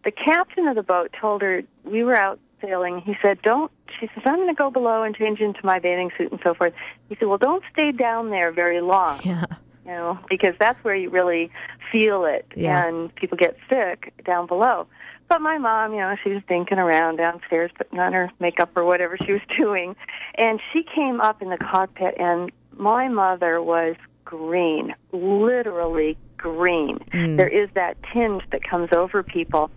the 0.04 0.10
captain 0.10 0.68
of 0.68 0.76
the 0.76 0.82
boat 0.82 1.14
told 1.18 1.42
her 1.42 1.62
we 1.84 2.04
were 2.04 2.14
out 2.14 2.38
sailing. 2.60 3.00
He 3.00 3.14
said, 3.22 3.40
"Don't." 3.42 3.70
She 4.00 4.08
says, 4.08 4.22
"I'm 4.26 4.36
going 4.36 4.48
to 4.48 4.54
go 4.54 4.70
below 4.70 5.02
and 5.02 5.14
change 5.14 5.40
into 5.40 5.60
my 5.64 5.78
bathing 5.78 6.10
suit 6.16 6.30
and 6.30 6.40
so 6.44 6.54
forth." 6.54 6.74
He 7.08 7.16
said, 7.16 7.28
"Well, 7.28 7.38
don't 7.38 7.62
stay 7.72 7.92
down 7.92 8.30
there 8.30 8.52
very 8.52 8.80
long." 8.80 9.20
Yeah. 9.24 9.46
You 9.86 9.92
know, 9.92 10.18
because 10.28 10.54
that's 10.58 10.82
where 10.84 10.96
you 10.96 11.10
really 11.10 11.50
feel 11.92 12.24
it, 12.24 12.44
Yeah. 12.56 12.86
and 12.86 13.14
people 13.14 13.38
get 13.38 13.56
sick 13.68 14.12
down 14.24 14.46
below. 14.46 14.86
But 15.28 15.40
my 15.40 15.58
mom, 15.58 15.92
you 15.92 16.00
know, 16.00 16.14
she 16.22 16.30
was 16.30 16.42
dinking 16.44 16.78
around 16.78 17.16
downstairs, 17.16 17.70
putting 17.76 17.98
on 17.98 18.12
her 18.12 18.30
makeup 18.40 18.70
or 18.76 18.84
whatever 18.84 19.16
she 19.24 19.32
was 19.32 19.42
doing, 19.58 19.94
and 20.36 20.60
she 20.72 20.82
came 20.82 21.20
up 21.20 21.40
in 21.42 21.50
the 21.50 21.58
cockpit, 21.58 22.14
and 22.18 22.50
my 22.76 23.08
mother 23.08 23.62
was 23.62 23.96
green, 24.24 24.94
literally 25.12 26.16
green. 26.36 26.98
There 27.12 27.48
is 27.48 27.70
that 27.74 27.96
tinge 28.12 28.42
that 28.50 28.62
comes 28.68 28.90
over 28.94 29.22
people. 29.22 29.70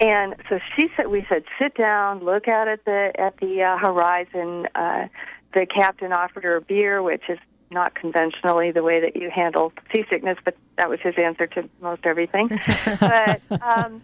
And 0.00 0.34
so 0.48 0.58
she 0.76 0.88
said, 0.96 1.08
we 1.08 1.26
said, 1.28 1.44
sit 1.60 1.74
down, 1.74 2.24
look 2.24 2.48
out 2.48 2.68
at 2.68 2.84
the 2.84 3.12
at 3.18 3.36
the 3.38 3.62
uh, 3.62 3.76
horizon. 3.78 4.66
Uh, 4.74 5.08
the 5.52 5.66
captain 5.66 6.12
offered 6.12 6.44
her 6.44 6.56
a 6.56 6.60
beer, 6.60 7.02
which 7.02 7.22
is 7.28 7.38
not 7.72 7.94
conventionally 7.94 8.70
the 8.70 8.82
way 8.82 9.00
that 9.00 9.16
you 9.16 9.30
handle 9.30 9.72
seasickness, 9.94 10.38
but 10.44 10.56
that 10.76 10.88
was 10.88 11.00
his 11.00 11.14
answer 11.18 11.46
to 11.48 11.68
most 11.80 12.04
everything. 12.04 12.48
but 13.00 13.40
um, 13.62 14.02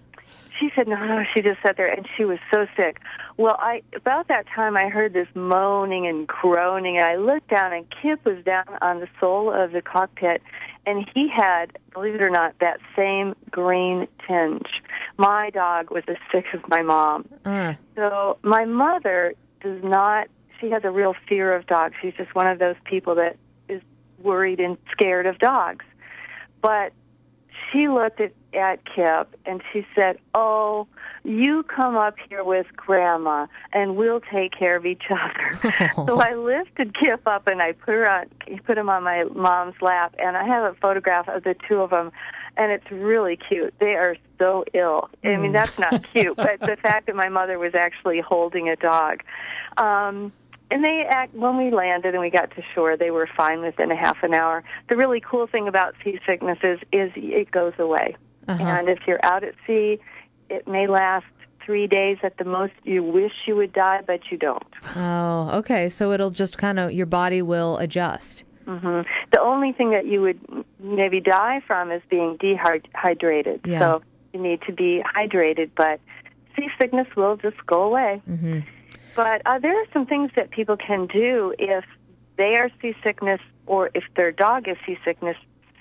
she 0.59 0.71
said, 0.75 0.89
no, 0.89 0.97
no. 0.97 1.25
She 1.35 1.43
just 1.43 1.61
sat 1.62 1.77
there, 1.77 1.91
and 1.93 2.07
she 2.16 2.25
was 2.25 2.39
so 2.53 2.66
sick. 2.77 3.01
Well, 3.37 3.57
I 3.59 3.83
about 3.95 4.29
that 4.29 4.47
time 4.55 4.77
I 4.77 4.89
heard 4.89 5.12
this 5.12 5.29
moaning 5.35 6.07
and 6.07 6.27
groaning, 6.27 6.97
and 6.97 7.07
I 7.07 7.16
looked 7.16 7.49
down, 7.49 7.73
and 7.73 7.87
Kip 8.03 8.25
was 8.25 8.43
down 8.45 8.66
on 8.81 9.01
the 9.01 9.09
sole 9.21 9.53
of 9.53 9.73
the 9.73 9.83
cockpit, 9.83 10.43
and 10.87 11.09
he 11.14 11.29
had, 11.29 11.79
believe 11.93 12.14
it 12.14 12.23
or 12.23 12.31
not, 12.31 12.59
that 12.61 12.79
same 12.97 13.35
green 13.51 14.09
tinge. 14.27 14.83
My 15.16 15.51
dog 15.51 15.91
was 15.91 16.03
as 16.09 16.16
sick 16.33 16.47
as 16.53 16.61
my 16.69 16.83
mom. 16.83 17.29
Uh, 17.45 17.75
So 17.95 18.39
my 18.43 18.64
mother 18.64 19.35
does 19.61 19.83
not. 19.83 20.29
She 20.61 20.71
has 20.71 20.83
a 20.85 20.91
real 20.91 21.14
fear 21.29 21.55
of 21.55 21.66
dogs. 21.66 21.95
She's 22.03 22.14
just 22.14 22.35
one 22.35 22.51
of 22.51 22.59
those 22.59 22.77
people 22.85 23.14
that 23.16 23.37
worried 24.23 24.61
and 24.61 24.77
scared 24.93 25.27
of 25.27 25.39
dogs. 25.39 25.85
But 26.61 26.93
she 27.71 27.89
looked 27.89 28.21
at 28.21 28.33
at 28.55 28.81
Kip 28.85 29.37
and 29.45 29.62
she 29.73 29.87
said, 29.95 30.19
"Oh, 30.35 30.87
you 31.23 31.62
come 31.64 31.97
up 31.97 32.16
here 32.29 32.43
with 32.43 32.66
Grandma, 32.75 33.47
and 33.73 33.97
we'll 33.97 34.21
take 34.21 34.53
care 34.53 34.77
of 34.77 34.87
each 34.87 35.05
other." 35.11 35.93
so 36.07 36.21
I 36.21 36.35
lifted 36.35 36.97
Kip 36.99 37.27
up 37.27 37.47
and 37.47 37.61
I 37.61 37.73
put 37.73 37.95
her 37.95 38.11
on, 38.11 38.27
put 38.64 38.79
him 38.79 38.89
on 38.89 39.03
my 39.03 39.25
mom's 39.25 39.75
lap, 39.81 40.14
and 40.19 40.37
I 40.37 40.45
have 40.45 40.73
a 40.73 40.75
photograph 40.77 41.29
of 41.29 41.45
the 41.45 41.55
two 41.69 41.81
of 41.81 41.91
them, 41.91 42.11
and 42.57 42.73
it's 42.73 42.91
really 42.91 43.37
cute. 43.37 43.75
They 43.79 43.95
are 43.95 44.16
so 44.39 44.64
ill. 44.73 45.11
I 45.23 45.37
mean, 45.37 45.53
that's 45.53 45.79
not 45.79 46.03
cute, 46.12 46.37
but 46.37 46.61
the 46.61 46.77
fact 46.83 47.07
that 47.07 47.16
my 47.16 47.29
mother 47.29 47.59
was 47.59 47.75
actually 47.75 48.21
holding 48.21 48.69
a 48.69 48.77
dog. 48.77 49.23
Um, 49.77 50.33
and 50.71 50.85
they 50.85 51.05
act 51.09 51.35
when 51.35 51.57
we 51.57 51.71
landed 51.71 52.14
and 52.14 52.21
we 52.21 52.31
got 52.31 52.51
to 52.57 52.62
shore 52.75 52.97
they 52.97 53.11
were 53.11 53.29
fine 53.37 53.61
within 53.62 53.91
a 53.91 53.97
half 53.97 54.19
an 54.23 54.35
hour. 54.35 54.62
The 54.89 54.97
really 54.97 55.21
cool 55.21 55.47
thing 55.47 55.69
about 55.69 55.95
seasickness 56.05 56.59
is 56.62 56.79
is 56.93 57.11
it 57.16 57.51
goes 57.51 57.75
away. 57.79 58.16
And 58.47 58.89
if 58.89 59.01
you're 59.07 59.21
out 59.23 59.45
at 59.45 59.55
sea 59.66 59.99
it 60.49 60.66
may 60.66 60.87
last 60.87 61.27
three 61.64 61.87
days 61.87 62.16
at 62.23 62.39
the 62.39 62.45
most. 62.45 62.73
You 62.85 63.03
wish 63.03 63.33
you 63.47 63.55
would 63.57 63.73
die 63.73 64.01
but 64.07 64.21
you 64.31 64.39
don't. 64.39 64.62
Oh, 64.97 65.51
okay. 65.59 65.89
So 65.91 66.12
it'll 66.12 66.31
just 66.31 66.57
kind 66.57 66.79
of 66.79 66.93
your 66.93 67.07
body 67.07 67.43
will 67.43 67.77
adjust. 67.79 68.45
hmm 68.66 69.03
the 69.33 69.41
only 69.41 69.73
thing 69.73 69.91
that 69.91 70.07
you 70.07 70.23
would 70.23 70.41
maybe 70.81 71.21
die 71.21 71.61
from 71.66 71.91
is 71.93 72.03
being 72.09 72.37
dehydrated. 72.39 73.61
Yeah. 73.64 73.81
so 73.81 74.03
you 74.33 74.41
need 74.41 74.61
to 74.62 74.73
be 74.73 75.03
hydrated 75.16 75.71
but 75.77 76.01
seasickness 76.57 77.07
will 77.16 77.37
just 77.37 77.64
go 77.66 77.83
away. 77.83 78.23
Hmm 78.27 78.61
But 79.19 79.43
uh, 79.47 79.59
there 79.59 79.77
are 79.77 79.87
some 79.93 80.07
things 80.07 80.31
that 80.37 80.53
people 80.53 80.77
can 80.77 81.09
do 81.09 81.53
if 81.59 81.85
they 82.37 82.55
are 82.55 82.71
seasickness 82.81 83.41
or 83.66 83.91
if 83.93 84.05
their 84.14 84.31
dog 84.31 84.69
is 84.69 84.77
seasickness, 84.87 85.37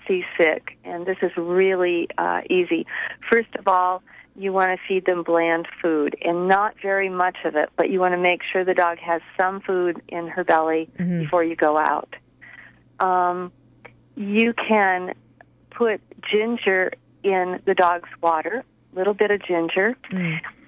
seasick. 0.07 0.75
And 0.83 1.05
this 1.05 1.17
is 1.21 1.29
really 1.37 2.07
uh, 2.17 2.41
easy. 2.49 2.87
First 3.31 3.55
of 3.59 3.67
all, 3.67 4.01
you 4.35 4.51
want 4.51 4.71
to 4.71 4.77
feed 4.87 5.05
them 5.05 5.21
bland 5.21 5.67
food 5.83 6.15
and 6.23 6.47
not 6.47 6.77
very 6.81 7.09
much 7.09 7.37
of 7.45 7.55
it, 7.55 7.69
but 7.75 7.91
you 7.91 7.99
want 7.99 8.13
to 8.13 8.17
make 8.17 8.41
sure 8.51 8.65
the 8.65 8.73
dog 8.73 8.97
has 8.97 9.21
some 9.39 9.61
food 9.61 10.01
in 10.07 10.27
her 10.29 10.43
belly 10.43 10.89
before 11.21 11.43
you 11.43 11.55
go 11.55 11.77
out. 11.77 12.15
Um, 12.99 13.51
you 14.15 14.55
can 14.67 15.13
put 15.69 16.01
ginger 16.31 16.91
in 17.21 17.61
the 17.65 17.75
dog's 17.75 18.09
water, 18.19 18.63
a 18.93 18.97
little 18.97 19.13
bit 19.13 19.29
of 19.29 19.43
ginger. 19.43 19.95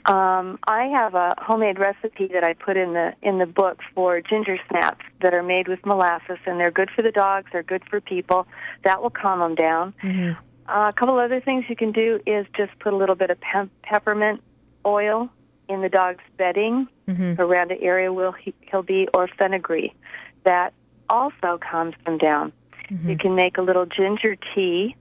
Um, 0.06 0.60
I 0.68 0.86
have 0.86 1.14
a 1.14 1.36
homemade 1.38 1.78
recipe 1.78 2.28
that 2.34 2.44
I 2.44 2.54
put 2.54 2.78
in 2.78 2.94
the 2.94 3.14
in 3.22 3.38
the 3.38 3.46
book 3.46 3.80
for 3.94 4.22
ginger 4.22 4.58
snaps 4.70 5.06
that 5.22 5.34
are 5.34 5.44
made 5.44 5.68
with 5.68 5.86
molasses, 5.86 6.38
and 6.46 6.60
they're 6.60 6.72
good 6.72 6.90
for 6.96 7.02
the 7.02 7.12
dogs. 7.12 7.48
They're 7.52 7.64
good 7.64 7.84
for 7.90 8.00
people. 8.00 8.48
That 8.84 9.02
will 9.02 9.10
calm 9.10 9.40
them 9.40 9.56
down. 9.56 9.94
Uh, 10.68 10.90
a 10.90 10.94
couple 10.94 11.18
other 11.20 11.42
things 11.42 11.66
you 11.68 11.76
can 11.76 11.92
do 11.92 12.20
is 12.26 12.46
just 12.56 12.78
put 12.80 12.94
a 12.94 12.96
little 12.96 13.16
bit 13.16 13.30
of 13.30 13.40
pep- 13.42 13.70
peppermint 13.84 14.42
oil 14.86 15.30
in 15.68 15.82
the 15.82 15.90
dog's 15.90 16.24
bedding 16.38 16.88
around 17.40 17.70
the 17.72 17.82
area 17.82 18.14
where 18.14 18.32
he, 18.34 18.54
he'll 18.70 18.84
be, 18.84 19.08
or 19.14 19.28
fenugreek. 19.28 19.94
That 20.46 20.74
also 21.10 21.60
calms 21.60 21.96
them 22.06 22.18
down. 22.18 22.54
You 23.10 23.18
can 23.18 23.36
make 23.36 23.58
a 23.58 23.62
little 23.62 23.86
ginger 23.86 24.36
tea. 24.56 24.96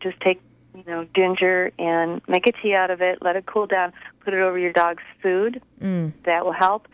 Just 0.00 0.20
take 0.20 0.40
you 0.74 0.84
know, 0.86 1.06
ginger 1.14 1.72
and 1.78 2.20
make 2.26 2.46
a 2.46 2.52
tea 2.52 2.74
out 2.74 2.90
of 2.90 3.00
it, 3.00 3.18
let 3.22 3.36
it 3.36 3.46
cool 3.46 3.66
down, 3.66 3.92
put 4.24 4.34
it 4.34 4.40
over 4.40 4.58
your 4.58 4.72
dog's 4.72 5.02
food. 5.22 5.62
Mm. 5.80 6.12
That 6.24 6.44
will 6.44 6.52
help. 6.52 6.88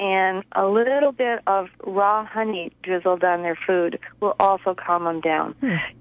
And 0.00 0.44
a 0.52 0.66
little 0.66 1.12
bit 1.12 1.40
of 1.46 1.68
raw 1.84 2.24
honey 2.24 2.72
drizzled 2.82 3.22
on 3.22 3.42
their 3.42 3.58
food 3.66 3.98
will 4.20 4.34
also 4.40 4.74
calm 4.74 5.04
them 5.04 5.20
down. 5.20 5.54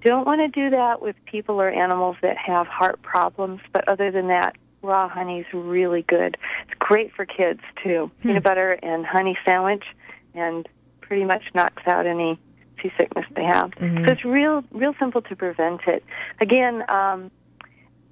Don't 0.06 0.26
want 0.26 0.40
to 0.40 0.48
do 0.48 0.70
that 0.70 1.02
with 1.02 1.18
people 1.26 1.60
or 1.60 1.70
animals 1.70 2.16
that 2.22 2.38
have 2.38 2.66
heart 2.68 3.02
problems, 3.02 3.60
but 3.74 3.86
other 3.90 4.10
than 4.10 4.28
that, 4.30 4.56
raw 4.82 5.10
honey 5.10 5.42
is 5.42 5.46
really 5.54 6.04
good. 6.04 6.38
It's 6.64 6.80
great 6.80 7.12
for 7.14 7.26
kids 7.26 7.60
too. 7.84 8.10
Peanut 8.24 8.44
butter 8.44 8.72
and 8.82 9.06
honey 9.06 9.38
sandwich, 9.46 9.84
and 10.34 10.66
pretty 11.02 11.26
much 11.26 11.44
knocks 11.54 11.84
out 11.86 12.06
any 12.06 12.40
seasickness 12.82 13.26
they 13.36 13.44
have. 13.44 13.72
Mm-hmm. 13.72 14.06
So 14.06 14.14
it's 14.14 14.24
real, 14.24 14.64
real 14.72 14.94
simple 14.98 15.22
to 15.24 15.36
prevent 15.36 15.82
it. 15.88 16.06
Again, 16.40 16.84
um, 16.88 17.32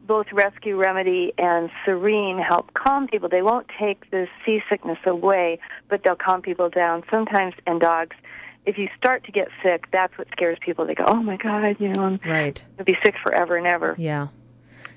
both 0.08 0.28
Rescue 0.32 0.78
Remedy 0.78 1.34
and 1.38 1.70
Serene 1.86 2.40
help 2.40 2.74
calm 2.74 3.08
people. 3.08 3.30
They 3.30 3.42
won't 3.42 3.68
take 3.80 4.10
the 4.10 4.28
seasickness 4.46 5.00
away, 5.06 5.60
but 5.90 6.02
they'll 6.04 6.16
calm 6.16 6.42
people 6.42 6.70
down. 6.70 7.04
Sometimes, 7.12 7.54
and 7.68 7.80
dogs, 7.82 8.16
if 8.66 8.78
you 8.78 8.88
start 8.98 9.24
to 9.26 9.32
get 9.32 9.50
sick, 9.64 9.86
that's 9.92 10.18
what 10.18 10.28
scares 10.32 10.58
people. 10.62 10.86
They 10.86 10.96
go, 10.96 11.06
"Oh 11.08 11.22
my 11.22 11.38
God, 11.38 11.76
you 11.80 11.90
know, 11.90 12.04
I'm 12.04 12.20
Right. 12.26 12.64
going 12.78 12.78
to 12.78 12.84
be 12.86 12.98
sick 13.04 13.16
forever 13.24 13.56
and 13.58 13.68
ever." 13.68 13.96
Yeah. 13.98 14.28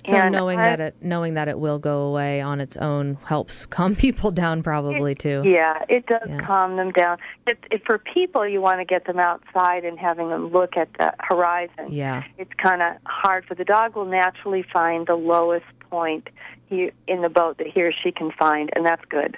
So 0.07 0.15
And 0.17 0.33
knowing 0.33 0.59
I- 0.59 0.63
that 0.63 0.81
it 0.81 0.97
knowing 1.03 1.35
that 1.35 1.49
it 1.49 1.59
will 1.59 1.79
go 1.79 2.03
away 2.03 2.41
on 2.41 2.61
its 2.61 2.77
own 2.77 3.19
helps 3.25 3.67
calm 3.71 3.95
people 3.97 4.31
down 4.31 4.63
probably 4.63 5.15
too. 5.15 5.43
Yeah, 5.45 5.85
it 5.89 6.07
does 6.07 6.29
Yeah. 6.29 6.41
calm 6.41 6.77
them 6.77 6.91
down. 6.93 7.19
It, 7.47 7.59
it, 7.71 7.83
for 7.85 7.99
people, 7.99 8.47
you 8.49 8.61
want 8.61 8.79
to 8.79 8.85
get 8.85 9.05
them 9.07 9.19
outside 9.19 9.85
and 9.85 9.99
having 9.99 10.29
them 10.31 10.49
look 10.53 10.77
at 10.77 10.89
the 10.99 11.13
horizon. 11.21 11.89
Yeah. 11.91 12.23
It's 12.39 12.53
kind 12.63 12.81
of 12.83 12.97
hard 13.05 13.45
for 13.45 13.55
the 13.55 13.65
dog. 13.65 13.97
Will 13.97 14.05
naturally 14.07 14.65
find 14.73 15.07
the 15.07 15.15
lowest 15.17 15.67
point 15.91 16.29
he, 16.67 16.91
in 17.07 17.21
the 17.23 17.29
boat 17.29 17.59
that 17.59 17.67
he 17.67 17.83
or 17.83 17.93
she 17.93 18.13
can 18.13 18.31
find, 18.39 18.71
and 18.75 18.87
that's 18.87 19.05
good. 19.11 19.37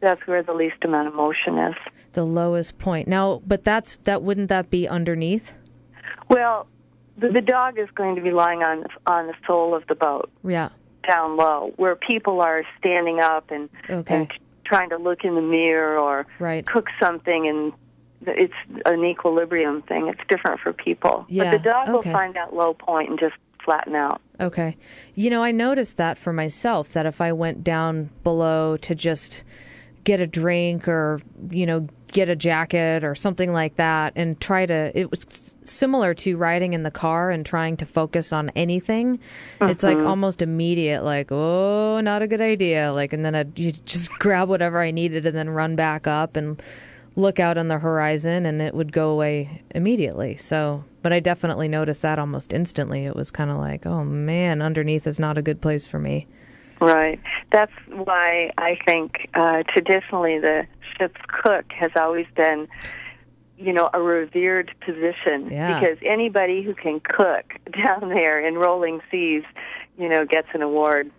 That's 0.00 0.24
where 0.26 0.42
the 0.42 0.52
least 0.52 0.76
amount 0.84 1.08
of 1.08 1.14
motion 1.14 1.58
is. 1.58 1.74
The 2.12 2.24
lowest 2.24 2.78
point. 2.78 3.08
Now, 3.08 3.40
but 3.46 3.64
that's 3.64 3.96
that 4.04 4.22
wouldn't 4.22 4.48
that 4.50 4.68
be 4.70 4.86
underneath? 4.86 5.52
Well, 6.28 6.66
the, 7.18 7.28
the 7.28 7.40
dog 7.40 7.78
is 7.78 7.88
going 7.94 8.16
to 8.16 8.22
be 8.22 8.30
lying 8.30 8.62
on 8.62 8.84
on 9.06 9.26
the 9.28 9.34
sole 9.46 9.74
of 9.74 9.86
the 9.86 9.94
boat, 9.94 10.30
Yeah. 10.42 10.70
down 11.08 11.36
low, 11.36 11.72
where 11.76 11.96
people 11.96 12.40
are 12.40 12.62
standing 12.78 13.20
up 13.20 13.50
and 13.50 13.68
Okay. 13.88 14.14
and 14.16 14.32
trying 14.64 14.88
to 14.90 14.96
look 14.96 15.24
in 15.24 15.34
the 15.34 15.42
mirror 15.42 15.98
or 15.98 16.26
Right. 16.38 16.64
cook 16.66 16.88
something 17.00 17.46
and 17.46 17.72
it's 18.26 18.54
an 18.86 19.04
equilibrium 19.04 19.82
thing. 19.82 20.08
It's 20.08 20.20
different 20.28 20.60
for 20.60 20.72
people. 20.72 21.26
Yeah, 21.28 21.44
But 21.44 21.50
the 21.62 21.70
dog 21.70 21.88
okay. 21.90 22.10
will 22.10 22.18
find 22.18 22.34
that 22.34 22.54
low 22.54 22.72
point 22.72 23.10
and 23.10 23.18
just 23.18 23.34
flatten 23.62 23.94
out. 23.94 24.20
Okay. 24.40 24.76
You 25.14 25.28
know, 25.30 25.42
I 25.42 25.50
noticed 25.52 25.98
that 25.98 26.16
for 26.16 26.32
myself 26.32 26.92
that 26.94 27.04
if 27.06 27.20
I 27.20 27.32
went 27.32 27.62
down 27.62 28.08
below 28.22 28.76
to 28.78 28.94
just 28.94 29.42
get 30.04 30.20
a 30.20 30.26
drink 30.26 30.86
or, 30.86 31.20
you 31.50 31.66
know, 31.66 31.88
get 32.14 32.28
a 32.28 32.36
jacket 32.36 33.02
or 33.02 33.14
something 33.14 33.52
like 33.52 33.74
that 33.74 34.12
and 34.14 34.40
try 34.40 34.64
to 34.64 34.92
it 34.98 35.10
was 35.10 35.56
similar 35.64 36.14
to 36.14 36.36
riding 36.36 36.72
in 36.72 36.84
the 36.84 36.90
car 36.90 37.30
and 37.30 37.44
trying 37.44 37.76
to 37.76 37.84
focus 37.84 38.32
on 38.32 38.50
anything. 38.50 39.18
It's 39.62 39.82
like 39.82 39.98
mm-hmm. 39.98 40.06
almost 40.06 40.40
immediate 40.40 41.02
like, 41.02 41.32
"Oh, 41.32 42.00
not 42.00 42.22
a 42.22 42.28
good 42.28 42.40
idea." 42.40 42.92
Like 42.94 43.12
and 43.12 43.24
then 43.24 43.34
I'd 43.34 43.58
you 43.58 43.72
just 43.72 44.10
grab 44.18 44.48
whatever 44.48 44.80
I 44.80 44.92
needed 44.92 45.26
and 45.26 45.36
then 45.36 45.50
run 45.50 45.74
back 45.74 46.06
up 46.06 46.36
and 46.36 46.62
look 47.16 47.38
out 47.38 47.58
on 47.58 47.68
the 47.68 47.78
horizon 47.78 48.46
and 48.46 48.62
it 48.62 48.74
would 48.74 48.92
go 48.92 49.10
away 49.10 49.62
immediately. 49.74 50.36
So, 50.36 50.84
but 51.02 51.12
I 51.12 51.20
definitely 51.20 51.68
noticed 51.68 52.02
that 52.02 52.18
almost 52.18 52.52
instantly. 52.52 53.06
It 53.06 53.16
was 53.16 53.30
kind 53.30 53.50
of 53.50 53.58
like, 53.58 53.86
oh 53.86 54.04
man, 54.04 54.62
underneath 54.62 55.06
is 55.06 55.18
not 55.18 55.36
a 55.36 55.42
good 55.42 55.60
place 55.60 55.86
for 55.86 55.98
me. 55.98 56.26
Right. 56.80 57.20
That's 57.52 57.72
why 57.88 58.50
I 58.58 58.78
think 58.84 59.28
uh, 59.34 59.62
traditionally 59.68 60.38
the 60.38 60.66
ship's 60.98 61.20
cook 61.28 61.64
has 61.78 61.90
always 61.96 62.26
been, 62.36 62.68
you 63.58 63.72
know, 63.72 63.88
a 63.94 64.00
revered 64.02 64.72
position 64.80 65.48
Yeah. 65.50 65.78
because 65.80 65.98
anybody 66.04 66.62
who 66.62 66.74
can 66.74 67.00
cook 67.00 67.54
down 67.84 68.08
there 68.10 68.46
in 68.46 68.54
rolling 68.56 69.00
seas, 69.10 69.44
you 69.98 70.08
know, 70.08 70.24
gets 70.24 70.48
an 70.54 70.62
award. 70.62 71.10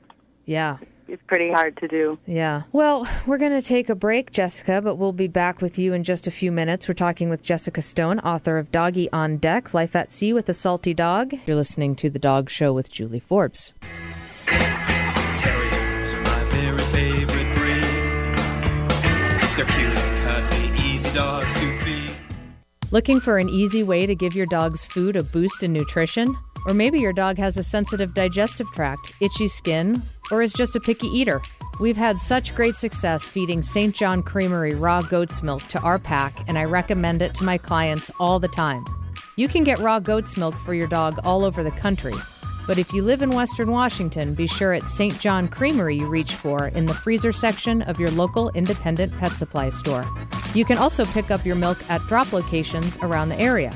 Yeah. 0.45 0.77
It's 1.07 1.21
pretty 1.27 1.51
hard 1.51 1.77
to 1.77 1.87
do. 1.87 2.17
Yeah. 2.25 2.63
Well, 2.71 3.07
we're 3.27 3.37
going 3.37 3.51
to 3.51 3.61
take 3.61 3.89
a 3.89 3.95
break, 3.95 4.31
Jessica, 4.31 4.81
but 4.81 4.95
we'll 4.95 5.11
be 5.13 5.27
back 5.27 5.61
with 5.61 5.77
you 5.77 5.93
in 5.93 6.03
just 6.03 6.25
a 6.25 6.31
few 6.31 6.51
minutes. 6.51 6.87
We're 6.87 6.95
talking 6.95 7.29
with 7.29 7.43
Jessica 7.43 7.83
Stone, 7.83 8.19
author 8.21 8.57
of 8.57 8.71
Doggy 8.71 9.11
on 9.11 9.37
Deck 9.37 9.71
Life 9.73 9.95
at 9.95 10.11
Sea 10.11 10.33
with 10.33 10.49
a 10.49 10.53
Salty 10.55 10.95
Dog. 10.95 11.35
You're 11.45 11.57
listening 11.57 11.95
to 11.97 12.09
The 12.09 12.17
Dog 12.17 12.49
Show 12.49 12.73
with 12.73 12.91
Julie 12.91 13.19
Forbes. 13.19 13.73
Favorite 16.55 17.55
breed. 17.55 17.83
They're 19.57 19.65
cute, 19.65 19.93
cuddly, 20.23 20.71
easy 20.81 21.11
dogs 21.13 21.53
to 21.53 21.79
feed. 21.79 22.11
Looking 22.91 23.19
for 23.19 23.37
an 23.37 23.49
easy 23.49 23.83
way 23.83 24.05
to 24.05 24.15
give 24.15 24.35
your 24.35 24.45
dog's 24.45 24.85
food 24.85 25.17
a 25.17 25.23
boost 25.23 25.63
in 25.63 25.73
nutrition? 25.73 26.33
Or 26.65 26.73
maybe 26.73 26.99
your 26.99 27.11
dog 27.11 27.37
has 27.37 27.57
a 27.57 27.63
sensitive 27.63 28.13
digestive 28.13 28.67
tract, 28.71 29.13
itchy 29.21 29.49
skin, 29.49 30.01
or 30.31 30.41
is 30.41 30.53
just 30.53 30.77
a 30.77 30.79
picky 30.79 31.07
eater. 31.07 31.41
We've 31.81 31.97
had 31.97 32.17
such 32.17 32.55
great 32.55 32.75
success 32.75 33.27
feeding 33.27 33.61
St. 33.61 33.93
John 33.93 34.23
Creamery 34.23 34.75
raw 34.75 35.01
goat's 35.01 35.43
milk 35.43 35.63
to 35.63 35.79
our 35.81 35.99
pack, 35.99 36.47
and 36.47 36.57
I 36.57 36.63
recommend 36.63 37.21
it 37.21 37.35
to 37.35 37.43
my 37.43 37.57
clients 37.57 38.09
all 38.17 38.39
the 38.39 38.47
time. 38.47 38.85
You 39.35 39.49
can 39.49 39.65
get 39.65 39.79
raw 39.79 39.99
goat's 39.99 40.37
milk 40.37 40.55
for 40.59 40.73
your 40.73 40.87
dog 40.87 41.19
all 41.25 41.43
over 41.43 41.63
the 41.63 41.71
country. 41.71 42.15
But 42.67 42.77
if 42.79 42.93
you 42.93 43.03
live 43.03 43.21
in 43.21 43.29
Western 43.29 43.71
Washington, 43.71 44.33
be 44.33 44.47
sure 44.47 44.73
it's 44.73 44.91
St. 44.91 45.17
John 45.19 45.47
Creamery 45.47 45.97
you 45.97 46.07
reach 46.07 46.33
for 46.33 46.67
in 46.69 46.85
the 46.85 46.93
freezer 46.93 47.31
section 47.31 47.81
of 47.83 47.97
your 47.99 48.11
local 48.11 48.49
independent 48.51 49.17
pet 49.17 49.31
supply 49.33 49.69
store. 49.69 50.05
You 50.53 50.65
can 50.65 50.77
also 50.77 51.05
pick 51.05 51.31
up 51.31 51.45
your 51.45 51.55
milk 51.55 51.77
at 51.89 52.01
drop 52.07 52.33
locations 52.33 52.97
around 52.97 53.29
the 53.29 53.39
area. 53.39 53.73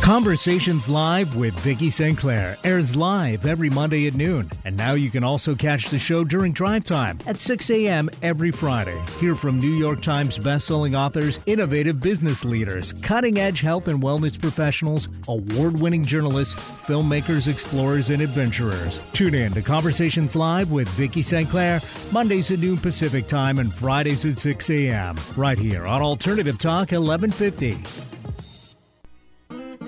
Conversations 0.00 0.88
Live 0.88 1.34
with 1.34 1.58
Vicki 1.58 1.90
St. 1.90 2.16
Clair 2.16 2.56
airs 2.62 2.94
live 2.94 3.44
every 3.44 3.68
Monday 3.68 4.06
at 4.06 4.14
noon. 4.14 4.48
And 4.64 4.76
now 4.76 4.92
you 4.92 5.10
can 5.10 5.24
also 5.24 5.56
catch 5.56 5.90
the 5.90 5.98
show 5.98 6.22
during 6.22 6.52
drive 6.52 6.84
time 6.84 7.18
at 7.26 7.40
6 7.40 7.70
a.m. 7.70 8.08
every 8.22 8.52
Friday. 8.52 9.02
Hear 9.18 9.34
from 9.34 9.58
New 9.58 9.74
York 9.74 10.02
Times 10.02 10.38
bestselling 10.38 10.96
authors, 10.96 11.40
innovative 11.46 12.00
business 12.00 12.44
leaders, 12.44 12.92
cutting 12.92 13.38
edge 13.38 13.60
health 13.60 13.88
and 13.88 14.00
wellness 14.00 14.40
professionals, 14.40 15.08
award 15.26 15.80
winning 15.80 16.04
journalists, 16.04 16.54
filmmakers, 16.54 17.48
explorers, 17.48 18.10
and 18.10 18.22
adventurers. 18.22 19.04
Tune 19.12 19.34
in 19.34 19.52
to 19.52 19.62
Conversations 19.62 20.36
Live 20.36 20.70
with 20.70 20.88
Vicki 20.90 21.22
St. 21.22 21.50
Clair, 21.50 21.80
Mondays 22.12 22.52
at 22.52 22.60
noon 22.60 22.78
Pacific 22.78 23.26
Time 23.26 23.58
and 23.58 23.72
Fridays 23.72 24.24
at 24.24 24.38
6 24.38 24.70
a.m. 24.70 25.16
Right 25.36 25.58
here 25.58 25.84
on 25.84 26.00
Alternative 26.00 26.56
Talk 26.56 26.92
1150. 26.92 27.78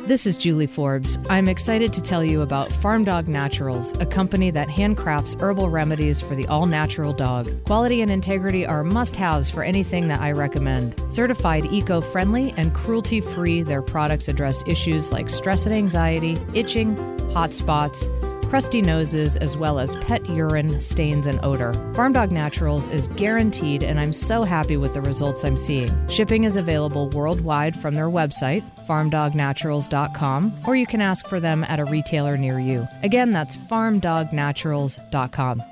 This 0.08 0.24
is 0.24 0.38
Julie 0.38 0.66
Forbes. 0.66 1.18
I'm 1.28 1.48
excited 1.48 1.92
to 1.92 2.00
tell 2.00 2.24
you 2.24 2.40
about 2.40 2.72
Farm 2.72 3.04
Dog 3.04 3.28
Naturals, 3.28 3.92
a 4.00 4.06
company 4.06 4.50
that 4.50 4.66
handcrafts 4.66 5.38
herbal 5.38 5.68
remedies 5.68 6.22
for 6.22 6.34
the 6.34 6.46
all 6.46 6.64
natural 6.64 7.12
dog. 7.12 7.52
Quality 7.64 8.00
and 8.00 8.10
integrity 8.10 8.64
are 8.64 8.82
must 8.82 9.16
haves 9.16 9.50
for 9.50 9.62
anything 9.62 10.08
that 10.08 10.22
I 10.22 10.32
recommend. 10.32 10.98
Certified 11.12 11.66
eco 11.66 12.00
friendly 12.00 12.54
and 12.56 12.72
cruelty 12.72 13.20
free, 13.20 13.62
their 13.62 13.82
products 13.82 14.28
address 14.28 14.64
issues 14.66 15.12
like 15.12 15.28
stress 15.28 15.66
and 15.66 15.74
anxiety, 15.74 16.38
itching, 16.54 16.96
hot 17.34 17.52
spots, 17.52 18.08
crusty 18.48 18.82
noses, 18.82 19.36
as 19.36 19.56
well 19.56 19.78
as 19.78 19.94
pet 19.96 20.28
urine, 20.28 20.80
stains, 20.80 21.26
and 21.26 21.38
odor. 21.42 21.72
Farm 21.94 22.12
Dog 22.12 22.32
Naturals 22.32 22.88
is 22.88 23.08
guaranteed, 23.08 23.82
and 23.82 24.00
I'm 24.00 24.12
so 24.12 24.42
happy 24.42 24.76
with 24.76 24.94
the 24.94 25.02
results 25.02 25.44
I'm 25.44 25.56
seeing. 25.56 26.08
Shipping 26.08 26.44
is 26.44 26.56
available 26.56 27.08
worldwide 27.10 27.80
from 27.80 27.94
their 27.94 28.08
website, 28.08 28.64
farmdognaturals.com, 28.86 30.52
or 30.66 30.76
you 30.76 30.86
can 30.86 31.00
ask 31.00 31.26
for 31.26 31.40
them 31.40 31.64
at 31.64 31.80
a 31.80 31.84
retailer 31.84 32.36
near 32.36 32.58
you. 32.58 32.86
Again, 33.02 33.32
that's 33.32 33.56
farmdognaturals.com. 33.56 35.62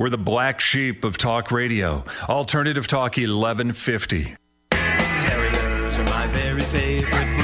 We're 0.00 0.08
the 0.08 0.16
black 0.16 0.60
sheep 0.60 1.04
of 1.04 1.18
talk 1.18 1.50
radio. 1.50 2.06
Alternative 2.26 2.86
Talk 2.86 3.18
1150. 3.18 4.34
Terriers 4.70 5.98
are 5.98 6.04
my 6.04 6.26
very 6.28 6.62
favorite 6.62 7.36
breed. 7.36 7.39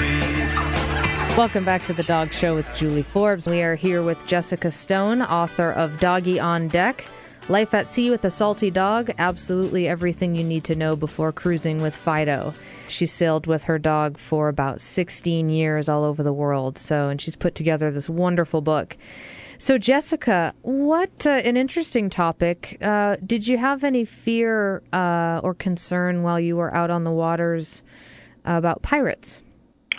Welcome 1.37 1.67
back 1.67 1.85
to 1.85 1.93
the 1.93 2.03
Dog 2.03 2.33
Show 2.33 2.55
with 2.55 2.75
Julie 2.75 3.03
Forbes. 3.03 3.45
We 3.45 3.61
are 3.61 3.75
here 3.75 4.03
with 4.03 4.27
Jessica 4.27 4.71
Stone, 4.71 5.21
author 5.21 5.71
of 5.73 6.01
Doggy 6.01 6.41
on 6.41 6.69
Deck. 6.69 7.05
Life 7.51 7.75
at 7.75 7.89
Sea 7.89 8.09
with 8.09 8.25
a 8.25 8.31
Salty 8.31 8.71
Dog, 8.71 9.11
absolutely 9.19 9.87
everything 9.87 10.35
you 10.35 10.43
need 10.43 10.65
to 10.65 10.75
know 10.75 10.97
before 10.97 11.33
cruising 11.33 11.83
with 11.83 11.95
Fido. 11.95 12.55
She 12.89 13.05
sailed 13.05 13.47
with 13.47 13.65
her 13.65 13.79
dog 13.79 14.17
for 14.17 14.49
about 14.49 14.81
16 14.81 15.51
years 15.51 15.91
all 15.91 16.05
over 16.05 16.23
the 16.23 16.33
world, 16.33 16.79
so 16.79 17.11
and 17.11 17.21
she's 17.21 17.37
put 17.37 17.55
together 17.55 17.91
this 17.91 18.09
wonderful 18.09 18.63
book. 18.63 18.97
So, 19.59 19.77
Jessica, 19.77 20.55
what 20.63 21.27
uh, 21.27 21.43
an 21.45 21.59
interesting 21.59 22.09
topic. 22.09 22.79
Uh, 22.81 23.17
did 23.27 23.47
you 23.47 23.59
have 23.59 23.85
any 23.85 24.07
fear 24.07 24.83
uh, 24.95 25.43
or 25.43 25.53
concern 25.53 26.23
while 26.23 26.41
you 26.41 26.57
were 26.57 26.75
out 26.75 26.89
on 26.89 27.05
the 27.05 27.11
waters 27.11 27.83
about 28.47 28.81
pirates? 28.81 29.43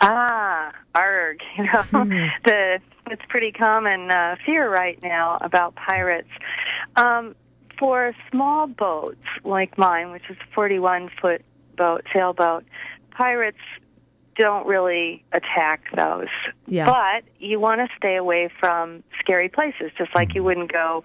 Ah, 0.01 0.73
arg! 0.95 1.39
You 1.57 1.63
know, 1.63 2.05
the 2.45 2.79
it's 3.09 3.21
pretty 3.29 3.51
common 3.51 4.11
uh, 4.11 4.35
fear 4.45 4.69
right 4.69 4.99
now 5.01 5.37
about 5.41 5.75
pirates. 5.75 6.29
Um, 6.95 7.35
for 7.79 8.13
small 8.31 8.67
boats 8.67 9.23
like 9.43 9.77
mine, 9.77 10.11
which 10.11 10.23
is 10.29 10.37
a 10.37 10.53
41 10.53 11.09
foot 11.21 11.43
boat, 11.77 12.03
sailboat, 12.13 12.65
pirates 13.11 13.59
don't 14.35 14.67
really 14.67 15.23
attack 15.31 15.81
those. 15.95 16.27
Yeah. 16.67 16.85
But 16.85 17.23
you 17.39 17.59
want 17.59 17.77
to 17.79 17.87
stay 17.97 18.15
away 18.15 18.49
from 18.59 19.03
scary 19.19 19.49
places, 19.49 19.91
just 19.97 20.13
like 20.15 20.35
you 20.35 20.43
wouldn't 20.43 20.71
go 20.71 21.03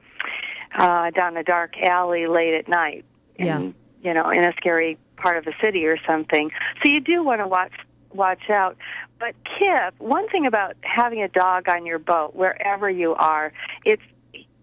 uh, 0.79 1.11
down 1.11 1.37
a 1.37 1.43
dark 1.43 1.75
alley 1.79 2.27
late 2.27 2.55
at 2.55 2.69
night. 2.69 3.05
In, 3.37 3.47
Yeah. 3.47 3.71
You 4.03 4.15
know, 4.15 4.31
in 4.31 4.45
a 4.45 4.53
scary 4.57 4.99
part 5.17 5.37
of 5.37 5.45
the 5.45 5.53
city 5.63 5.87
or 5.87 5.97
something. 6.09 6.51
So 6.83 6.91
you 6.91 7.01
do 7.01 7.23
want 7.23 7.41
to 7.41 7.47
watch 7.47 7.71
watch 8.15 8.51
out. 8.51 8.77
But 9.19 9.35
Kip, 9.59 9.95
one 9.99 10.29
thing 10.29 10.47
about 10.47 10.77
having 10.83 11.23
a 11.23 11.29
dog 11.29 11.69
on 11.69 11.87
your 11.87 11.99
boat, 11.99 12.35
wherever 12.35 12.91
you 12.91 13.15
are, 13.15 13.53
it's 13.85 14.03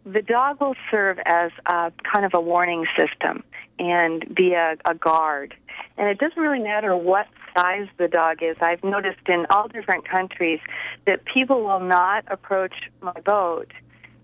the 0.06 0.22
dog 0.22 0.60
will 0.60 0.76
serve 0.90 1.20
as 1.26 1.52
a 1.66 1.92
kind 2.04 2.26
of 2.26 2.32
a 2.34 2.42
warning 2.42 2.86
system 2.98 3.44
and 3.78 4.34
be 4.34 4.54
a, 4.54 4.76
a 4.86 4.96
guard. 4.96 5.56
And 5.98 6.08
it 6.10 6.18
doesn't 6.18 6.42
really 6.42 6.64
matter 6.64 6.96
what 6.96 7.28
size 7.56 7.88
the 7.98 8.08
dog 8.08 8.42
is. 8.42 8.56
I've 8.62 8.84
noticed 8.84 9.28
in 9.28 9.46
all 9.50 9.68
different 9.68 10.08
countries 10.08 10.60
that 11.06 11.26
people 11.26 11.64
will 11.64 11.80
not 11.80 12.26
approach 12.28 12.74
my 13.02 13.20
boat 13.26 13.72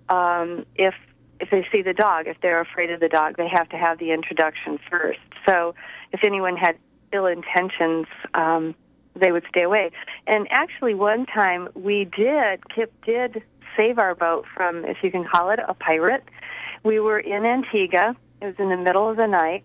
um, 0.09 0.65
if 0.75 0.93
if 1.39 1.49
they 1.49 1.67
see 1.73 1.81
the 1.81 1.93
dog. 1.93 2.27
If 2.27 2.37
they're 2.41 2.61
afraid 2.61 2.91
of 2.91 3.01
the 3.01 3.09
dog, 3.09 3.35
they 3.35 3.49
have 3.49 3.67
to 3.69 3.77
have 3.77 3.99
the 3.99 4.11
introduction 4.11 4.79
first. 4.89 5.19
So 5.47 5.75
if 6.13 6.21
anyone 6.23 6.55
had 6.55 6.77
ill 7.11 7.25
intentions, 7.25 8.07
um, 8.33 8.73
they 9.15 9.31
would 9.31 9.45
stay 9.49 9.63
away. 9.63 9.91
And 10.27 10.47
actually, 10.51 10.93
one 10.93 11.25
time 11.25 11.69
we 11.73 12.05
did, 12.05 12.67
Kip 12.73 12.93
did 13.05 13.43
save 13.77 13.99
our 13.99 14.15
boat 14.15 14.45
from, 14.53 14.85
if 14.85 14.97
you 15.03 15.11
can 15.11 15.25
call 15.25 15.49
it, 15.51 15.59
a 15.67 15.73
pirate. 15.73 16.23
We 16.83 16.99
were 16.99 17.19
in 17.19 17.45
Antigua. 17.45 18.15
It 18.41 18.45
was 18.45 18.55
in 18.59 18.69
the 18.69 18.77
middle 18.77 19.09
of 19.09 19.17
the 19.17 19.27
night, 19.27 19.63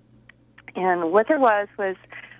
and 0.76 1.12
what 1.12 1.28
there 1.28 1.40
was 1.40 1.68
was 1.76 1.96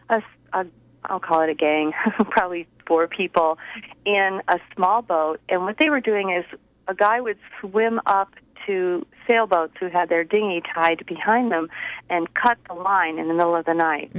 a, 0.09 0.23
a 0.53 0.65
I'll 1.05 1.21
call 1.21 1.43
it 1.43 1.51
a 1.51 1.55
gang, 1.55 1.93
probably 2.31 2.67
four 2.87 3.09
people 3.09 3.59
in 4.05 4.41
a 4.49 4.59
small 4.75 5.03
boat. 5.03 5.41
And 5.49 5.63
what 5.63 5.77
they 5.79 5.91
were 5.91 6.01
doing 6.01 6.31
is 6.31 6.45
a 6.89 6.95
guy 6.95 7.21
would 7.21 7.39
swim 7.61 8.01
up 8.07 8.35
to 8.67 9.07
sailboats 9.29 9.75
who 9.81 9.89
had 9.89 10.09
their 10.09 10.25
dinghy 10.25 10.63
tied 10.75 11.05
behind 11.07 11.51
them 11.51 11.69
and 12.09 12.33
cut 12.35 12.59
the 12.69 12.75
line 12.75 13.19
in 13.19 13.29
the 13.29 13.35
middle 13.35 13.57
of 13.57 13.65
the 13.65 13.75
night. 13.75 14.11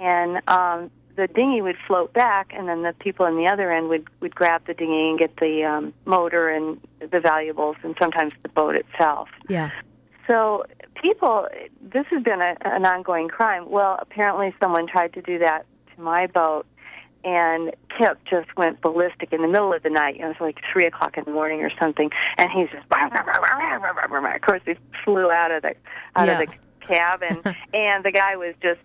And 0.00 0.40
um, 0.48 0.90
the 1.20 1.26
dinghy 1.26 1.60
would 1.60 1.76
float 1.86 2.12
back, 2.14 2.50
and 2.56 2.66
then 2.68 2.82
the 2.82 2.94
people 2.98 3.26
on 3.26 3.36
the 3.36 3.46
other 3.46 3.70
end 3.70 3.88
would 3.88 4.08
would 4.20 4.34
grab 4.34 4.66
the 4.66 4.74
dinghy 4.74 5.10
and 5.10 5.18
get 5.18 5.36
the 5.36 5.64
um, 5.64 5.92
motor 6.06 6.48
and 6.48 6.80
the 6.98 7.20
valuables, 7.20 7.76
and 7.82 7.94
sometimes 8.00 8.32
the 8.42 8.48
boat 8.48 8.74
itself. 8.74 9.28
Yeah. 9.48 9.70
So 10.26 10.64
people, 11.00 11.46
this 11.82 12.06
has 12.10 12.22
been 12.22 12.40
a, 12.40 12.54
an 12.64 12.86
ongoing 12.86 13.28
crime. 13.28 13.68
Well, 13.70 13.98
apparently 14.00 14.54
someone 14.62 14.86
tried 14.86 15.12
to 15.14 15.22
do 15.22 15.38
that 15.40 15.66
to 15.94 16.00
my 16.02 16.26
boat, 16.26 16.64
and 17.24 17.72
Kip 17.98 18.18
just 18.28 18.48
went 18.56 18.80
ballistic 18.80 19.32
in 19.32 19.42
the 19.42 19.48
middle 19.48 19.74
of 19.74 19.82
the 19.82 19.90
night. 19.90 20.14
You 20.16 20.22
know, 20.22 20.28
it 20.30 20.40
was 20.40 20.46
like 20.54 20.58
three 20.72 20.86
o'clock 20.86 21.18
in 21.18 21.24
the 21.24 21.32
morning 21.32 21.60
or 21.62 21.70
something, 21.80 22.10
and 22.38 22.48
he's 22.50 22.68
just. 22.70 22.86
Of 22.90 24.40
course, 24.42 24.62
he 24.64 24.74
flew 25.04 25.30
out 25.30 25.50
of 25.50 25.62
the 25.62 25.74
out 26.16 26.28
Yeah. 26.28 26.40
of 26.40 26.48
the 26.48 26.54
cabin, 26.86 27.42
and 27.74 28.04
the 28.04 28.12
guy 28.12 28.36
was 28.36 28.54
just 28.62 28.80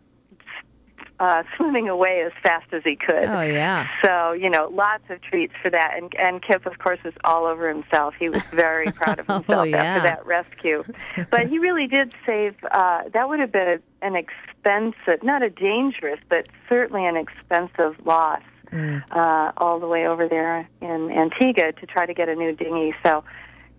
uh, 1.19 1.43
swimming 1.57 1.87
away 1.89 2.23
as 2.25 2.31
fast 2.43 2.65
as 2.73 2.81
he 2.83 2.95
could. 2.95 3.25
Oh 3.25 3.41
yeah. 3.41 3.87
So 4.03 4.31
you 4.33 4.49
know, 4.49 4.69
lots 4.73 5.03
of 5.09 5.21
treats 5.21 5.53
for 5.61 5.69
that, 5.71 5.93
and 5.97 6.11
and 6.17 6.41
Kip, 6.41 6.65
of 6.65 6.79
course, 6.79 6.99
was 7.03 7.13
all 7.23 7.45
over 7.45 7.69
himself. 7.69 8.13
He 8.19 8.29
was 8.29 8.41
very 8.51 8.91
proud 8.91 9.19
of 9.19 9.27
himself 9.27 9.45
Oh, 9.49 9.63
yeah. 9.63 9.77
after 9.83 10.07
that 10.09 10.25
rescue. 10.25 10.83
But 11.31 11.47
he 11.47 11.59
really 11.59 11.87
did 11.87 12.13
save. 12.25 12.53
Uh, 12.71 13.03
that 13.13 13.29
would 13.29 13.39
have 13.39 13.51
been 13.51 13.79
an 14.01 14.15
expensive, 14.15 15.23
not 15.23 15.41
a 15.43 15.49
dangerous, 15.49 16.19
but 16.29 16.47
certainly 16.69 17.05
an 17.05 17.17
expensive 17.17 17.95
loss. 18.05 18.41
Mm. 18.71 19.03
Uh, 19.11 19.51
all 19.57 19.79
the 19.79 19.87
way 19.87 20.07
over 20.07 20.27
there 20.27 20.67
in 20.81 21.11
Antigua 21.11 21.71
to 21.71 21.85
try 21.85 22.07
to 22.07 22.13
get 22.15 22.27
a 22.29 22.35
new 22.35 22.51
dinghy. 22.55 22.95
So, 23.05 23.23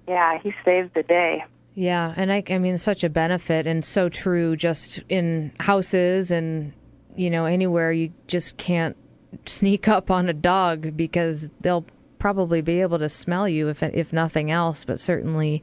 yeah, 0.07 0.39
he 0.39 0.55
saved 0.64 0.95
the 0.95 1.03
day. 1.03 1.45
Yeah, 1.74 2.14
and 2.16 2.32
I, 2.32 2.43
I 2.49 2.59
mean, 2.59 2.78
such 2.78 3.03
a 3.03 3.11
benefit 3.11 3.66
and 3.66 3.84
so 3.84 4.09
true 4.09 4.55
just 4.57 5.01
in 5.09 5.51
houses 5.59 6.30
and, 6.30 6.72
you 7.17 7.31
know, 7.31 7.47
anywhere 7.47 7.93
you 7.93 8.12
just 8.27 8.57
can't 8.57 8.97
sneak 9.47 9.89
up 9.89 10.11
on 10.11 10.29
a 10.29 10.33
dog 10.33 10.97
because 10.97 11.51
they'll 11.61 11.87
probably 12.19 12.61
be 12.61 12.81
able 12.81 12.99
to 12.99 13.09
smell 13.09 13.49
you 13.49 13.69
if, 13.69 13.83
if 13.83 14.12
nothing 14.12 14.51
else, 14.51 14.85
but 14.85 14.99
certainly 14.99 15.62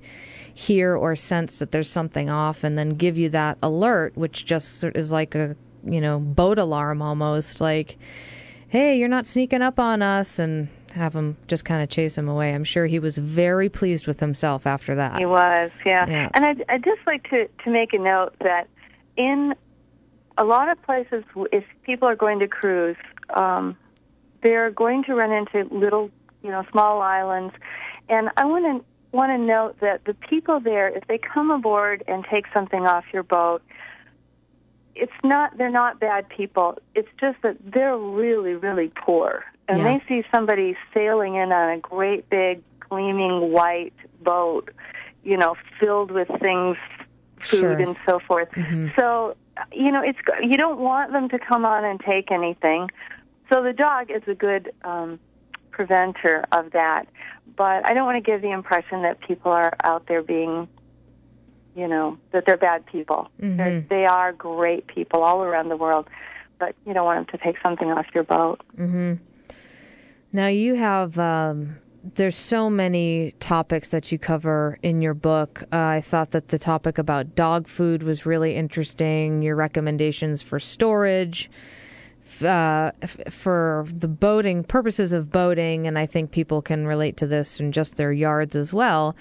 hear 0.54 0.95
or 0.95 1.16
sense 1.16 1.60
that 1.60 1.72
there's 1.72 1.89
something 1.89 2.30
off 2.30 2.64
and 2.64 2.78
then 2.78 2.89
give 2.89 3.18
you 3.18 3.30
that 3.30 3.58
alert, 3.64 4.16
which 4.16 4.45
just 4.45 4.80
sort 4.80 4.95
is 4.95 5.12
like 5.12 5.36
a, 5.36 5.56
you 5.86 5.99
know, 5.99 6.20
boat 6.20 6.60
alarm 6.60 7.01
almost 7.01 7.60
like, 7.60 7.97
hey, 8.70 8.97
you're 8.97 9.08
not 9.08 9.26
sneaking 9.26 9.62
up 9.62 9.80
on 9.80 10.01
us 10.01 10.39
and 10.39 10.70
have 10.93 11.16
him 11.16 11.36
just 11.47 11.66
kind 11.66 11.82
of 11.82 11.89
chase 11.89 12.18
him 12.18 12.30
away. 12.30 12.54
I'm 12.54 12.64
sure 12.64 12.86
he 12.86 12.99
was 12.99 13.18
very 13.18 13.68
pleased 13.68 14.06
with 14.06 14.20
himself 14.20 14.68
after 14.68 14.93
that. 14.95 15.18
He 15.18 15.26
was, 15.26 15.72
yeah. 15.86 16.06
Yeah. 16.08 16.30
And 16.34 16.45
I'd, 16.45 16.64
I'd 16.70 16.84
just 16.84 17.01
like 17.08 17.28
to, 17.32 17.47
to 17.64 17.72
make 17.72 17.93
a 17.93 17.97
note 17.97 18.36
that 18.41 18.68
in 19.18 19.56
a 20.38 20.43
lot 20.43 20.69
of 20.69 20.81
places, 20.84 21.23
if 21.51 21.63
people 21.84 22.07
are 22.07 22.15
going 22.15 22.39
to 22.39 22.47
cruise, 22.47 22.97
um, 23.36 23.77
they're 24.41 24.71
going 24.71 25.03
to 25.05 25.13
run 25.15 25.31
into 25.31 25.73
little, 25.73 26.09
you 26.43 26.49
know, 26.49 26.63
small 26.71 27.01
islands. 27.01 27.53
And 28.09 28.29
I 28.38 28.45
want 28.45 28.65
to 28.65 28.86
want 29.15 29.29
to 29.31 29.38
note 29.38 29.79
that 29.79 30.03
the 30.05 30.15
people 30.15 30.59
there, 30.59 30.88
if 30.88 31.05
they 31.07 31.19
come 31.19 31.51
aboard 31.51 32.03
and 32.07 32.25
take 32.29 32.45
something 32.53 32.88
off 32.88 33.05
your 33.13 33.23
boat, 33.23 33.61
it's 34.95 35.11
not 35.23 35.57
they're 35.57 35.69
not 35.69 35.99
bad 35.99 36.27
people. 36.29 36.77
It's 36.95 37.09
just 37.19 37.41
that 37.43 37.57
they're 37.63 37.97
really, 37.97 38.55
really 38.55 38.91
poor. 38.95 39.43
And 39.67 39.79
Yeah. 39.79 39.97
they 39.99 40.03
see 40.07 40.27
somebody 40.34 40.75
sailing 40.93 41.36
in 41.36 41.51
on 41.53 41.69
a 41.69 41.79
great 41.79 42.29
big 42.29 42.61
gleaming 42.89 43.51
white 43.51 43.93
boat, 44.21 44.69
you 45.23 45.38
know, 45.38 45.55
filled 45.79 46.11
with 46.11 46.27
things, 46.41 46.77
food 47.49 47.59
Sure. 47.59 47.71
and 47.79 47.95
so 48.07 48.19
forth. 48.19 48.49
So, 48.97 49.35
you 49.71 49.91
know, 49.91 50.01
it's 50.03 50.17
you 50.41 50.53
don't 50.57 50.79
want 50.79 51.11
them 51.11 51.29
to 51.29 51.39
come 51.39 51.65
on 51.65 51.85
and 51.85 51.99
take 51.99 52.31
anything. 52.31 52.89
So 53.51 53.61
the 53.61 53.73
dog 53.73 54.09
is 54.09 54.23
a 54.27 54.33
good 54.33 54.71
um, 54.83 55.19
preventer 55.71 56.45
of 56.51 56.71
that. 56.71 57.05
But 57.55 57.87
I 57.87 57.93
don't 57.93 58.05
want 58.05 58.23
to 58.23 58.31
give 58.31 58.41
the 58.41 58.51
impression 58.51 59.03
that 59.03 59.19
people 59.21 59.51
are 59.51 59.73
out 59.83 60.07
there 60.07 60.23
being, 60.23 60.67
you 61.75 61.87
know, 61.87 62.17
that 62.31 62.45
they're 62.47 62.57
bad 62.57 62.85
people. 62.87 63.29
They're, 63.57 63.81
they 63.89 64.05
are 64.05 64.31
great 64.33 64.87
people 64.87 65.21
all 65.23 65.43
around 65.43 65.69
the 65.69 65.77
world. 65.77 66.07
But 66.57 66.75
you 66.85 66.93
don't 66.93 67.05
want 67.05 67.27
them 67.27 67.37
to 67.37 67.45
take 67.45 67.57
something 67.61 67.91
off 67.91 68.05
your 68.15 68.23
boat. 68.23 68.61
Now 70.31 70.47
you 70.47 70.75
have 70.75 71.19
um, 71.19 71.75
there's 72.04 72.36
so 72.36 72.70
many 72.70 73.34
topics 73.39 73.89
that 73.89 74.12
you 74.12 74.20
cover 74.20 74.78
in 74.84 75.01
your 75.01 75.14
book. 75.14 75.64
Uh, 75.72 75.78
I 75.78 76.01
thought 76.01 76.32
that 76.32 76.49
the 76.49 76.60
topic 76.60 76.97
about 76.97 77.34
dog 77.34 77.68
food 77.68 78.04
was 78.04 78.26
really 78.26 78.56
interesting. 78.56 79.41
Your 79.41 79.56
recommendations 79.56 80.41
for 80.41 80.60
storage, 80.60 81.49
uh, 82.43 82.91
f- 83.01 83.32
for 83.34 83.88
the 83.89 84.10
boating 84.10 84.66
purposes 84.66 85.14
of 85.14 85.32
boating, 85.32 85.88
and 85.88 85.97
I 85.97 86.06
think 86.06 86.32
people 86.32 86.62
can 86.62 86.86
relate 86.86 87.16
to 87.18 87.28
this 87.28 87.62
in 87.62 87.72
just 87.72 87.95
their 87.95 88.12
yards 88.12 88.56
as 88.58 88.74
well. 88.74 89.16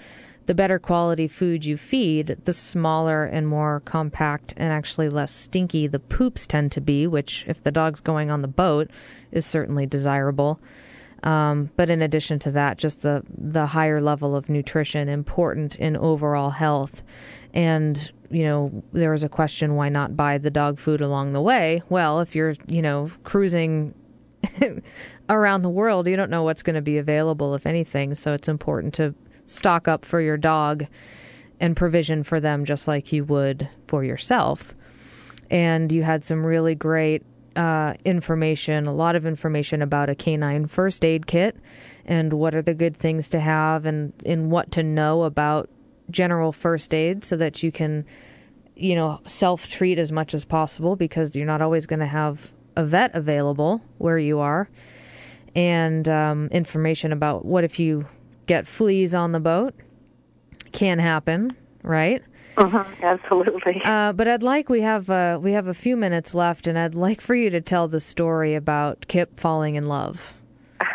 The 0.45 0.53
better 0.53 0.77
quality 0.77 1.29
food 1.29 1.63
you 1.63 1.77
feed, 1.77 2.35
the 2.43 2.51
smaller 2.51 3.23
and 3.23 3.47
more 3.47 3.81
compact 3.85 4.53
and 4.57 4.73
actually 4.73 5.07
less 5.07 5.31
stinky 5.33 5.87
the 5.87 5.99
poops 5.99 6.45
tend 6.45 6.73
to 6.73 6.81
be, 6.81 7.07
which, 7.07 7.45
if 7.47 7.63
the 7.63 7.71
dog's 7.71 8.01
going 8.01 8.29
on 8.29 8.41
the 8.41 8.49
boat, 8.49 8.89
is 9.31 9.45
certainly 9.45 9.85
desirable. 9.85 10.59
Um, 11.23 11.69
but 11.77 11.89
in 11.89 12.01
addition 12.01 12.37
to 12.39 12.51
that, 12.51 12.77
just 12.77 13.01
the 13.01 13.23
the 13.37 13.67
higher 13.67 14.01
level 14.01 14.35
of 14.35 14.49
nutrition 14.49 15.07
important 15.07 15.75
in 15.77 15.95
overall 15.95 16.51
health. 16.51 17.01
And 17.53 18.11
you 18.29 18.43
know, 18.43 18.83
there 18.91 19.11
was 19.11 19.23
a 19.23 19.29
question: 19.29 19.75
why 19.75 19.89
not 19.89 20.17
buy 20.17 20.37
the 20.37 20.51
dog 20.51 20.79
food 20.79 21.01
along 21.01 21.33
the 21.33 21.41
way? 21.41 21.81
Well, 21.89 22.19
if 22.19 22.35
you're 22.35 22.55
you 22.67 22.81
know 22.81 23.09
cruising 23.23 23.95
around 25.29 25.61
the 25.61 25.69
world, 25.69 26.07
you 26.07 26.17
don't 26.17 26.29
know 26.29 26.43
what's 26.43 26.63
going 26.63 26.75
to 26.75 26.81
be 26.81 26.97
available, 26.97 27.55
if 27.55 27.65
anything. 27.65 28.15
So 28.15 28.33
it's 28.33 28.49
important 28.49 28.93
to 28.95 29.15
stock 29.45 29.87
up 29.87 30.03
for 30.03 30.19
your 30.19 30.37
dog 30.37 30.85
and 31.59 31.77
provision 31.77 32.23
for 32.23 32.41
them, 32.41 32.65
just 32.65 32.87
like 32.87 33.13
you 33.13 33.23
would 33.23 33.69
for 33.87 34.03
yourself. 34.03 34.75
And 35.49 35.91
you 35.91 36.03
had 36.03 36.25
some 36.25 36.45
really 36.45 36.75
great 36.75 37.23
uh, 37.55 37.93
information, 38.05 38.87
a 38.87 38.93
lot 38.93 39.15
of 39.15 39.25
information 39.25 39.81
about 39.81 40.09
a 40.09 40.15
canine 40.15 40.67
first 40.67 41.03
aid 41.05 41.27
kit 41.27 41.57
and 42.05 42.33
what 42.33 42.55
are 42.55 42.61
the 42.61 42.73
good 42.73 42.97
things 42.97 43.27
to 43.29 43.39
have 43.39 43.85
and, 43.85 44.13
and 44.25 44.51
what 44.51 44.71
to 44.71 44.83
know 44.83 45.23
about 45.23 45.69
general 46.09 46.51
first 46.51 46.93
aid 46.93 47.23
so 47.23 47.37
that 47.37 47.63
you 47.63 47.71
can, 47.71 48.05
you 48.75 48.95
know, 48.95 49.19
self 49.25 49.67
treat 49.67 49.97
as 49.97 50.11
much 50.11 50.33
as 50.33 50.45
possible 50.45 50.95
because 50.95 51.35
you're 51.35 51.45
not 51.45 51.61
always 51.61 51.85
going 51.85 51.99
to 51.99 52.05
have 52.05 52.51
a 52.75 52.83
vet 52.83 53.13
available 53.15 53.81
where 53.97 54.17
you 54.17 54.39
are. 54.39 54.69
And 55.55 56.09
um, 56.09 56.47
information 56.47 57.11
about 57.11 57.45
what 57.45 57.63
if 57.63 57.79
you 57.79 58.07
get 58.47 58.67
fleas 58.67 59.13
on 59.13 59.31
the 59.31 59.39
boat 59.39 59.75
can 60.71 60.99
happen, 60.99 61.55
right? 61.83 62.23
Mm-hmm, 62.55 63.03
absolutely. 63.03 63.81
Uh, 63.83 64.13
but 64.13 64.27
I'd 64.27 64.43
like 64.43 64.69
we 64.69 64.81
have 64.81 65.09
uh, 65.09 65.39
we 65.41 65.53
have 65.53 65.67
a 65.67 65.73
few 65.73 65.97
minutes 65.97 66.33
left, 66.35 66.67
and 66.67 66.77
I'd 66.77 66.95
like 66.95 67.21
for 67.21 67.35
you 67.35 67.49
to 67.49 67.61
tell 67.61 67.87
the 67.87 67.99
story 67.99 68.55
about 68.55 69.05
Kip 69.07 69.39
falling 69.39 69.75
in 69.75 69.87
love. 69.87 70.33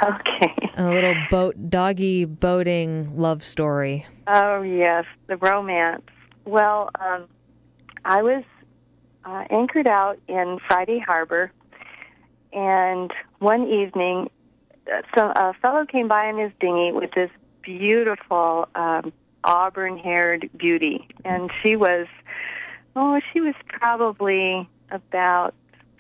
Okay. 0.03 0.55
A 0.77 0.91
little 0.91 1.15
boat 1.31 1.71
doggy 1.71 2.25
boating 2.25 3.17
love 3.17 3.43
story. 3.43 4.07
Oh 4.29 4.63
yes, 4.63 5.05
the 5.27 5.37
romance. 5.37 6.03
Well, 6.45 6.91
um, 7.01 7.25
I 8.05 8.23
was 8.23 8.45
uh, 9.25 9.45
anchored 9.51 9.89
out 9.89 10.19
in 10.29 10.59
Friday 10.69 11.01
Harbor, 11.01 11.51
and 12.53 13.11
one 13.41 13.67
evening, 13.67 14.31
uh, 14.87 15.33
a 15.35 15.55
fellow 15.55 15.85
came 15.85 16.07
by 16.07 16.29
in 16.29 16.39
his 16.39 16.53
dinghy 16.61 16.93
with 16.93 17.11
this 17.13 17.31
beautiful 17.63 18.69
um, 18.75 19.13
auburn-haired 19.45 20.51
beauty, 20.57 21.09
and 21.25 21.51
she 21.63 21.77
was, 21.77 22.07
oh, 22.97 23.21
she 23.33 23.41
was 23.41 23.55
probably 23.69 24.69
about 24.91 25.55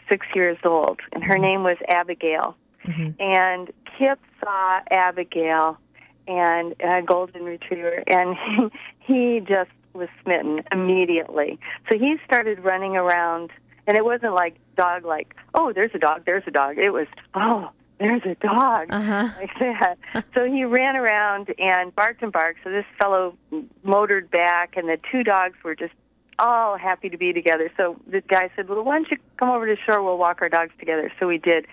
six 0.08 0.26
years 0.34 0.58
old, 0.64 1.00
and 1.12 1.22
her 1.22 1.34
mm-hmm. 1.34 1.42
name 1.42 1.62
was 1.62 1.76
Abigail. 1.88 2.56
Mm-hmm. 2.86 3.20
And 3.20 3.68
Kip 3.98 4.18
saw 4.42 4.80
Abigail 4.90 5.78
and 6.26 6.74
a 6.80 7.02
golden 7.02 7.44
retriever, 7.44 8.02
and 8.06 8.36
he, 9.06 9.14
he 9.14 9.40
just 9.40 9.70
was 9.94 10.08
smitten 10.22 10.62
immediately. 10.72 11.58
So 11.90 11.98
he 11.98 12.16
started 12.24 12.60
running 12.60 12.96
around, 12.96 13.50
and 13.86 13.96
it 13.96 14.04
wasn't 14.04 14.34
like 14.34 14.56
dog, 14.76 15.04
like 15.04 15.34
oh, 15.54 15.72
there's 15.72 15.90
a 15.94 15.98
dog, 15.98 16.22
there's 16.24 16.44
a 16.46 16.50
dog. 16.50 16.78
It 16.78 16.90
was 16.90 17.06
oh, 17.34 17.70
there's 17.98 18.22
a 18.24 18.34
dog, 18.36 18.86
Uh-huh. 18.90 19.28
like 19.40 19.50
that. 19.60 19.96
so 20.34 20.44
he 20.46 20.64
ran 20.64 20.96
around 20.96 21.52
and 21.58 21.94
barked 21.94 22.22
and 22.22 22.32
barked. 22.32 22.60
So 22.64 22.70
this 22.70 22.84
fellow 22.98 23.36
motored 23.82 24.30
back, 24.30 24.76
and 24.76 24.88
the 24.88 24.98
two 25.10 25.24
dogs 25.24 25.56
were 25.64 25.74
just 25.74 25.94
all 26.38 26.76
happy 26.78 27.08
to 27.08 27.18
be 27.18 27.32
together. 27.32 27.70
So 27.76 27.96
the 28.06 28.20
guy 28.20 28.50
said, 28.54 28.68
"Well, 28.68 28.84
why 28.84 28.96
don't 28.98 29.10
you 29.10 29.16
come 29.38 29.48
over 29.50 29.66
to 29.66 29.80
shore? 29.82 30.02
We'll 30.02 30.18
walk 30.18 30.38
our 30.40 30.48
dogs 30.48 30.72
together." 30.78 31.10
So 31.18 31.26
we 31.26 31.38
did. 31.38 31.66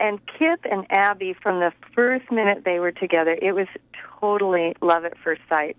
And 0.00 0.20
Kip 0.38 0.60
and 0.70 0.86
Abby, 0.90 1.34
from 1.40 1.58
the 1.60 1.72
first 1.94 2.30
minute 2.30 2.62
they 2.64 2.78
were 2.78 2.92
together, 2.92 3.36
it 3.40 3.52
was 3.52 3.66
totally 4.20 4.74
love 4.80 5.04
at 5.04 5.16
first 5.18 5.40
sight. 5.48 5.76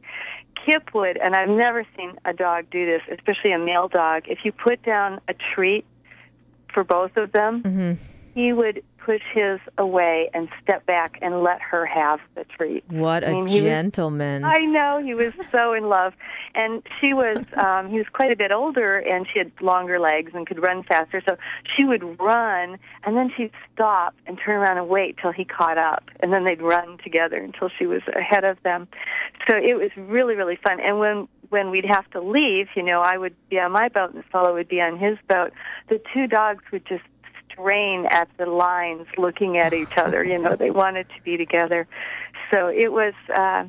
Kip 0.66 0.94
would, 0.94 1.16
and 1.18 1.36
I've 1.36 1.48
never 1.50 1.86
seen 1.98 2.14
a 2.26 2.34
dog 2.34 2.70
do 2.70 2.86
this, 2.86 3.02
especially 3.12 3.54
a 3.54 3.60
male 3.60 3.88
dog. 3.88 4.24
If 4.28 4.40
you 4.44 4.52
put 4.52 4.84
down 4.84 5.22
a 5.30 5.34
treat 5.56 5.86
for 6.74 6.84
both 6.84 7.16
of 7.16 7.32
them, 7.32 7.98
he 8.36 8.52
would 8.52 8.84
push 9.10 9.24
his 9.34 9.60
away 9.80 10.30
and 10.36 10.48
step 10.62 10.86
back 10.86 11.18
and 11.24 11.42
let 11.42 11.60
her 11.62 11.84
have 11.84 12.20
the 12.36 12.44
treat. 12.44 12.84
What 12.90 13.24
I 13.24 13.32
a 13.32 13.34
mean, 13.34 13.46
was- 13.46 13.54
gentleman! 13.54 14.44
I 14.44 14.60
know 14.66 15.02
he 15.04 15.16
was 15.16 15.34
so 15.52 15.74
in 15.74 15.90
love, 15.90 16.14
and 16.54 16.84
she 17.00 17.14
was. 17.14 17.38
Um, 17.60 17.90
he 17.90 17.98
was 17.98 18.08
quite 18.14 18.32
a 18.32 18.36
bit 18.38 18.52
older, 18.52 19.00
and 19.00 19.28
she 19.32 19.38
had 19.40 19.52
longer 19.62 20.00
legs 20.00 20.32
and 20.34 20.48
could 20.48 20.62
run 20.62 20.82
faster. 20.84 21.22
So 21.28 21.36
she 21.76 21.84
would 21.84 22.20
run, 22.20 22.78
and 23.04 23.18
then 23.18 23.32
she'd 23.36 23.52
stop 23.74 24.16
and 24.26 24.40
turn 24.44 24.56
around 24.56 24.78
and 24.78 24.88
wait 24.88 25.18
till 25.22 25.32
he 25.34 25.44
caught 25.44 25.78
up, 25.78 26.04
and 26.22 26.32
then 26.32 26.46
they'd 26.46 26.62
run 26.62 26.98
together 27.04 27.38
until 27.38 27.70
she 27.78 27.86
was 27.86 28.02
ahead 28.16 28.46
of 28.46 28.62
them. 28.64 28.88
So 29.48 29.58
it 29.58 29.76
was 29.76 29.92
really, 29.98 30.36
really 30.36 30.58
fun. 30.64 30.80
And 30.80 31.00
when 31.00 31.28
when 31.50 31.70
we'd 31.70 31.86
have 31.86 32.10
to 32.12 32.22
leave, 32.22 32.68
you 32.76 32.84
know, 32.84 33.02
I 33.02 33.18
would 33.18 33.36
be 33.50 33.60
on 33.60 33.72
my 33.72 33.90
boat, 33.90 34.12
and 34.14 34.20
the 34.24 34.28
fellow 34.32 34.54
would 34.54 34.70
be 34.70 34.80
on 34.80 34.98
his 34.98 35.18
boat. 35.28 35.52
The 35.90 36.00
two 36.14 36.28
dogs 36.28 36.64
would 36.72 36.86
just 36.86 37.04
strain 37.60 38.06
at 38.12 38.30
the 38.38 38.46
lines 38.46 39.06
looking 39.18 39.58
at 39.58 39.74
each 39.74 39.98
other 39.98 40.24
you 40.24 40.38
know 40.38 40.56
they 40.56 40.72
wanted 40.72 41.08
to 41.16 41.22
be 41.24 41.38
together 41.38 41.88
so 42.54 42.68
it 42.68 42.92
was 42.92 43.14
uh 43.36 43.66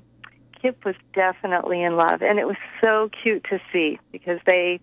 Kip 0.61 0.85
was 0.85 0.95
definitely 1.15 1.83
in 1.83 1.97
love, 1.97 2.23
and 2.23 2.39
it 2.39 2.47
was 2.47 2.57
so 2.83 3.09
cute 3.23 3.45
to 3.51 3.59
see 3.73 3.99
because 4.13 4.39
they 4.47 4.81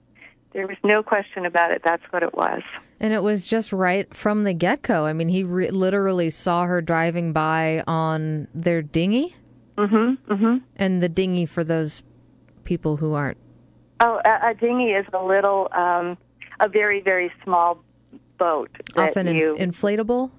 there 0.53 0.65
was 0.65 0.77
no 0.83 1.03
question 1.03 1.45
about 1.45 1.71
it. 1.71 1.81
That's 1.83 2.03
what 2.09 2.23
it 2.23 2.33
was. 2.33 2.61
And 2.99 3.13
it 3.13 3.21
was 3.21 3.45
just 3.45 3.71
right 3.71 4.11
from 4.13 4.43
the 4.43 4.53
get 4.53 4.81
go. 4.81 5.05
I 5.05 5.13
mean, 5.13 5.27
he 5.27 5.43
re- 5.43 5.69
literally 5.69 6.31
saw 6.31 6.65
her 6.65 6.81
driving 6.81 7.31
by 7.31 7.83
on 7.85 8.47
their 8.55 8.81
dinghy. 8.81 9.35
Mm-hmm. 9.77 10.33
Mm-hmm. 10.33 10.57
And 10.77 11.03
the 11.03 11.09
dinghy, 11.09 11.45
for 11.45 11.63
those 11.63 12.01
people 12.63 12.97
who 12.97 13.13
aren't. 13.13 13.37
Oh, 13.99 14.19
a, 14.25 14.49
a 14.49 14.53
dinghy 14.55 14.91
is 14.91 15.05
a 15.13 15.23
little, 15.23 15.69
um, 15.73 16.17
a 16.59 16.67
very 16.67 17.01
very 17.01 17.31
small 17.43 17.83
boat 18.37 18.69
Often 18.95 19.27
in- 19.27 19.35
you. 19.35 19.55
inflatable. 19.59 20.31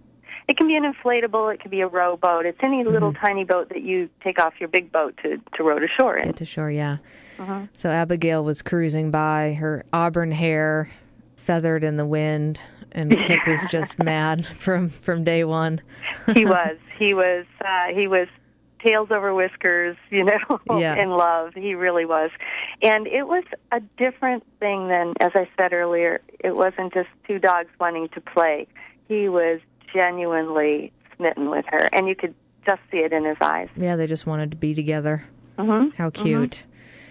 it 0.49 0.57
can 0.57 0.67
be 0.69 0.77
an 0.77 0.85
inflatable. 0.91 1.53
It 1.53 1.61
can 1.61 1.71
be 1.71 1.81
a 1.83 1.87
rowboat. 1.87 2.47
It's 2.47 2.59
any 2.63 2.85
little 2.85 3.13
tiny 3.13 3.45
boat 3.45 3.69
that 3.69 3.83
you 3.83 4.09
take 4.25 4.41
off 4.41 4.55
your 4.61 4.69
big 4.69 4.91
boat 4.91 5.19
to 5.23 5.39
to 5.57 5.63
row 5.63 5.79
to 5.79 5.89
shore 5.99 6.17
in. 6.17 6.27
Get 6.27 6.37
to 6.37 6.45
shore, 6.45 6.71
yeah. 6.71 6.99
So 7.77 7.89
Abigail 7.91 8.43
was 8.45 8.63
cruising 8.63 9.13
by, 9.13 9.53
her 9.61 9.85
auburn 9.93 10.33
hair 10.33 10.91
feathered 11.37 11.85
in 11.85 11.97
the 11.97 12.05
wind, 12.07 12.61
and 12.93 13.17
Kip 13.27 13.47
was 13.47 13.61
just 13.71 13.97
mad 13.99 14.45
from 14.45 14.91
from 14.91 15.23
day 15.23 15.45
one. 15.45 15.81
he 16.35 16.45
was. 16.57 16.77
He 16.99 17.15
was. 17.15 17.45
Uh, 17.65 17.95
he 17.95 18.09
was 18.09 18.27
tails 18.85 19.11
over 19.11 19.35
whiskers. 19.35 19.97
You 20.11 20.25
know, 20.25 20.61
Yeah. 20.79 20.95
in 21.03 21.11
love. 21.11 21.55
He 21.55 21.75
really 21.75 22.05
was. 22.05 22.31
And 22.83 23.07
it 23.07 23.27
was 23.27 23.45
a 23.73 23.81
different 23.97 24.45
thing 24.61 24.89
than, 24.89 25.15
as 25.21 25.33
I 25.35 25.49
said 25.57 25.73
earlier. 25.73 26.21
It 26.41 26.55
wasn't 26.55 26.95
just 26.95 27.09
two 27.27 27.39
dogs 27.39 27.69
wanting 27.81 28.09
to 28.11 28.21
play. 28.21 28.67
He 29.09 29.29
was 29.29 29.61
genuinely 29.95 30.93
smitten 31.17 31.51
with 31.51 31.65
her, 31.69 31.89
and 31.93 32.09
you 32.09 32.15
could 32.15 32.35
just 32.67 32.81
see 32.91 32.99
it 32.99 33.13
in 33.13 33.25
his 33.25 33.37
eyes. 33.41 33.69
Yeah, 33.77 33.97
they 33.97 34.07
just 34.07 34.27
wanted 34.27 34.51
to 34.51 34.57
be 34.57 34.75
together. 34.75 35.25
Mm-hmm. 35.59 35.97
How 35.97 36.11
cute. 36.11 36.65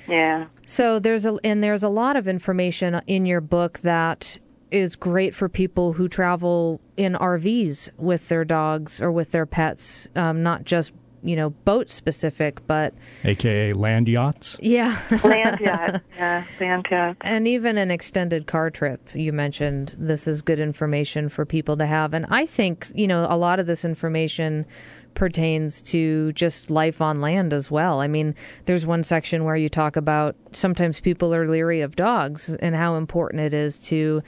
Yeah. 0.07 0.45
So 0.65 0.99
there's 0.99 1.26
a 1.26 1.38
and 1.43 1.63
there's 1.63 1.84
a 1.84 1.89
lot 1.89 2.15
of 2.15 2.28
information 2.28 3.01
in 3.07 3.26
your 3.26 3.41
book 3.41 3.80
that 3.80 4.38
is 4.72 4.95
great 4.95 5.34
for 5.36 5.47
people 5.49 5.93
who 5.93 6.07
travel 6.07 6.80
in 6.97 7.13
RVs 7.13 7.89
with 7.97 8.28
their 8.30 8.43
dogs 8.45 8.99
or 9.01 9.11
with 9.11 9.32
their 9.32 9.45
pets, 9.45 10.07
um, 10.15 10.43
not 10.43 10.63
just 10.65 10.91
you 11.28 11.36
know 11.36 11.49
boat 11.51 11.89
specific, 11.89 12.65
but 12.67 12.93
AKA 13.23 13.71
land 13.71 14.07
yachts. 14.07 14.57
yeah, 14.61 14.99
Land 15.23 15.59
yacht. 15.59 16.01
yeah, 16.17 16.43
land 16.59 16.88
yacht. 16.89 17.17
and 17.21 17.47
even 17.47 17.78
an 17.78 17.91
extended 17.91 18.47
car 18.47 18.69
trip. 18.71 19.01
You 19.13 19.34
mentioned 19.34 19.95
this 19.97 20.28
is 20.28 20.41
good 20.41 20.59
information 20.59 21.30
for 21.30 21.45
people 21.45 21.78
to 21.78 21.86
have, 21.86 22.13
and 22.13 22.25
I 22.30 22.45
think 22.45 22.88
you 22.95 23.07
know 23.07 23.28
a 23.30 23.38
lot 23.38 23.59
of 23.59 23.67
this 23.67 23.84
information 23.86 24.65
pertains 25.13 25.82
to 25.82 26.32
just 26.34 26.69
life 26.69 27.01
on 27.01 27.19
land 27.21 27.51
as 27.51 27.71
well. 27.71 28.01
I 28.01 28.07
mean, 28.07 28.36
there's 28.65 28.86
one 28.86 29.03
section 29.03 29.43
where 29.45 29.55
you 29.55 29.67
talk 29.67 29.95
about 29.95 30.36
sometimes 30.51 30.99
people 30.99 31.34
are 31.34 31.49
leery 31.49 31.82
of 31.82 31.95
dogs 31.95 32.49
and 32.59 32.75
how 32.75 32.97
important 32.97 33.41
it 33.41 33.51
is 33.53 33.80
to 33.80 34.21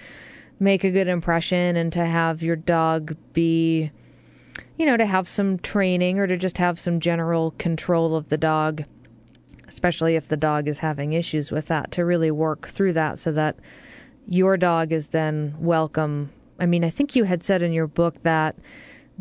make 0.60 0.84
a 0.84 0.90
good 0.90 1.08
impression 1.08 1.76
and 1.76 1.94
to 1.94 2.04
have 2.04 2.42
your 2.42 2.56
dog 2.56 3.16
be 3.34 3.92
you 4.80 4.86
know, 4.86 4.98
to 4.98 5.06
have 5.06 5.28
some 5.28 5.60
training 5.60 6.18
or 6.18 6.26
to 6.26 6.38
just 6.38 6.58
have 6.58 6.80
some 6.80 7.02
general 7.02 7.52
control 7.60 8.16
of 8.16 8.30
the 8.30 8.38
dog, 8.38 8.86
especially 9.68 10.16
if 10.16 10.30
the 10.30 10.38
dog 10.38 10.68
is 10.70 10.80
having 10.80 11.12
issues 11.14 11.52
with 11.52 11.68
that, 11.68 11.92
to 11.92 12.06
really 12.06 12.32
work 12.32 12.70
through 12.70 12.94
that 12.94 13.20
so 13.20 13.32
that 13.34 13.58
your 14.26 14.56
dog 14.56 14.94
is 14.94 15.10
then 15.10 15.54
welcome. 15.60 16.32
I 16.60 16.66
mean, 16.66 16.86
I 16.86 16.90
think 16.90 17.16
you 17.16 17.26
had 17.26 17.44
said 17.44 17.62
in 17.62 17.74
your 17.74 17.88
book 17.88 18.24
that 18.24 18.56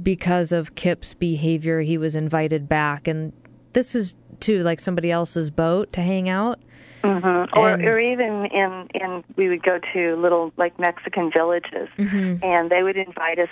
because 0.00 0.52
of 0.52 0.76
Kip's 0.76 1.12
behavior, 1.12 1.80
he 1.80 1.98
was 1.98 2.14
invited 2.14 2.68
back. 2.68 3.08
And 3.08 3.32
this 3.72 3.96
is 3.96 4.14
to 4.40 4.62
like 4.62 4.78
somebody 4.78 5.10
else's 5.10 5.50
boat 5.50 5.92
to 5.94 6.00
hang 6.00 6.28
out. 6.28 6.60
Mm-hmm. 7.02 7.58
Or, 7.58 7.74
or 7.74 8.00
even 8.00 8.46
in 8.46 8.88
in 8.92 9.24
we 9.36 9.48
would 9.48 9.62
go 9.62 9.78
to 9.92 10.16
little 10.16 10.52
like 10.56 10.78
Mexican 10.80 11.30
villages, 11.30 11.88
and 11.96 12.70
they 12.70 12.82
would 12.82 12.96
invite 12.96 13.38
us, 13.38 13.48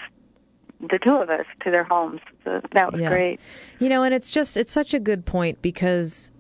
the 0.81 0.99
two 0.99 1.15
of 1.15 1.31
us, 1.31 1.47
to 1.65 1.71
their 1.71 1.85
homes. 1.85 2.21
So 2.45 2.61
that 2.73 2.93
was 2.93 3.01
Yeah. 3.01 3.11
great. 3.11 3.41
You 3.79 3.89
know, 3.89 4.03
and 4.03 4.13
it's 4.15 4.31
just 4.31 4.57
it's 4.57 4.73
such 4.73 4.93
a 4.95 5.01
good 5.01 5.25
point 5.25 5.61
because 5.63 6.31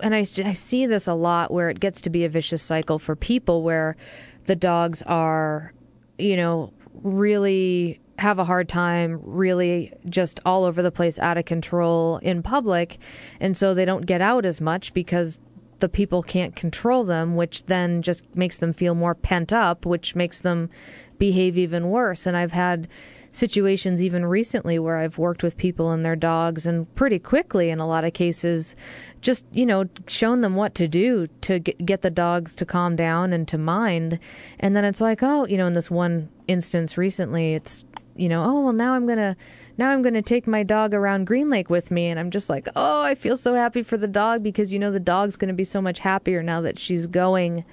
and 0.00 0.14
I, 0.14 0.20
I 0.20 0.52
see 0.52 0.84
this 0.86 1.06
a 1.06 1.14
lot 1.14 1.50
where 1.50 1.70
it 1.70 1.80
gets 1.80 2.00
to 2.02 2.10
be 2.10 2.24
a 2.24 2.28
vicious 2.28 2.62
cycle 2.62 2.98
for 2.98 3.16
people 3.16 3.62
where 3.62 3.96
the 4.44 4.54
dogs 4.54 5.02
are, 5.02 5.72
you 6.18 6.36
know, 6.36 6.72
really 7.02 7.98
have 8.18 8.38
a 8.38 8.44
hard 8.44 8.68
time, 8.68 9.20
really 9.22 9.92
just 10.08 10.38
all 10.44 10.64
over 10.64 10.82
the 10.82 10.90
place, 10.90 11.18
out 11.18 11.38
of 11.38 11.44
control 11.46 12.18
in 12.18 12.42
public. 12.42 12.98
And 13.40 13.56
so 13.56 13.72
they 13.74 13.84
don't 13.86 14.04
get 14.06 14.20
out 14.20 14.44
as 14.44 14.60
much 14.60 14.92
because 14.94 15.38
the 15.80 15.88
people 15.88 16.22
can't 16.22 16.54
control 16.56 17.04
them, 17.04 17.34
which 17.36 17.64
then 17.66 18.02
just 18.02 18.22
makes 18.34 18.58
them 18.58 18.72
feel 18.72 18.94
more 18.94 19.14
pent 19.14 19.52
up, 19.52 19.84
which 19.86 20.14
makes 20.14 20.40
them 20.40 20.70
behave 21.18 21.56
even 21.58 21.88
worse. 21.90 22.26
And 22.26 22.36
I've 22.36 22.52
had 22.52 22.88
situations 23.36 24.02
even 24.02 24.24
recently 24.24 24.78
where 24.78 24.96
I've 24.96 25.18
worked 25.18 25.42
with 25.42 25.56
people 25.56 25.90
and 25.90 26.04
their 26.04 26.16
dogs 26.16 26.66
and 26.66 26.92
pretty 26.94 27.18
quickly 27.18 27.70
in 27.70 27.78
a 27.78 27.86
lot 27.86 28.04
of 28.04 28.12
cases 28.12 28.74
just 29.20 29.44
you 29.52 29.66
know 29.66 29.84
shown 30.06 30.40
them 30.40 30.56
what 30.56 30.74
to 30.76 30.88
do 30.88 31.26
to 31.42 31.58
get, 31.58 32.02
the 32.02 32.10
dogs 32.10 32.54
to 32.56 32.64
calm 32.66 32.96
down 32.96 33.32
and 33.32 33.46
to 33.48 33.58
mind. 33.58 34.18
And 34.60 34.76
then 34.76 34.84
it's 34.84 35.00
like 35.00 35.22
oh 35.22 35.46
you 35.46 35.56
know 35.56 35.66
in 35.66 35.74
this 35.74 35.90
one 35.90 36.28
instance 36.48 36.96
recently 36.98 37.54
it's 37.54 37.84
you 38.18 38.28
know, 38.28 38.44
oh 38.44 38.60
well, 38.60 38.72
now 38.72 38.94
I'm 38.94 39.06
gonna 39.06 39.36
now 39.78 39.90
I'm 39.90 40.02
gonna 40.02 40.22
take 40.22 40.46
my 40.46 40.62
dog 40.62 40.94
around 40.94 41.26
Green 41.26 41.50
Lake 41.50 41.70
with 41.70 41.90
me, 41.90 42.06
and 42.06 42.18
I'm 42.18 42.30
just 42.30 42.48
like, 42.48 42.68
oh, 42.76 43.02
I 43.02 43.14
feel 43.14 43.36
so 43.36 43.54
happy 43.54 43.82
for 43.82 43.96
the 43.96 44.08
dog 44.08 44.42
because 44.42 44.72
you 44.72 44.78
know 44.78 44.90
the 44.90 45.00
dog's 45.00 45.36
gonna 45.36 45.52
be 45.52 45.64
so 45.64 45.80
much 45.80 45.98
happier 45.98 46.42
now 46.42 46.60
that 46.62 46.78
she's 46.78 47.06
going 47.06 47.64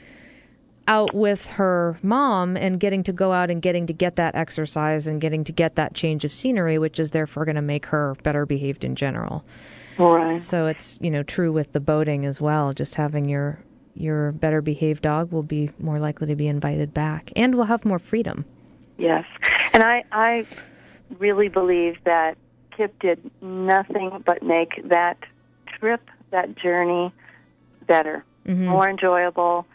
out 0.87 1.13
with 1.13 1.45
her 1.45 1.97
mom 2.01 2.57
and 2.57 2.79
getting 2.79 3.03
to 3.03 3.13
go 3.13 3.31
out 3.31 3.49
and 3.49 3.61
getting 3.61 3.87
to 3.87 3.93
get 3.93 4.15
that 4.17 4.35
exercise 4.35 5.07
and 5.07 5.21
getting 5.21 5.43
to 5.45 5.51
get 5.51 5.75
that 5.75 5.93
change 5.93 6.25
of 6.25 6.33
scenery, 6.33 6.77
which 6.77 6.99
is 6.99 7.11
therefore 7.11 7.45
going 7.45 7.55
to 7.55 7.61
make 7.61 7.85
her 7.87 8.15
better 8.23 8.45
behaved 8.45 8.83
in 8.83 8.95
general. 8.95 9.45
Right. 9.97 10.41
So 10.41 10.65
it's 10.67 10.97
you 11.01 11.11
know 11.11 11.23
true 11.23 11.51
with 11.51 11.71
the 11.71 11.79
boating 11.79 12.25
as 12.25 12.41
well. 12.41 12.73
Just 12.73 12.95
having 12.95 13.29
your 13.29 13.59
your 13.95 14.31
better 14.31 14.61
behaved 14.61 15.03
dog 15.03 15.31
will 15.31 15.43
be 15.43 15.69
more 15.79 15.99
likely 15.99 16.27
to 16.27 16.35
be 16.35 16.47
invited 16.47 16.93
back, 16.93 17.31
and 17.35 17.55
will 17.55 17.65
have 17.65 17.85
more 17.85 17.99
freedom. 17.99 18.43
Yes, 18.97 19.25
and 19.71 19.83
I 19.83 20.03
I 20.11 20.47
really 21.19 21.47
believe 21.47 21.97
that 22.05 22.37
Kip 22.75 22.97
did 22.99 23.19
nothing 23.41 24.23
but 24.25 24.41
make 24.41 24.81
that 24.89 25.17
trip, 25.79 26.01
that 26.31 26.55
journey, 26.57 27.13
better, 27.87 28.23
Mm-hmm. 28.47 28.65
more 28.67 28.89
enjoyable, 28.89 29.65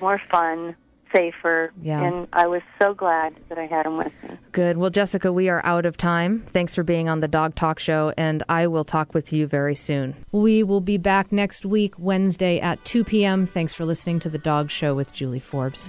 more 0.00 0.20
fun, 0.30 0.76
safer. 1.14 1.72
Yeah. 1.82 2.02
And 2.02 2.28
I 2.32 2.46
was 2.46 2.62
so 2.80 2.94
glad 2.94 3.34
that 3.48 3.58
I 3.58 3.66
had 3.66 3.86
him 3.86 3.96
with 3.96 4.12
me. 4.22 4.36
Good. 4.52 4.76
Well, 4.76 4.90
Jessica, 4.90 5.32
we 5.32 5.48
are 5.48 5.64
out 5.64 5.86
of 5.86 5.96
time. 5.96 6.44
Thanks 6.48 6.74
for 6.74 6.82
being 6.82 7.08
on 7.08 7.20
the 7.20 7.28
Dog 7.28 7.54
Talk 7.54 7.78
Show, 7.78 8.12
and 8.16 8.42
I 8.48 8.66
will 8.66 8.84
talk 8.84 9.14
with 9.14 9.32
you 9.32 9.46
very 9.46 9.74
soon. 9.74 10.14
We 10.32 10.62
will 10.62 10.80
be 10.80 10.98
back 10.98 11.32
next 11.32 11.64
week, 11.64 11.94
Wednesday 11.98 12.58
at 12.60 12.84
2 12.84 13.04
p.m. 13.04 13.46
Thanks 13.46 13.74
for 13.74 13.84
listening 13.84 14.20
to 14.20 14.28
the 14.28 14.38
Dog 14.38 14.70
Show 14.70 14.94
with 14.94 15.12
Julie 15.12 15.40
Forbes. 15.40 15.88